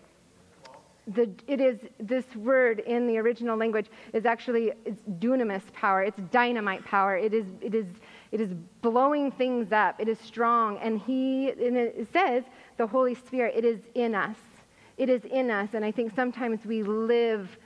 The, 1.05 1.29
it 1.47 1.59
is 1.59 1.79
this 1.99 2.23
word 2.35 2.79
in 2.79 3.07
the 3.07 3.17
original 3.17 3.57
language 3.57 3.87
is 4.13 4.25
actually 4.25 4.71
it's 4.85 5.01
dunamis 5.19 5.63
power. 5.73 6.01
It's 6.01 6.21
dynamite 6.31 6.85
power. 6.85 7.17
It 7.17 7.33
is 7.33 7.45
it 7.61 7.75
is 7.75 7.87
it 8.31 8.39
is 8.39 8.53
blowing 8.81 9.31
things 9.31 9.71
up. 9.73 9.99
It 9.99 10.07
is 10.07 10.17
strong. 10.19 10.77
And 10.77 10.99
he 10.99 11.49
and 11.49 11.75
it 11.75 12.07
says 12.13 12.43
the 12.77 12.87
holy 12.87 13.15
spirit 13.15 13.53
it 13.57 13.65
is 13.65 13.79
in 13.95 14.15
us. 14.15 14.37
It 14.97 15.09
is 15.09 15.25
in 15.25 15.51
us. 15.51 15.69
And 15.73 15.83
i 15.83 15.91
think 15.91 16.15
sometimes 16.15 16.65
we 16.65 16.83
live 16.83 17.57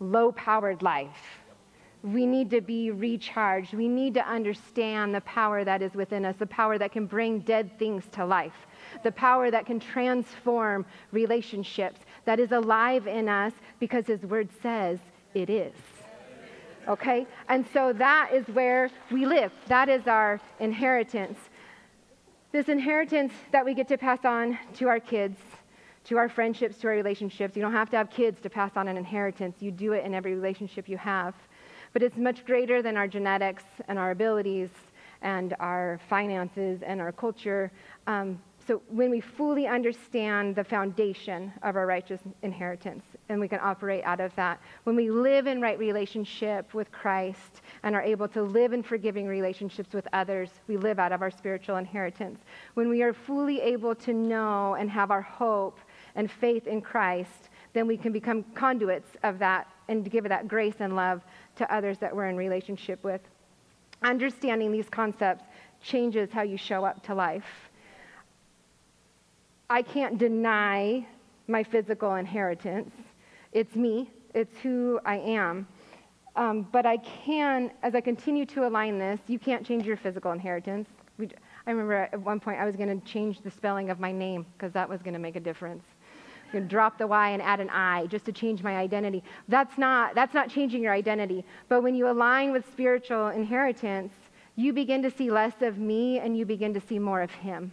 low 0.00 0.32
powered 0.32 0.82
life. 0.82 1.40
We 2.02 2.26
need 2.26 2.50
to 2.50 2.60
be 2.60 2.90
recharged. 2.90 3.74
We 3.74 3.88
need 3.88 4.14
to 4.14 4.26
understand 4.26 5.14
the 5.14 5.20
power 5.22 5.64
that 5.64 5.82
is 5.82 5.94
within 5.94 6.24
us, 6.24 6.36
the 6.36 6.46
power 6.46 6.78
that 6.78 6.92
can 6.92 7.06
bring 7.06 7.40
dead 7.40 7.76
things 7.78 8.04
to 8.12 8.24
life, 8.24 8.66
the 9.02 9.12
power 9.12 9.50
that 9.50 9.66
can 9.66 9.80
transform 9.80 10.84
relationships, 11.12 12.00
that 12.24 12.40
is 12.40 12.52
alive 12.52 13.06
in 13.06 13.28
us 13.28 13.52
because 13.78 14.06
His 14.06 14.22
Word 14.22 14.48
says 14.62 14.98
it 15.34 15.50
is. 15.50 15.74
Okay? 16.86 17.26
And 17.48 17.66
so 17.72 17.92
that 17.94 18.30
is 18.32 18.46
where 18.48 18.90
we 19.10 19.26
live. 19.26 19.52
That 19.66 19.88
is 19.88 20.06
our 20.06 20.40
inheritance. 20.58 21.38
This 22.50 22.68
inheritance 22.68 23.32
that 23.52 23.64
we 23.64 23.74
get 23.74 23.88
to 23.88 23.98
pass 23.98 24.24
on 24.24 24.58
to 24.74 24.88
our 24.88 25.00
kids 25.00 25.38
to 26.08 26.16
our 26.16 26.30
friendships, 26.30 26.78
to 26.78 26.86
our 26.86 26.94
relationships. 26.94 27.54
You 27.54 27.60
don't 27.60 27.72
have 27.72 27.90
to 27.90 27.96
have 27.98 28.08
kids 28.08 28.40
to 28.40 28.48
pass 28.48 28.70
on 28.76 28.88
an 28.88 28.96
inheritance. 28.96 29.56
You 29.60 29.70
do 29.70 29.92
it 29.92 30.06
in 30.06 30.14
every 30.14 30.34
relationship 30.34 30.88
you 30.88 30.96
have. 30.96 31.34
But 31.92 32.02
it's 32.02 32.16
much 32.16 32.46
greater 32.46 32.80
than 32.80 32.96
our 32.96 33.06
genetics 33.06 33.64
and 33.88 33.98
our 33.98 34.12
abilities 34.12 34.70
and 35.20 35.54
our 35.60 36.00
finances 36.08 36.80
and 36.82 37.02
our 37.02 37.12
culture. 37.12 37.70
Um, 38.06 38.40
so 38.68 38.82
when 38.88 39.10
we 39.10 39.22
fully 39.22 39.66
understand 39.66 40.54
the 40.54 40.62
foundation 40.62 41.50
of 41.62 41.74
our 41.74 41.86
righteous 41.86 42.20
inheritance 42.42 43.02
and 43.30 43.40
we 43.40 43.48
can 43.48 43.60
operate 43.62 44.04
out 44.04 44.20
of 44.20 44.36
that, 44.36 44.60
when 44.84 44.94
we 44.94 45.10
live 45.10 45.46
in 45.46 45.62
right 45.62 45.78
relationship 45.78 46.74
with 46.74 46.92
Christ 46.92 47.62
and 47.82 47.94
are 47.94 48.02
able 48.02 48.28
to 48.28 48.42
live 48.42 48.74
in 48.74 48.82
forgiving 48.82 49.26
relationships 49.26 49.94
with 49.94 50.06
others, 50.12 50.50
we 50.66 50.76
live 50.76 50.98
out 50.98 51.12
of 51.12 51.22
our 51.22 51.30
spiritual 51.30 51.78
inheritance. 51.78 52.40
When 52.74 52.90
we 52.90 53.02
are 53.02 53.14
fully 53.14 53.58
able 53.62 53.94
to 53.94 54.12
know 54.12 54.74
and 54.74 54.90
have 54.90 55.10
our 55.10 55.22
hope 55.22 55.78
and 56.14 56.30
faith 56.30 56.66
in 56.66 56.82
Christ, 56.82 57.48
then 57.72 57.86
we 57.86 57.96
can 57.96 58.12
become 58.12 58.42
conduits 58.54 59.08
of 59.22 59.38
that 59.38 59.66
and 59.88 60.10
give 60.10 60.28
that 60.28 60.46
grace 60.46 60.76
and 60.80 60.94
love 60.94 61.22
to 61.56 61.74
others 61.74 61.96
that 62.00 62.14
we're 62.14 62.28
in 62.28 62.36
relationship 62.36 63.02
with. 63.02 63.22
Understanding 64.02 64.72
these 64.72 64.90
concepts 64.90 65.44
changes 65.80 66.30
how 66.30 66.42
you 66.42 66.58
show 66.58 66.84
up 66.84 67.02
to 67.04 67.14
life. 67.14 67.67
I 69.70 69.82
can't 69.82 70.18
deny 70.18 71.06
my 71.46 71.62
physical 71.62 72.14
inheritance. 72.14 72.90
It's 73.52 73.74
me, 73.74 74.10
it's 74.34 74.56
who 74.58 75.00
I 75.04 75.18
am. 75.18 75.66
Um, 76.36 76.62
but 76.72 76.86
I 76.86 76.98
can, 76.98 77.70
as 77.82 77.94
I 77.94 78.00
continue 78.00 78.46
to 78.46 78.66
align 78.66 78.98
this, 78.98 79.18
you 79.26 79.38
can't 79.38 79.66
change 79.66 79.84
your 79.84 79.96
physical 79.96 80.32
inheritance. 80.32 80.88
We, 81.18 81.28
I 81.66 81.70
remember 81.70 82.08
at 82.12 82.20
one 82.20 82.38
point 82.38 82.60
I 82.60 82.64
was 82.64 82.76
going 82.76 83.00
to 83.00 83.06
change 83.06 83.40
the 83.40 83.50
spelling 83.50 83.90
of 83.90 83.98
my 83.98 84.12
name 84.12 84.46
because 84.56 84.72
that 84.72 84.88
was 84.88 85.02
going 85.02 85.14
to 85.14 85.18
make 85.18 85.36
a 85.36 85.40
difference 85.40 85.82
I'm 86.48 86.52
going 86.52 86.64
to 86.64 86.70
drop 86.70 86.96
the 86.96 87.06
Y 87.06 87.28
and 87.30 87.42
add 87.42 87.60
an 87.60 87.68
I 87.68 88.06
just 88.06 88.24
to 88.24 88.32
change 88.32 88.62
my 88.62 88.76
identity. 88.76 89.22
That's 89.48 89.76
not, 89.76 90.14
that's 90.14 90.32
not 90.32 90.48
changing 90.48 90.82
your 90.82 90.94
identity. 90.94 91.44
But 91.68 91.82
when 91.82 91.94
you 91.94 92.08
align 92.08 92.52
with 92.52 92.64
spiritual 92.72 93.28
inheritance, 93.28 94.14
you 94.56 94.72
begin 94.72 95.02
to 95.02 95.10
see 95.10 95.30
less 95.30 95.60
of 95.60 95.76
me 95.76 96.20
and 96.20 96.38
you 96.38 96.46
begin 96.46 96.72
to 96.72 96.80
see 96.80 96.98
more 96.98 97.20
of 97.20 97.30
him. 97.30 97.70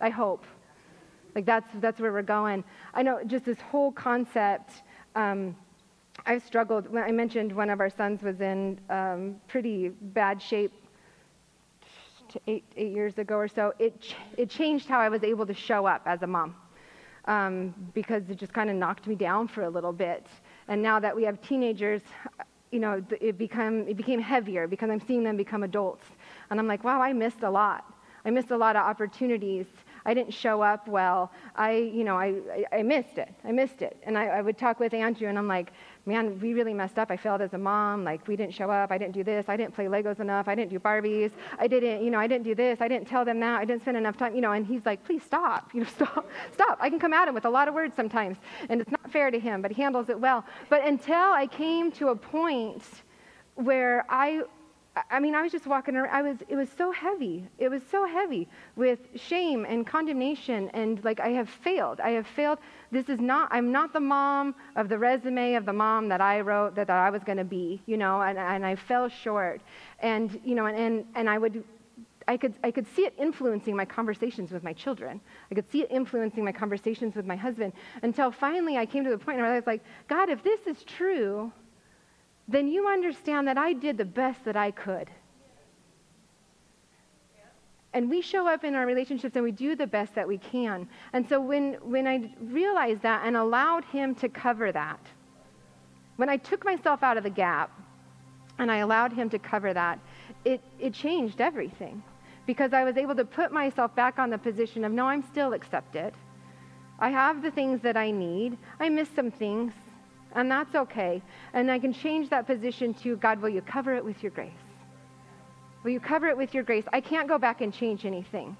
I 0.00 0.08
hope. 0.08 0.46
Like 1.34 1.46
that's, 1.46 1.68
that's 1.80 2.00
where 2.00 2.12
we're 2.12 2.22
going. 2.22 2.64
I 2.94 3.02
know 3.02 3.20
just 3.26 3.44
this 3.44 3.60
whole 3.60 3.92
concept. 3.92 4.82
Um, 5.14 5.56
I've 6.26 6.44
struggled. 6.44 6.94
I 6.96 7.10
mentioned 7.10 7.54
one 7.54 7.70
of 7.70 7.80
our 7.80 7.90
sons 7.90 8.22
was 8.22 8.40
in 8.40 8.78
um, 8.88 9.36
pretty 9.48 9.88
bad 9.88 10.40
shape 10.40 10.72
eight, 12.46 12.64
eight 12.76 12.92
years 12.92 13.18
ago 13.18 13.36
or 13.36 13.48
so. 13.48 13.72
It, 13.78 14.00
ch- 14.00 14.16
it 14.36 14.48
changed 14.48 14.88
how 14.88 15.00
I 15.00 15.08
was 15.08 15.22
able 15.22 15.46
to 15.46 15.54
show 15.54 15.86
up 15.86 16.02
as 16.06 16.22
a 16.22 16.26
mom 16.26 16.54
um, 17.26 17.74
because 17.94 18.28
it 18.30 18.36
just 18.36 18.52
kind 18.52 18.70
of 18.70 18.76
knocked 18.76 19.06
me 19.06 19.14
down 19.14 19.48
for 19.48 19.62
a 19.62 19.70
little 19.70 19.92
bit. 19.92 20.26
And 20.68 20.82
now 20.82 21.00
that 21.00 21.14
we 21.14 21.24
have 21.24 21.40
teenagers, 21.42 22.02
you 22.70 22.80
know, 22.80 23.04
it, 23.20 23.38
become, 23.38 23.86
it 23.88 23.96
became 23.96 24.20
heavier 24.20 24.66
because 24.66 24.90
I'm 24.90 25.00
seeing 25.06 25.24
them 25.24 25.36
become 25.36 25.62
adults. 25.62 26.06
And 26.50 26.58
I'm 26.58 26.66
like, 26.66 26.84
wow, 26.84 27.00
I 27.00 27.12
missed 27.12 27.42
a 27.42 27.50
lot. 27.50 27.84
I 28.24 28.30
missed 28.30 28.50
a 28.50 28.56
lot 28.56 28.76
of 28.76 28.82
opportunities. 28.82 29.66
I 30.06 30.14
didn't 30.14 30.34
show 30.34 30.62
up 30.62 30.86
well. 30.86 31.32
I, 31.56 31.72
you 31.72 32.04
know, 32.04 32.16
I, 32.16 32.34
I, 32.72 32.78
I 32.78 32.82
missed 32.82 33.18
it. 33.18 33.32
I 33.44 33.52
missed 33.52 33.80
it. 33.80 33.96
And 34.02 34.18
I, 34.18 34.26
I 34.26 34.42
would 34.42 34.58
talk 34.58 34.78
with 34.78 34.92
Andrew, 34.92 35.28
and 35.28 35.38
I'm 35.38 35.48
like, 35.48 35.72
man, 36.06 36.38
we 36.40 36.52
really 36.52 36.74
messed 36.74 36.98
up. 36.98 37.10
I 37.10 37.16
failed 37.16 37.40
as 37.40 37.54
a 37.54 37.58
mom. 37.58 38.04
Like, 38.04 38.26
we 38.28 38.36
didn't 38.36 38.52
show 38.52 38.70
up. 38.70 38.90
I 38.90 38.98
didn't 38.98 39.14
do 39.14 39.24
this. 39.24 39.46
I 39.48 39.56
didn't 39.56 39.74
play 39.74 39.86
Legos 39.86 40.20
enough. 40.20 40.46
I 40.46 40.54
didn't 40.54 40.70
do 40.70 40.78
Barbies. 40.78 41.30
I 41.58 41.66
didn't, 41.66 42.04
you 42.04 42.10
know, 42.10 42.18
I 42.18 42.26
didn't 42.26 42.44
do 42.44 42.54
this. 42.54 42.80
I 42.80 42.88
didn't 42.88 43.08
tell 43.08 43.24
them 43.24 43.40
that. 43.40 43.60
I 43.60 43.64
didn't 43.64 43.82
spend 43.82 43.96
enough 43.96 44.16
time, 44.16 44.34
you 44.34 44.42
know. 44.42 44.52
And 44.52 44.66
he's 44.66 44.84
like, 44.84 45.04
please 45.04 45.22
stop. 45.22 45.70
You 45.72 45.80
know, 45.80 45.86
stop. 45.96 46.28
Stop. 46.52 46.78
I 46.80 46.90
can 46.90 46.98
come 46.98 47.12
at 47.14 47.26
him 47.26 47.34
with 47.34 47.46
a 47.46 47.50
lot 47.50 47.68
of 47.68 47.74
words 47.74 47.96
sometimes. 47.96 48.36
And 48.68 48.80
it's 48.80 48.90
not 48.90 49.10
fair 49.10 49.30
to 49.30 49.38
him, 49.38 49.62
but 49.62 49.72
he 49.72 49.80
handles 49.80 50.10
it 50.10 50.20
well. 50.20 50.44
But 50.68 50.86
until 50.86 51.32
I 51.32 51.46
came 51.46 51.90
to 51.92 52.08
a 52.08 52.16
point 52.16 52.82
where 53.54 54.04
I 54.10 54.42
I 55.10 55.18
mean, 55.18 55.34
I 55.34 55.42
was 55.42 55.50
just 55.50 55.66
walking 55.66 55.96
around. 55.96 56.14
I 56.14 56.22
was, 56.22 56.36
it 56.48 56.54
was 56.54 56.68
so 56.70 56.92
heavy. 56.92 57.44
It 57.58 57.68
was 57.68 57.82
so 57.90 58.06
heavy 58.06 58.48
with 58.76 59.00
shame 59.16 59.66
and 59.68 59.84
condemnation 59.84 60.70
and 60.70 61.02
like 61.04 61.18
I 61.18 61.30
have 61.30 61.48
failed. 61.48 61.98
I 61.98 62.10
have 62.10 62.28
failed. 62.28 62.58
This 62.92 63.08
is 63.08 63.18
not, 63.18 63.48
I'm 63.50 63.72
not 63.72 63.92
the 63.92 64.00
mom 64.00 64.54
of 64.76 64.88
the 64.88 64.96
resume 64.96 65.54
of 65.54 65.66
the 65.66 65.72
mom 65.72 66.08
that 66.10 66.20
I 66.20 66.42
wrote 66.42 66.76
that, 66.76 66.86
that 66.86 66.96
I 66.96 67.10
was 67.10 67.24
going 67.24 67.38
to 67.38 67.44
be, 67.44 67.82
you 67.86 67.96
know, 67.96 68.22
and, 68.22 68.38
and 68.38 68.64
I 68.64 68.76
fell 68.76 69.08
short. 69.08 69.62
And, 69.98 70.40
you 70.44 70.54
know, 70.54 70.66
and, 70.66 70.78
and, 70.78 71.04
and 71.16 71.28
I 71.28 71.38
would, 71.38 71.64
I 72.28 72.36
could, 72.36 72.54
I 72.62 72.70
could 72.70 72.86
see 72.94 73.02
it 73.02 73.14
influencing 73.18 73.74
my 73.74 73.84
conversations 73.84 74.52
with 74.52 74.62
my 74.62 74.72
children. 74.72 75.20
I 75.50 75.56
could 75.56 75.68
see 75.72 75.82
it 75.82 75.90
influencing 75.90 76.44
my 76.44 76.52
conversations 76.52 77.16
with 77.16 77.26
my 77.26 77.36
husband 77.36 77.72
until 78.02 78.30
finally 78.30 78.76
I 78.76 78.86
came 78.86 79.02
to 79.02 79.10
the 79.10 79.18
point 79.18 79.38
where 79.38 79.46
I 79.46 79.56
was 79.56 79.66
like, 79.66 79.82
God, 80.06 80.30
if 80.30 80.44
this 80.44 80.60
is 80.68 80.84
true, 80.84 81.52
then 82.48 82.68
you 82.68 82.88
understand 82.88 83.48
that 83.48 83.58
I 83.58 83.72
did 83.72 83.96
the 83.96 84.04
best 84.04 84.44
that 84.44 84.56
I 84.56 84.70
could. 84.70 85.10
And 87.94 88.10
we 88.10 88.20
show 88.20 88.48
up 88.48 88.64
in 88.64 88.74
our 88.74 88.86
relationships 88.86 89.36
and 89.36 89.44
we 89.44 89.52
do 89.52 89.76
the 89.76 89.86
best 89.86 90.16
that 90.16 90.26
we 90.26 90.36
can. 90.36 90.88
And 91.12 91.26
so 91.28 91.40
when, 91.40 91.74
when 91.74 92.08
I 92.08 92.28
realized 92.40 93.02
that 93.02 93.22
and 93.24 93.36
allowed 93.36 93.84
Him 93.84 94.16
to 94.16 94.28
cover 94.28 94.72
that, 94.72 94.98
when 96.16 96.28
I 96.28 96.36
took 96.36 96.64
myself 96.64 97.04
out 97.04 97.16
of 97.16 97.22
the 97.22 97.30
gap 97.30 97.70
and 98.58 98.70
I 98.70 98.78
allowed 98.78 99.12
Him 99.12 99.30
to 99.30 99.38
cover 99.38 99.72
that, 99.72 100.00
it, 100.44 100.60
it 100.80 100.92
changed 100.92 101.40
everything 101.40 102.02
because 102.46 102.72
I 102.72 102.82
was 102.82 102.96
able 102.96 103.14
to 103.14 103.24
put 103.24 103.52
myself 103.52 103.94
back 103.94 104.18
on 104.18 104.28
the 104.28 104.38
position 104.38 104.84
of, 104.84 104.90
no, 104.90 105.06
I'm 105.06 105.22
still 105.22 105.52
accepted. 105.52 106.14
I 106.98 107.10
have 107.10 107.42
the 107.42 107.50
things 107.52 107.80
that 107.82 107.96
I 107.96 108.10
need. 108.10 108.58
I 108.80 108.88
miss 108.88 109.08
some 109.14 109.30
things, 109.30 109.72
and 110.34 110.50
that's 110.50 110.74
okay. 110.74 111.22
And 111.52 111.70
I 111.70 111.78
can 111.78 111.92
change 111.92 112.28
that 112.30 112.46
position 112.46 112.94
to, 112.94 113.16
God, 113.16 113.40
will 113.40 113.48
you 113.48 113.62
cover 113.62 113.94
it 113.94 114.04
with 114.04 114.22
your 114.22 114.30
grace? 114.30 114.50
Will 115.82 115.90
you 115.90 116.00
cover 116.00 116.28
it 116.28 116.36
with 116.36 116.54
your 116.54 116.62
grace? 116.62 116.84
I 116.92 117.00
can't 117.00 117.28
go 117.28 117.38
back 117.38 117.60
and 117.60 117.72
change 117.72 118.04
anything, 118.04 118.56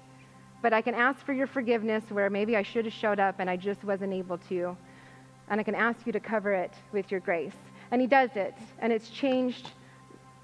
but 0.61 0.73
I 0.73 0.81
can 0.81 0.93
ask 0.93 1.25
for 1.25 1.33
your 1.33 1.47
forgiveness 1.47 2.03
where 2.09 2.29
maybe 2.29 2.55
I 2.55 2.63
should 2.63 2.85
have 2.85 2.93
showed 2.93 3.19
up 3.19 3.35
and 3.39 3.49
I 3.49 3.57
just 3.57 3.83
wasn't 3.83 4.13
able 4.13 4.37
to. 4.49 4.77
And 5.49 5.59
I 5.59 5.63
can 5.63 5.75
ask 5.75 6.05
you 6.05 6.11
to 6.11 6.19
cover 6.19 6.53
it 6.53 6.73
with 6.91 7.11
your 7.11 7.19
grace. 7.19 7.53
And 7.91 8.01
He 8.01 8.07
does 8.07 8.31
it, 8.35 8.55
and 8.79 8.91
it's 8.91 9.09
changed 9.09 9.71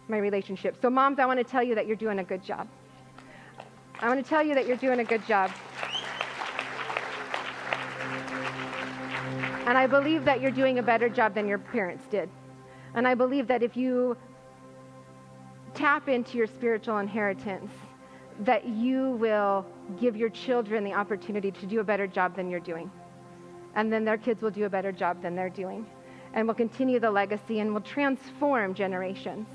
my 0.07 0.17
relationship. 0.17 0.75
So, 0.81 0.89
moms, 0.89 1.17
I 1.19 1.25
want 1.25 1.39
to 1.39 1.43
tell 1.43 1.63
you 1.63 1.75
that 1.75 1.87
you're 1.87 1.95
doing 1.95 2.19
a 2.19 2.23
good 2.23 2.43
job. 2.43 2.67
I 3.99 4.07
want 4.07 4.23
to 4.23 4.27
tell 4.27 4.43
you 4.43 4.53
that 4.55 4.67
you're 4.67 4.77
doing 4.77 4.99
a 4.99 5.03
good 5.03 5.25
job. 5.27 5.51
And 9.71 9.77
I 9.77 9.87
believe 9.87 10.25
that 10.25 10.41
you're 10.41 10.51
doing 10.51 10.79
a 10.79 10.83
better 10.83 11.07
job 11.07 11.33
than 11.33 11.47
your 11.47 11.57
parents 11.57 12.05
did. 12.07 12.29
And 12.93 13.07
I 13.07 13.15
believe 13.15 13.47
that 13.47 13.63
if 13.63 13.77
you 13.77 14.17
tap 15.73 16.09
into 16.09 16.37
your 16.37 16.45
spiritual 16.45 16.97
inheritance, 16.97 17.71
that 18.41 18.67
you 18.67 19.11
will 19.11 19.65
give 19.97 20.17
your 20.17 20.27
children 20.27 20.83
the 20.83 20.91
opportunity 20.91 21.51
to 21.51 21.65
do 21.65 21.79
a 21.79 21.85
better 21.85 22.05
job 22.05 22.35
than 22.35 22.49
you're 22.49 22.59
doing. 22.59 22.91
And 23.73 23.93
then 23.93 24.03
their 24.03 24.17
kids 24.17 24.41
will 24.41 24.51
do 24.51 24.65
a 24.65 24.69
better 24.69 24.91
job 24.91 25.21
than 25.21 25.35
they're 25.35 25.49
doing. 25.49 25.85
And 26.33 26.49
will 26.49 26.53
continue 26.53 26.99
the 26.99 27.09
legacy 27.09 27.61
and 27.61 27.73
will 27.73 27.79
transform 27.79 28.73
generations. 28.73 29.47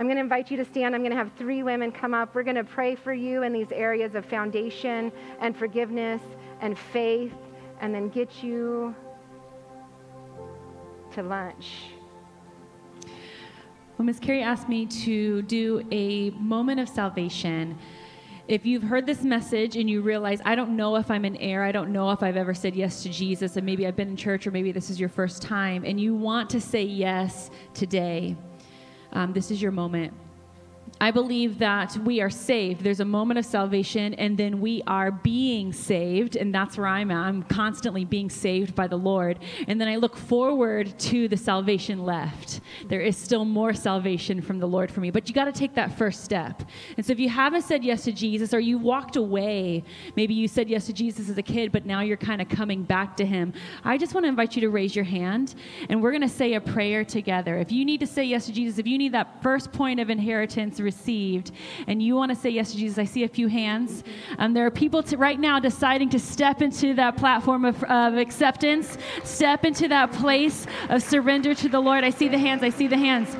I'm 0.00 0.06
going 0.06 0.16
to 0.16 0.22
invite 0.22 0.50
you 0.50 0.56
to 0.56 0.64
stand. 0.64 0.96
I'm 0.96 1.02
going 1.02 1.12
to 1.12 1.16
have 1.16 1.30
three 1.38 1.62
women 1.62 1.92
come 1.92 2.12
up. 2.12 2.34
We're 2.34 2.42
going 2.42 2.56
to 2.56 2.64
pray 2.64 2.96
for 2.96 3.14
you 3.14 3.44
in 3.44 3.52
these 3.52 3.70
areas 3.70 4.16
of 4.16 4.24
foundation 4.24 5.12
and 5.38 5.56
forgiveness 5.56 6.22
and 6.60 6.76
faith, 6.76 7.34
and 7.80 7.94
then 7.94 8.08
get 8.08 8.42
you 8.42 8.96
to 11.12 11.22
lunch. 11.22 11.90
Well, 13.96 14.06
Miss 14.06 14.18
Kerry 14.18 14.42
asked 14.42 14.68
me 14.68 14.86
to 14.86 15.42
do 15.42 15.86
a 15.90 16.30
moment 16.30 16.80
of 16.80 16.88
salvation. 16.88 17.78
If 18.48 18.64
you've 18.64 18.82
heard 18.82 19.06
this 19.06 19.22
message 19.22 19.76
and 19.76 19.88
you 19.90 20.00
realize, 20.00 20.40
I 20.44 20.54
don't 20.54 20.74
know 20.74 20.96
if 20.96 21.10
I'm 21.10 21.24
in 21.24 21.36
heir, 21.36 21.62
I 21.62 21.70
don't 21.70 21.92
know 21.92 22.10
if 22.10 22.22
I've 22.22 22.36
ever 22.36 22.54
said 22.54 22.74
yes 22.74 23.02
to 23.02 23.10
Jesus, 23.10 23.56
and 23.56 23.66
maybe 23.66 23.86
I've 23.86 23.96
been 23.96 24.08
in 24.08 24.16
church, 24.16 24.46
or 24.46 24.50
maybe 24.50 24.72
this 24.72 24.90
is 24.90 24.98
your 24.98 25.08
first 25.08 25.42
time, 25.42 25.84
and 25.84 26.00
you 26.00 26.14
want 26.14 26.50
to 26.50 26.60
say 26.60 26.82
yes 26.82 27.50
today, 27.74 28.36
um, 29.12 29.32
this 29.32 29.50
is 29.50 29.60
your 29.60 29.70
moment. 29.70 30.14
I 31.02 31.10
believe 31.10 31.58
that 31.58 31.96
we 31.98 32.20
are 32.20 32.28
saved. 32.28 32.82
There's 32.82 33.00
a 33.00 33.04
moment 33.06 33.38
of 33.38 33.46
salvation, 33.46 34.14
and 34.14 34.36
then 34.36 34.60
we 34.60 34.82
are 34.86 35.10
being 35.10 35.72
saved, 35.72 36.36
and 36.36 36.54
that's 36.54 36.76
where 36.76 36.86
I'm 36.86 37.10
at. 37.10 37.26
I'm 37.26 37.42
constantly 37.44 38.04
being 38.04 38.28
saved 38.28 38.74
by 38.74 38.86
the 38.86 38.96
Lord. 38.96 39.38
And 39.66 39.80
then 39.80 39.88
I 39.88 39.96
look 39.96 40.16
forward 40.16 40.98
to 40.98 41.28
the 41.28 41.36
salvation 41.36 42.04
left. 42.04 42.60
There 42.88 43.00
is 43.00 43.16
still 43.16 43.44
more 43.44 43.72
salvation 43.72 44.42
from 44.42 44.58
the 44.58 44.66
Lord 44.66 44.90
for 44.90 45.00
me, 45.00 45.10
but 45.10 45.28
you 45.28 45.34
got 45.34 45.46
to 45.46 45.52
take 45.52 45.74
that 45.74 45.96
first 45.96 46.22
step. 46.24 46.62
And 46.96 47.06
so 47.06 47.12
if 47.12 47.20
you 47.20 47.28
haven't 47.30 47.62
said 47.62 47.82
yes 47.82 48.04
to 48.04 48.12
Jesus, 48.12 48.52
or 48.52 48.60
you 48.60 48.76
walked 48.76 49.16
away, 49.16 49.84
maybe 50.16 50.34
you 50.34 50.48
said 50.48 50.68
yes 50.68 50.86
to 50.86 50.92
Jesus 50.92 51.30
as 51.30 51.38
a 51.38 51.42
kid, 51.42 51.72
but 51.72 51.86
now 51.86 52.00
you're 52.00 52.18
kind 52.18 52.42
of 52.42 52.48
coming 52.48 52.82
back 52.82 53.16
to 53.16 53.24
Him, 53.24 53.54
I 53.84 53.96
just 53.96 54.12
want 54.12 54.24
to 54.24 54.28
invite 54.28 54.54
you 54.54 54.60
to 54.62 54.70
raise 54.70 54.94
your 54.94 55.04
hand, 55.04 55.54
and 55.88 56.02
we're 56.02 56.12
going 56.12 56.20
to 56.20 56.28
say 56.28 56.54
a 56.54 56.60
prayer 56.60 57.04
together. 57.04 57.56
If 57.56 57.72
you 57.72 57.84
need 57.84 58.00
to 58.00 58.06
say 58.06 58.24
yes 58.24 58.46
to 58.46 58.52
Jesus, 58.52 58.78
if 58.78 58.86
you 58.86 58.98
need 58.98 59.12
that 59.12 59.42
first 59.42 59.72
point 59.72 60.00
of 60.00 60.10
inheritance, 60.10 60.79
received 60.80 61.52
and 61.86 62.02
you 62.02 62.14
want 62.14 62.30
to 62.30 62.36
say 62.36 62.50
yes 62.50 62.72
to 62.72 62.76
Jesus, 62.76 62.98
I 62.98 63.04
see 63.04 63.24
a 63.24 63.28
few 63.28 63.48
hands. 63.48 64.04
Um, 64.38 64.54
there 64.54 64.66
are 64.66 64.70
people 64.70 65.02
to, 65.04 65.16
right 65.16 65.38
now 65.38 65.58
deciding 65.58 66.10
to 66.10 66.18
step 66.18 66.62
into 66.62 66.94
that 66.94 67.16
platform 67.16 67.64
of, 67.64 67.82
of 67.84 68.16
acceptance, 68.16 68.96
step 69.24 69.64
into 69.64 69.88
that 69.88 70.12
place 70.12 70.66
of 70.88 71.02
surrender 71.02 71.54
to 71.54 71.68
the 71.68 71.80
Lord. 71.80 72.04
I 72.04 72.10
see 72.10 72.28
the 72.28 72.38
hands. 72.38 72.62
I 72.62 72.70
see 72.70 72.86
the 72.86 72.96
hands. 72.96 73.34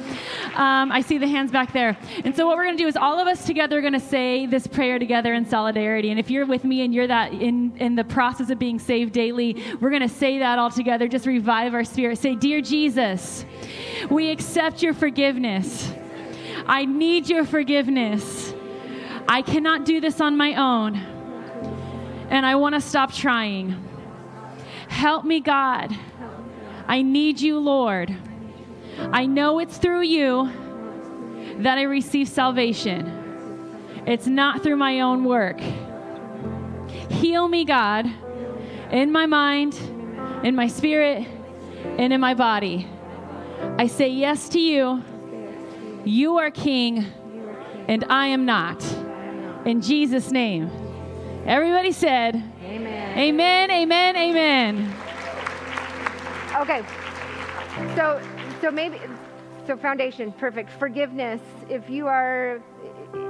Um, 0.55 0.91
I 0.93 1.01
see 1.01 1.18
the 1.18 1.28
hands 1.28 1.51
back 1.51 1.72
there. 1.72 1.97
And 2.24 2.34
so 2.34 2.47
what 2.47 2.57
we're 2.57 2.64
going 2.64 2.76
to 2.76 2.82
do 2.82 2.88
is 2.88 2.97
all 2.97 3.18
of 3.18 3.26
us 3.26 3.45
together 3.45 3.78
are 3.78 3.80
going 3.80 3.93
to 3.93 4.01
say 4.01 4.47
this 4.47 4.66
prayer 4.66 4.99
together 4.99 5.34
in 5.34 5.45
solidarity. 5.45 6.11
And 6.11 6.18
if 6.18 6.30
you're 6.30 6.47
with 6.47 6.64
me 6.64 6.82
and 6.82 6.95
you're 6.95 7.07
that 7.07 7.32
in, 7.32 7.76
in 7.76 7.95
the 7.95 8.05
process 8.05 8.51
of 8.51 8.59
being 8.59 8.78
saved 8.78 9.12
daily, 9.12 9.62
we're 9.80 9.91
going 9.91 10.03
to 10.03 10.09
say 10.09 10.38
that 10.38 10.59
all 10.59 10.70
together. 10.70 11.09
Just 11.09 11.26
revive 11.26 11.74
our 11.74 11.84
spirit. 11.84 12.18
Say, 12.18 12.34
Dear 12.34 12.61
Jesus, 12.61 13.45
we 14.11 14.30
accept 14.30 14.82
your 14.82 14.95
forgiveness. 14.95 15.89
I 16.71 16.85
need 16.85 17.29
your 17.29 17.45
forgiveness. 17.45 18.55
I 19.27 19.43
cannot 19.43 19.85
do 19.85 20.01
this 20.01 20.21
on 20.21 20.37
my 20.37 20.55
own. 20.55 20.95
And 22.31 22.47
I 22.47 22.55
want 22.55 22.77
to 22.77 22.81
stop 22.81 23.12
trying. 23.12 23.75
Help 24.89 25.25
me, 25.25 25.41
God. 25.41 25.93
I 26.87 27.03
need 27.03 27.41
you, 27.41 27.59
Lord. 27.59 28.16
I 29.01 29.27
know 29.27 29.59
it's 29.59 29.79
through 29.79 30.03
you 30.03 30.49
that 31.59 31.77
I 31.77 31.83
receive 31.83 32.29
salvation. 32.29 34.05
It's 34.07 34.29
not 34.29 34.62
through 34.62 34.77
my 34.77 35.01
own 35.01 35.25
work. 35.25 35.59
Heal 37.11 37.49
me, 37.49 37.64
God, 37.64 38.09
in 38.93 39.11
my 39.11 39.27
mind, 39.27 39.75
in 40.45 40.55
my 40.55 40.68
spirit, 40.68 41.27
and 41.99 42.12
in 42.12 42.21
my 42.21 42.35
body. 42.35 42.87
I 43.77 43.89
say 43.89 44.09
yes 44.09 44.49
to 44.51 44.61
you. 44.61 45.03
You 46.05 46.38
are 46.38 46.51
king, 46.51 47.05
and 47.88 48.05
I 48.09 48.28
am 48.28 48.46
not. 48.46 48.82
In 49.66 49.80
Jesus' 49.82 50.30
name. 50.30 50.70
Everybody 51.46 51.92
said, 51.92 52.36
Amen. 52.62 53.18
Amen, 53.18 53.70
amen, 53.70 54.16
amen. 54.16 54.94
Okay. 56.57 56.82
So, 57.96 58.20
so 58.61 58.70
maybe, 58.70 58.98
so 59.66 59.76
foundation, 59.76 60.32
perfect. 60.32 60.70
Forgiveness. 60.78 61.40
If 61.68 61.90
you 61.90 62.07
are, 62.07 62.62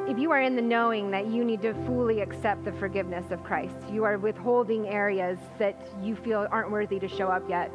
if 0.08 0.18
you 0.18 0.30
are 0.30 0.40
in 0.40 0.56
the 0.56 0.62
knowing 0.62 1.10
that 1.10 1.26
you 1.26 1.44
need 1.44 1.62
to 1.62 1.74
fully 1.86 2.20
accept 2.20 2.64
the 2.64 2.72
forgiveness 2.72 3.30
of 3.30 3.42
Christ, 3.42 3.74
you 3.90 4.04
are 4.04 4.18
withholding 4.18 4.88
areas 4.88 5.38
that 5.58 5.80
you 6.02 6.14
feel 6.14 6.46
aren't 6.50 6.70
worthy 6.70 7.00
to 7.00 7.08
show 7.08 7.28
up 7.28 7.48
yet. 7.48 7.72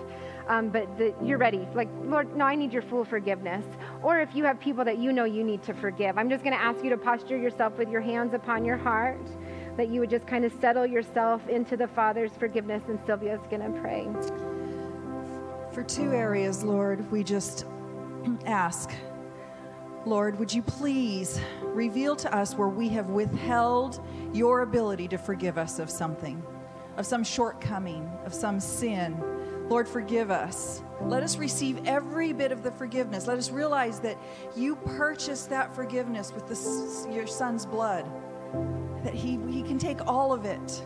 Um, 0.48 0.70
but 0.70 0.88
you're 1.24 1.40
ready. 1.40 1.68
Like, 1.74 1.90
Lord, 2.04 2.36
no, 2.36 2.46
I 2.46 2.56
need 2.56 2.72
your 2.72 2.84
full 2.84 3.04
forgiveness. 3.04 3.66
Or 4.04 4.20
if 4.20 4.36
you 4.36 4.44
have 4.44 4.60
people 4.60 4.86
that 4.86 5.00
you 5.00 5.12
know 5.12 5.24
you 5.24 5.44
need 5.44 5.64
to 5.64 5.74
forgive, 5.74 6.18
I'm 6.18 6.30
just 6.30 6.44
going 6.44 6.56
to 6.56 6.62
ask 6.62 6.84
you 6.84 6.90
to 6.92 6.98
posture 6.98 7.38
yourself 7.38 7.78
with 7.78 7.90
your 7.90 8.02
hands 8.02 8.34
upon 8.34 8.64
your 8.64 8.78
heart, 8.78 9.26
that 9.76 9.90
you 9.90 10.00
would 10.02 10.10
just 10.10 10.28
kind 10.28 10.46
of 10.46 10.54
settle 10.62 10.86
yourself 10.86 11.48
into 11.50 11.76
the 11.76 11.88
Father's 11.88 12.32
forgiveness. 12.38 12.84
And 12.88 13.00
Sylvia's 13.08 13.42
going 13.50 13.62
to 13.62 13.80
pray. 13.82 14.08
For 15.74 15.84
two 15.84 16.14
areas, 16.14 16.64
Lord, 16.64 17.10
we 17.12 17.24
just 17.24 17.66
ask, 18.46 18.92
Lord, 20.06 20.38
would 20.38 20.54
you 20.54 20.62
please 20.62 21.40
reveal 21.64 22.16
to 22.18 22.34
us 22.34 22.54
where 22.54 22.70
we 22.70 22.88
have 22.90 23.10
withheld 23.10 24.00
your 24.34 24.62
ability 24.62 25.08
to 25.08 25.18
forgive 25.18 25.58
us 25.58 25.80
of 25.80 25.90
something, 25.90 26.42
of 26.98 27.06
some 27.08 27.24
shortcoming, 27.24 28.08
of 28.24 28.34
some 28.34 28.60
sin. 28.60 29.22
Lord, 29.68 29.88
forgive 29.88 30.30
us. 30.30 30.84
Let 31.02 31.24
us 31.24 31.38
receive 31.38 31.82
every 31.86 32.34
bit 32.34 32.52
of 32.52 32.62
the 32.64 32.72
forgiveness. 32.72 33.28
Let 33.28 33.38
us 33.38 33.50
realize 33.50 34.00
that 34.02 34.18
you 34.56 34.76
purchased 34.76 35.50
that 35.50 35.76
forgiveness 35.76 36.32
with 36.32 36.48
the, 36.48 37.14
your 37.14 37.28
son's 37.28 37.66
blood, 37.66 38.06
that 39.04 39.14
he, 39.14 39.40
he 39.50 39.64
can 39.64 39.80
take 39.80 40.06
all 40.08 40.32
of 40.32 40.46
it. 40.46 40.86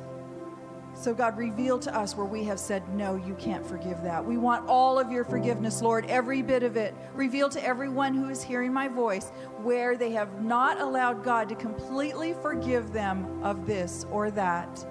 So, 0.94 1.14
God, 1.14 1.38
reveal 1.38 1.80
to 1.80 1.96
us 1.96 2.16
where 2.16 2.26
we 2.26 2.44
have 2.46 2.60
said, 2.60 2.88
No, 2.90 3.16
you 3.16 3.34
can't 3.36 3.66
forgive 3.66 4.02
that. 4.04 4.26
We 4.26 4.38
want 4.38 4.68
all 4.68 5.00
of 5.00 5.12
your 5.12 5.24
forgiveness, 5.24 5.82
Lord, 5.82 6.06
every 6.08 6.42
bit 6.42 6.64
of 6.64 6.76
it. 6.76 6.94
Reveal 7.14 7.48
to 7.50 7.64
everyone 7.64 8.14
who 8.14 8.30
is 8.30 8.44
hearing 8.44 8.74
my 8.74 8.88
voice 8.88 9.30
where 9.62 9.96
they 9.96 10.12
have 10.12 10.42
not 10.42 10.82
allowed 10.82 11.24
God 11.24 11.48
to 11.50 11.56
completely 11.56 12.34
forgive 12.42 12.92
them 12.92 13.42
of 13.44 13.66
this 13.66 14.06
or 14.12 14.30
that. 14.32 14.86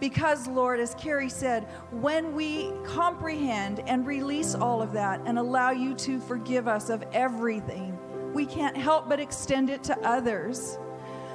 Because, 0.00 0.48
Lord, 0.48 0.80
as 0.80 0.94
Kerry 0.94 1.28
said, 1.28 1.64
when 1.90 2.34
we 2.34 2.72
comprehend 2.84 3.80
and 3.86 4.06
release 4.06 4.54
all 4.54 4.80
of 4.80 4.92
that 4.92 5.20
and 5.26 5.38
allow 5.38 5.70
you 5.70 5.94
to 5.96 6.18
forgive 6.20 6.66
us 6.66 6.88
of 6.88 7.04
everything, 7.12 7.98
we 8.32 8.46
can't 8.46 8.76
help 8.76 9.08
but 9.08 9.20
extend 9.20 9.68
it 9.68 9.84
to 9.84 9.98
others. 10.00 10.78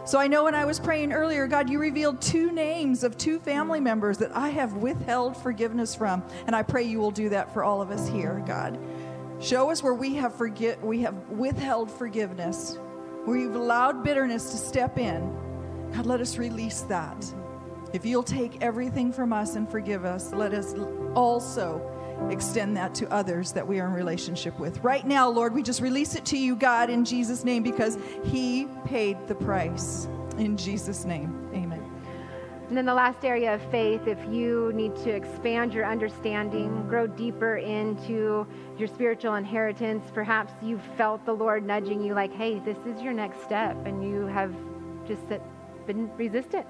So 0.06 0.20
I 0.20 0.28
know 0.28 0.44
when 0.44 0.54
I 0.54 0.66
was 0.66 0.80
praying 0.80 1.14
earlier, 1.14 1.48
God, 1.48 1.68
you 1.70 1.80
revealed 1.80 2.22
two 2.22 2.52
names 2.52 3.04
of 3.04 3.18
two 3.18 3.40
family 3.40 3.80
members 3.80 4.20
that 4.20 4.36
I 4.36 4.50
have 4.50 4.74
withheld 4.74 5.36
forgiveness 5.36 5.96
from. 5.96 6.24
And 6.46 6.56
I 6.56 6.62
pray 6.62 6.84
you 6.84 7.00
will 7.00 7.12
do 7.12 7.30
that 7.30 7.52
for 7.54 7.64
all 7.64 7.82
of 7.82 7.90
us 7.90 8.08
here, 8.08 8.44
God. 8.46 8.80
Show 9.40 9.72
us 9.72 9.82
where 9.82 9.96
we 9.96 10.14
have 10.16 10.36
forget 10.36 10.84
we 10.84 11.02
have 11.02 11.16
withheld 11.30 11.92
forgiveness, 11.92 12.78
where 13.26 13.38
you've 13.38 13.56
allowed 13.56 14.04
bitterness 14.04 14.52
to 14.52 14.58
step 14.58 14.98
in. 14.98 15.36
God, 15.94 16.06
let 16.06 16.22
us 16.22 16.38
release 16.38 16.82
that. 16.82 17.34
If 17.94 18.06
you'll 18.06 18.24
take 18.24 18.62
everything 18.62 19.14
from 19.14 19.32
us 19.32 19.56
and 19.56 19.70
forgive 19.70 20.06
us, 20.06 20.34
let 20.34 20.54
us 20.54 20.76
also 21.16 21.82
extend 22.30 22.76
that 22.78 22.96
to 22.96 23.12
others 23.12 23.52
that 23.54 23.68
we 23.68 23.80
are 23.80 23.88
in 23.88 23.94
relationship 23.94 24.58
with. 24.60 24.80
Right 24.84 25.06
now, 25.06 25.30
Lord, 25.30 25.54
we 25.54 25.62
just 25.64 25.82
release 25.82 26.16
it 26.16 26.26
to 26.26 26.38
you, 26.38 26.56
God, 26.56 26.90
in 26.90 27.06
Jesus' 27.06 27.44
name, 27.44 27.64
because 27.64 27.98
He 28.24 28.68
paid 28.86 29.28
the 29.28 29.36
price. 29.36 30.08
In 30.38 30.58
Jesus' 30.58 31.06
name, 31.06 31.50
amen. 31.54 31.84
And 32.68 32.76
then 32.76 32.86
the 32.86 32.94
last 32.94 33.24
area 33.24 33.54
of 33.54 33.62
faith, 33.70 34.08
if 34.08 34.18
you 34.30 34.72
need 34.74 34.96
to 34.98 35.12
expand 35.12 35.74
your 35.74 35.86
understanding, 35.86 36.88
grow 36.88 37.06
deeper 37.06 37.58
into 37.58 38.48
your 38.78 38.88
spiritual 38.88 39.36
inheritance, 39.36 40.10
perhaps 40.14 40.52
you've 40.64 40.84
felt 40.98 41.26
the 41.26 41.34
Lord 41.34 41.66
nudging 41.66 42.04
you 42.04 42.16
like, 42.16 42.34
hey, 42.34 42.60
this 42.60 42.78
is 42.88 43.02
your 43.02 43.14
next 43.14 43.44
step, 43.44 43.78
and 43.86 44.04
you 44.04 44.26
have 44.26 44.54
just 45.06 45.22
been 45.86 46.10
resistant 46.18 46.66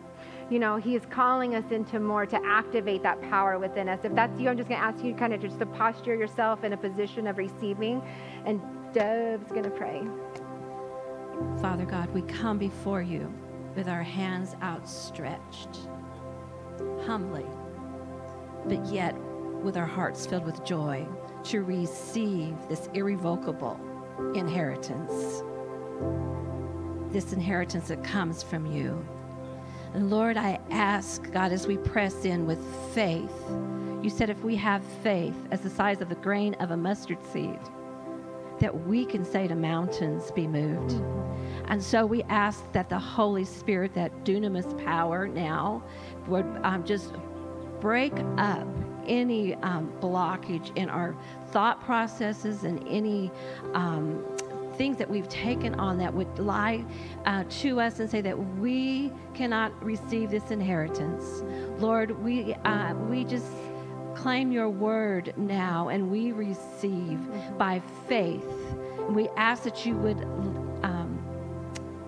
you 0.50 0.60
know, 0.60 0.78
He 0.78 0.96
is 0.96 1.06
calling 1.10 1.56
us 1.56 1.64
into 1.72 2.00
more 2.00 2.26
to 2.26 2.40
activate 2.46 3.04
that 3.04 3.22
power 3.30 3.58
within 3.58 3.90
us. 3.90 4.00
If 4.04 4.14
that's 4.16 4.40
you, 4.40 4.50
I'm 4.50 4.58
just 4.58 4.70
going 4.70 4.80
to 4.80 4.86
ask 4.86 5.04
you 5.04 5.16
kind 5.16 5.34
of 5.34 5.42
just 5.42 5.60
to 5.60 5.66
posture 5.66 6.16
yourself 6.16 6.64
in 6.64 6.74
a 6.74 6.78
position 6.78 7.28
of 7.28 7.38
receiving, 7.38 8.02
and 8.46 8.62
Deb's 8.94 9.52
going 9.52 9.64
to 9.64 9.72
pray. 9.72 10.04
Father 11.62 11.86
God, 11.86 12.10
we 12.14 12.22
come 12.24 12.58
before 12.58 13.02
you 13.02 13.34
with 13.76 13.90
our 13.90 14.04
hands 14.04 14.56
outstretched, 14.62 15.90
humbly, 17.06 17.46
but 18.66 18.86
yet 18.86 19.16
with 19.64 19.78
our 19.78 19.86
hearts 19.86 20.26
filled 20.26 20.46
with 20.46 20.64
joy 20.64 21.06
to 21.44 21.62
receive 21.64 22.56
this 22.70 22.88
irrevocable 22.94 23.80
inheritance. 24.36 25.44
This 27.12 27.34
inheritance 27.34 27.88
that 27.90 28.04
comes 28.04 28.44
from 28.44 28.66
you. 28.66 29.06
And 29.96 30.10
Lord, 30.10 30.36
I 30.36 30.60
ask, 30.72 31.32
God, 31.32 31.54
as 31.54 31.68
we 31.68 31.78
press 31.78 32.26
in 32.26 32.46
with 32.46 32.60
faith, 32.94 33.32
you 34.04 34.10
said 34.10 34.30
if 34.30 34.44
we 34.44 34.54
have 34.58 34.84
faith 35.02 35.34
as 35.52 35.62
the 35.62 35.70
size 35.70 36.02
of 36.02 36.10
the 36.10 36.16
grain 36.16 36.54
of 36.56 36.72
a 36.72 36.76
mustard 36.76 37.18
seed, 37.32 37.62
that 38.60 38.86
we 38.86 39.06
can 39.06 39.24
say 39.24 39.48
to 39.48 39.56
mountains, 39.56 40.32
be 40.32 40.48
moved. 40.48 41.02
And 41.70 41.82
so 41.82 42.06
we 42.06 42.24
ask 42.24 42.70
that 42.74 42.90
the 42.90 43.00
Holy 43.00 43.46
Spirit, 43.46 43.94
that 43.94 44.26
dunamis 44.26 44.78
power 44.84 45.30
now, 45.30 45.82
would 46.28 46.46
um, 46.64 46.84
just 46.84 47.14
break 47.80 48.12
up 48.38 48.68
any 49.08 49.56
um, 49.56 49.94
blockage 50.02 50.76
in 50.76 50.90
our 50.90 51.16
thought 51.52 51.82
processes 51.86 52.66
and 52.66 52.86
any 52.86 53.32
um, 53.74 54.26
things 54.78 54.98
that 54.98 55.10
we've 55.10 55.30
taken 55.30 55.76
on 55.76 55.98
that 55.98 56.14
would 56.14 56.40
lie 56.40 56.86
uh, 57.26 57.44
to 57.62 57.80
us 57.80 58.00
and 58.00 58.10
say 58.10 58.22
that 58.22 58.38
we 58.58 59.12
cannot 59.34 59.72
receive 59.84 60.30
this 60.30 60.52
inheritance. 60.52 61.44
Lord, 61.80 62.22
we, 62.24 62.54
uh, 62.66 62.94
we 63.10 63.24
just 63.24 63.52
claim 64.16 64.52
your 64.52 64.70
word 64.70 65.34
now 65.38 65.90
and 65.90 66.10
we 66.10 66.32
receive 66.32 67.20
by 67.58 67.82
faith. 68.08 68.46
We 69.10 69.28
ask 69.38 69.64
that 69.64 69.86
you 69.86 69.96
would 69.98 70.24
um, 70.84 71.24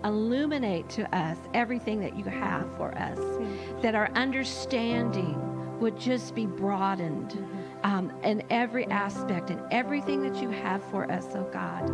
illuminate 0.04 0.90
to 0.90 1.16
us 1.16 1.38
everything 1.54 2.00
that 2.00 2.18
you 2.18 2.24
have 2.26 2.66
for 2.78 2.98
us, 2.98 3.20
that 3.82 3.94
our 3.94 4.10
understanding 4.16 5.44
would 5.80 6.00
just 6.00 6.34
be 6.34 6.46
broadened 6.46 7.38
um, 7.88 8.12
in 8.22 8.44
every 8.50 8.86
aspect 8.88 9.50
and 9.50 9.62
everything 9.72 10.22
that 10.22 10.42
you 10.42 10.50
have 10.50 10.84
for 10.92 11.10
us, 11.10 11.26
oh 11.36 11.50
God. 11.54 11.90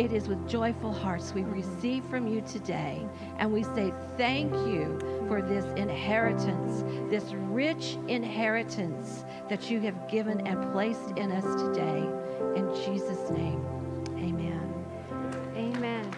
It 0.00 0.10
is 0.10 0.26
with 0.26 0.48
joyful 0.48 0.90
hearts 0.90 1.34
we 1.34 1.42
receive 1.42 2.02
from 2.06 2.26
you 2.26 2.40
today, 2.40 3.06
and 3.38 3.52
we 3.52 3.62
say 3.62 3.92
thank 4.16 4.50
you 4.66 4.98
for 5.28 5.42
this 5.42 5.66
inheritance, 5.76 6.82
this 7.10 7.34
rich 7.50 7.98
inheritance 8.08 9.24
that 9.50 9.70
you 9.70 9.80
have 9.80 10.08
given 10.10 10.46
and 10.46 10.72
placed 10.72 11.10
in 11.16 11.30
us 11.30 11.62
today. 11.62 12.08
In 12.56 12.74
Jesus' 12.86 13.30
name, 13.30 13.62
amen. 14.16 14.74
Amen. 15.56 16.10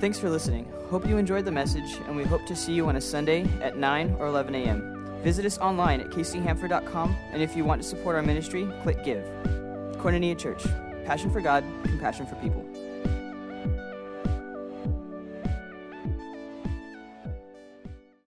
Thanks 0.00 0.18
for 0.18 0.28
listening. 0.28 0.70
Hope 0.90 1.08
you 1.08 1.16
enjoyed 1.16 1.46
the 1.46 1.50
message, 1.50 1.94
and 2.06 2.14
we 2.14 2.24
hope 2.24 2.44
to 2.44 2.54
see 2.54 2.74
you 2.74 2.86
on 2.88 2.96
a 2.96 3.00
Sunday 3.00 3.44
at 3.62 3.78
9 3.78 4.16
or 4.18 4.26
11 4.26 4.54
a.m. 4.54 4.95
Visit 5.26 5.44
us 5.44 5.58
online 5.58 6.00
at 6.00 6.10
kchanford.com, 6.10 7.16
and 7.32 7.42
if 7.42 7.56
you 7.56 7.64
want 7.64 7.82
to 7.82 7.88
support 7.88 8.14
our 8.14 8.22
ministry, 8.22 8.64
click 8.84 9.02
Give. 9.02 9.24
Koinonia 9.98 10.38
Church, 10.38 10.62
passion 11.04 11.32
for 11.32 11.40
God, 11.40 11.64
compassion 11.82 12.26
for 12.26 12.36
people. 12.36 12.64